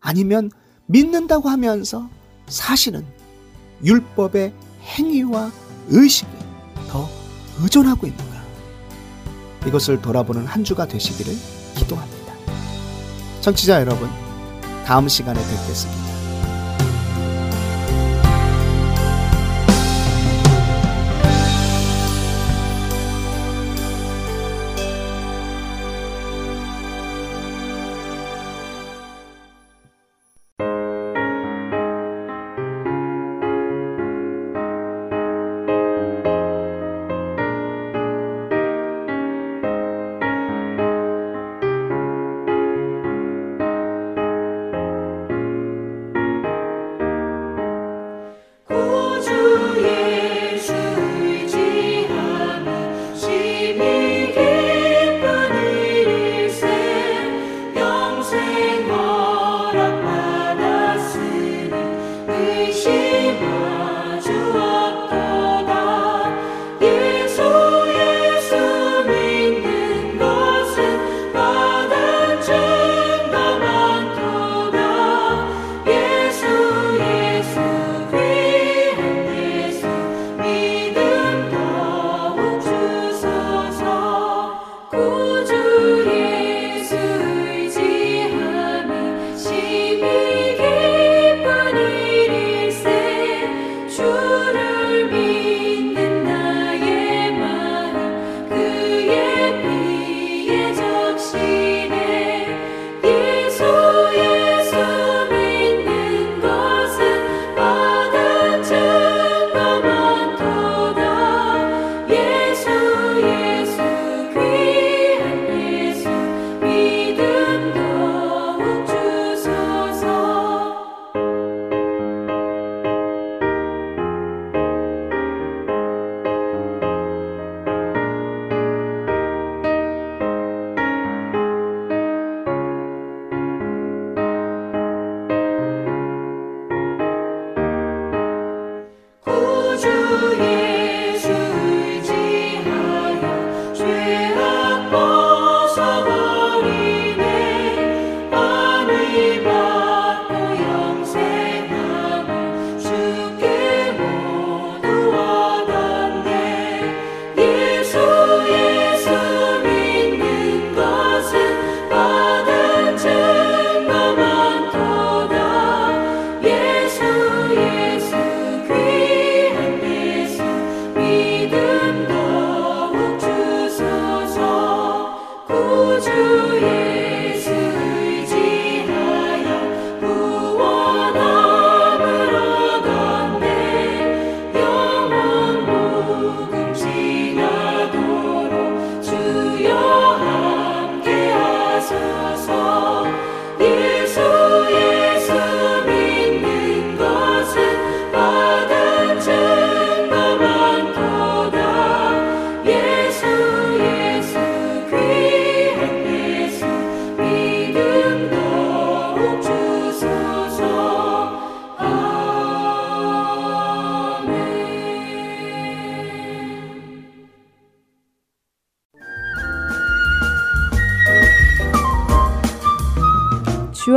아니면 0.00 0.50
믿는다고 0.86 1.48
하면서 1.48 2.08
사실은 2.46 3.04
율법의 3.82 4.54
행위와 4.82 5.50
의식에 5.88 6.30
더 6.88 7.08
의존하고 7.60 8.06
있는가? 8.06 8.36
이것을 9.66 10.00
돌아보는 10.00 10.46
한 10.46 10.62
주가 10.62 10.86
되시기를 10.86 11.34
기도합니다. 11.74 12.34
청취자 13.40 13.80
여러분, 13.80 14.08
다음 14.84 15.08
시간에 15.08 15.40
뵙겠습니다. 15.40 16.15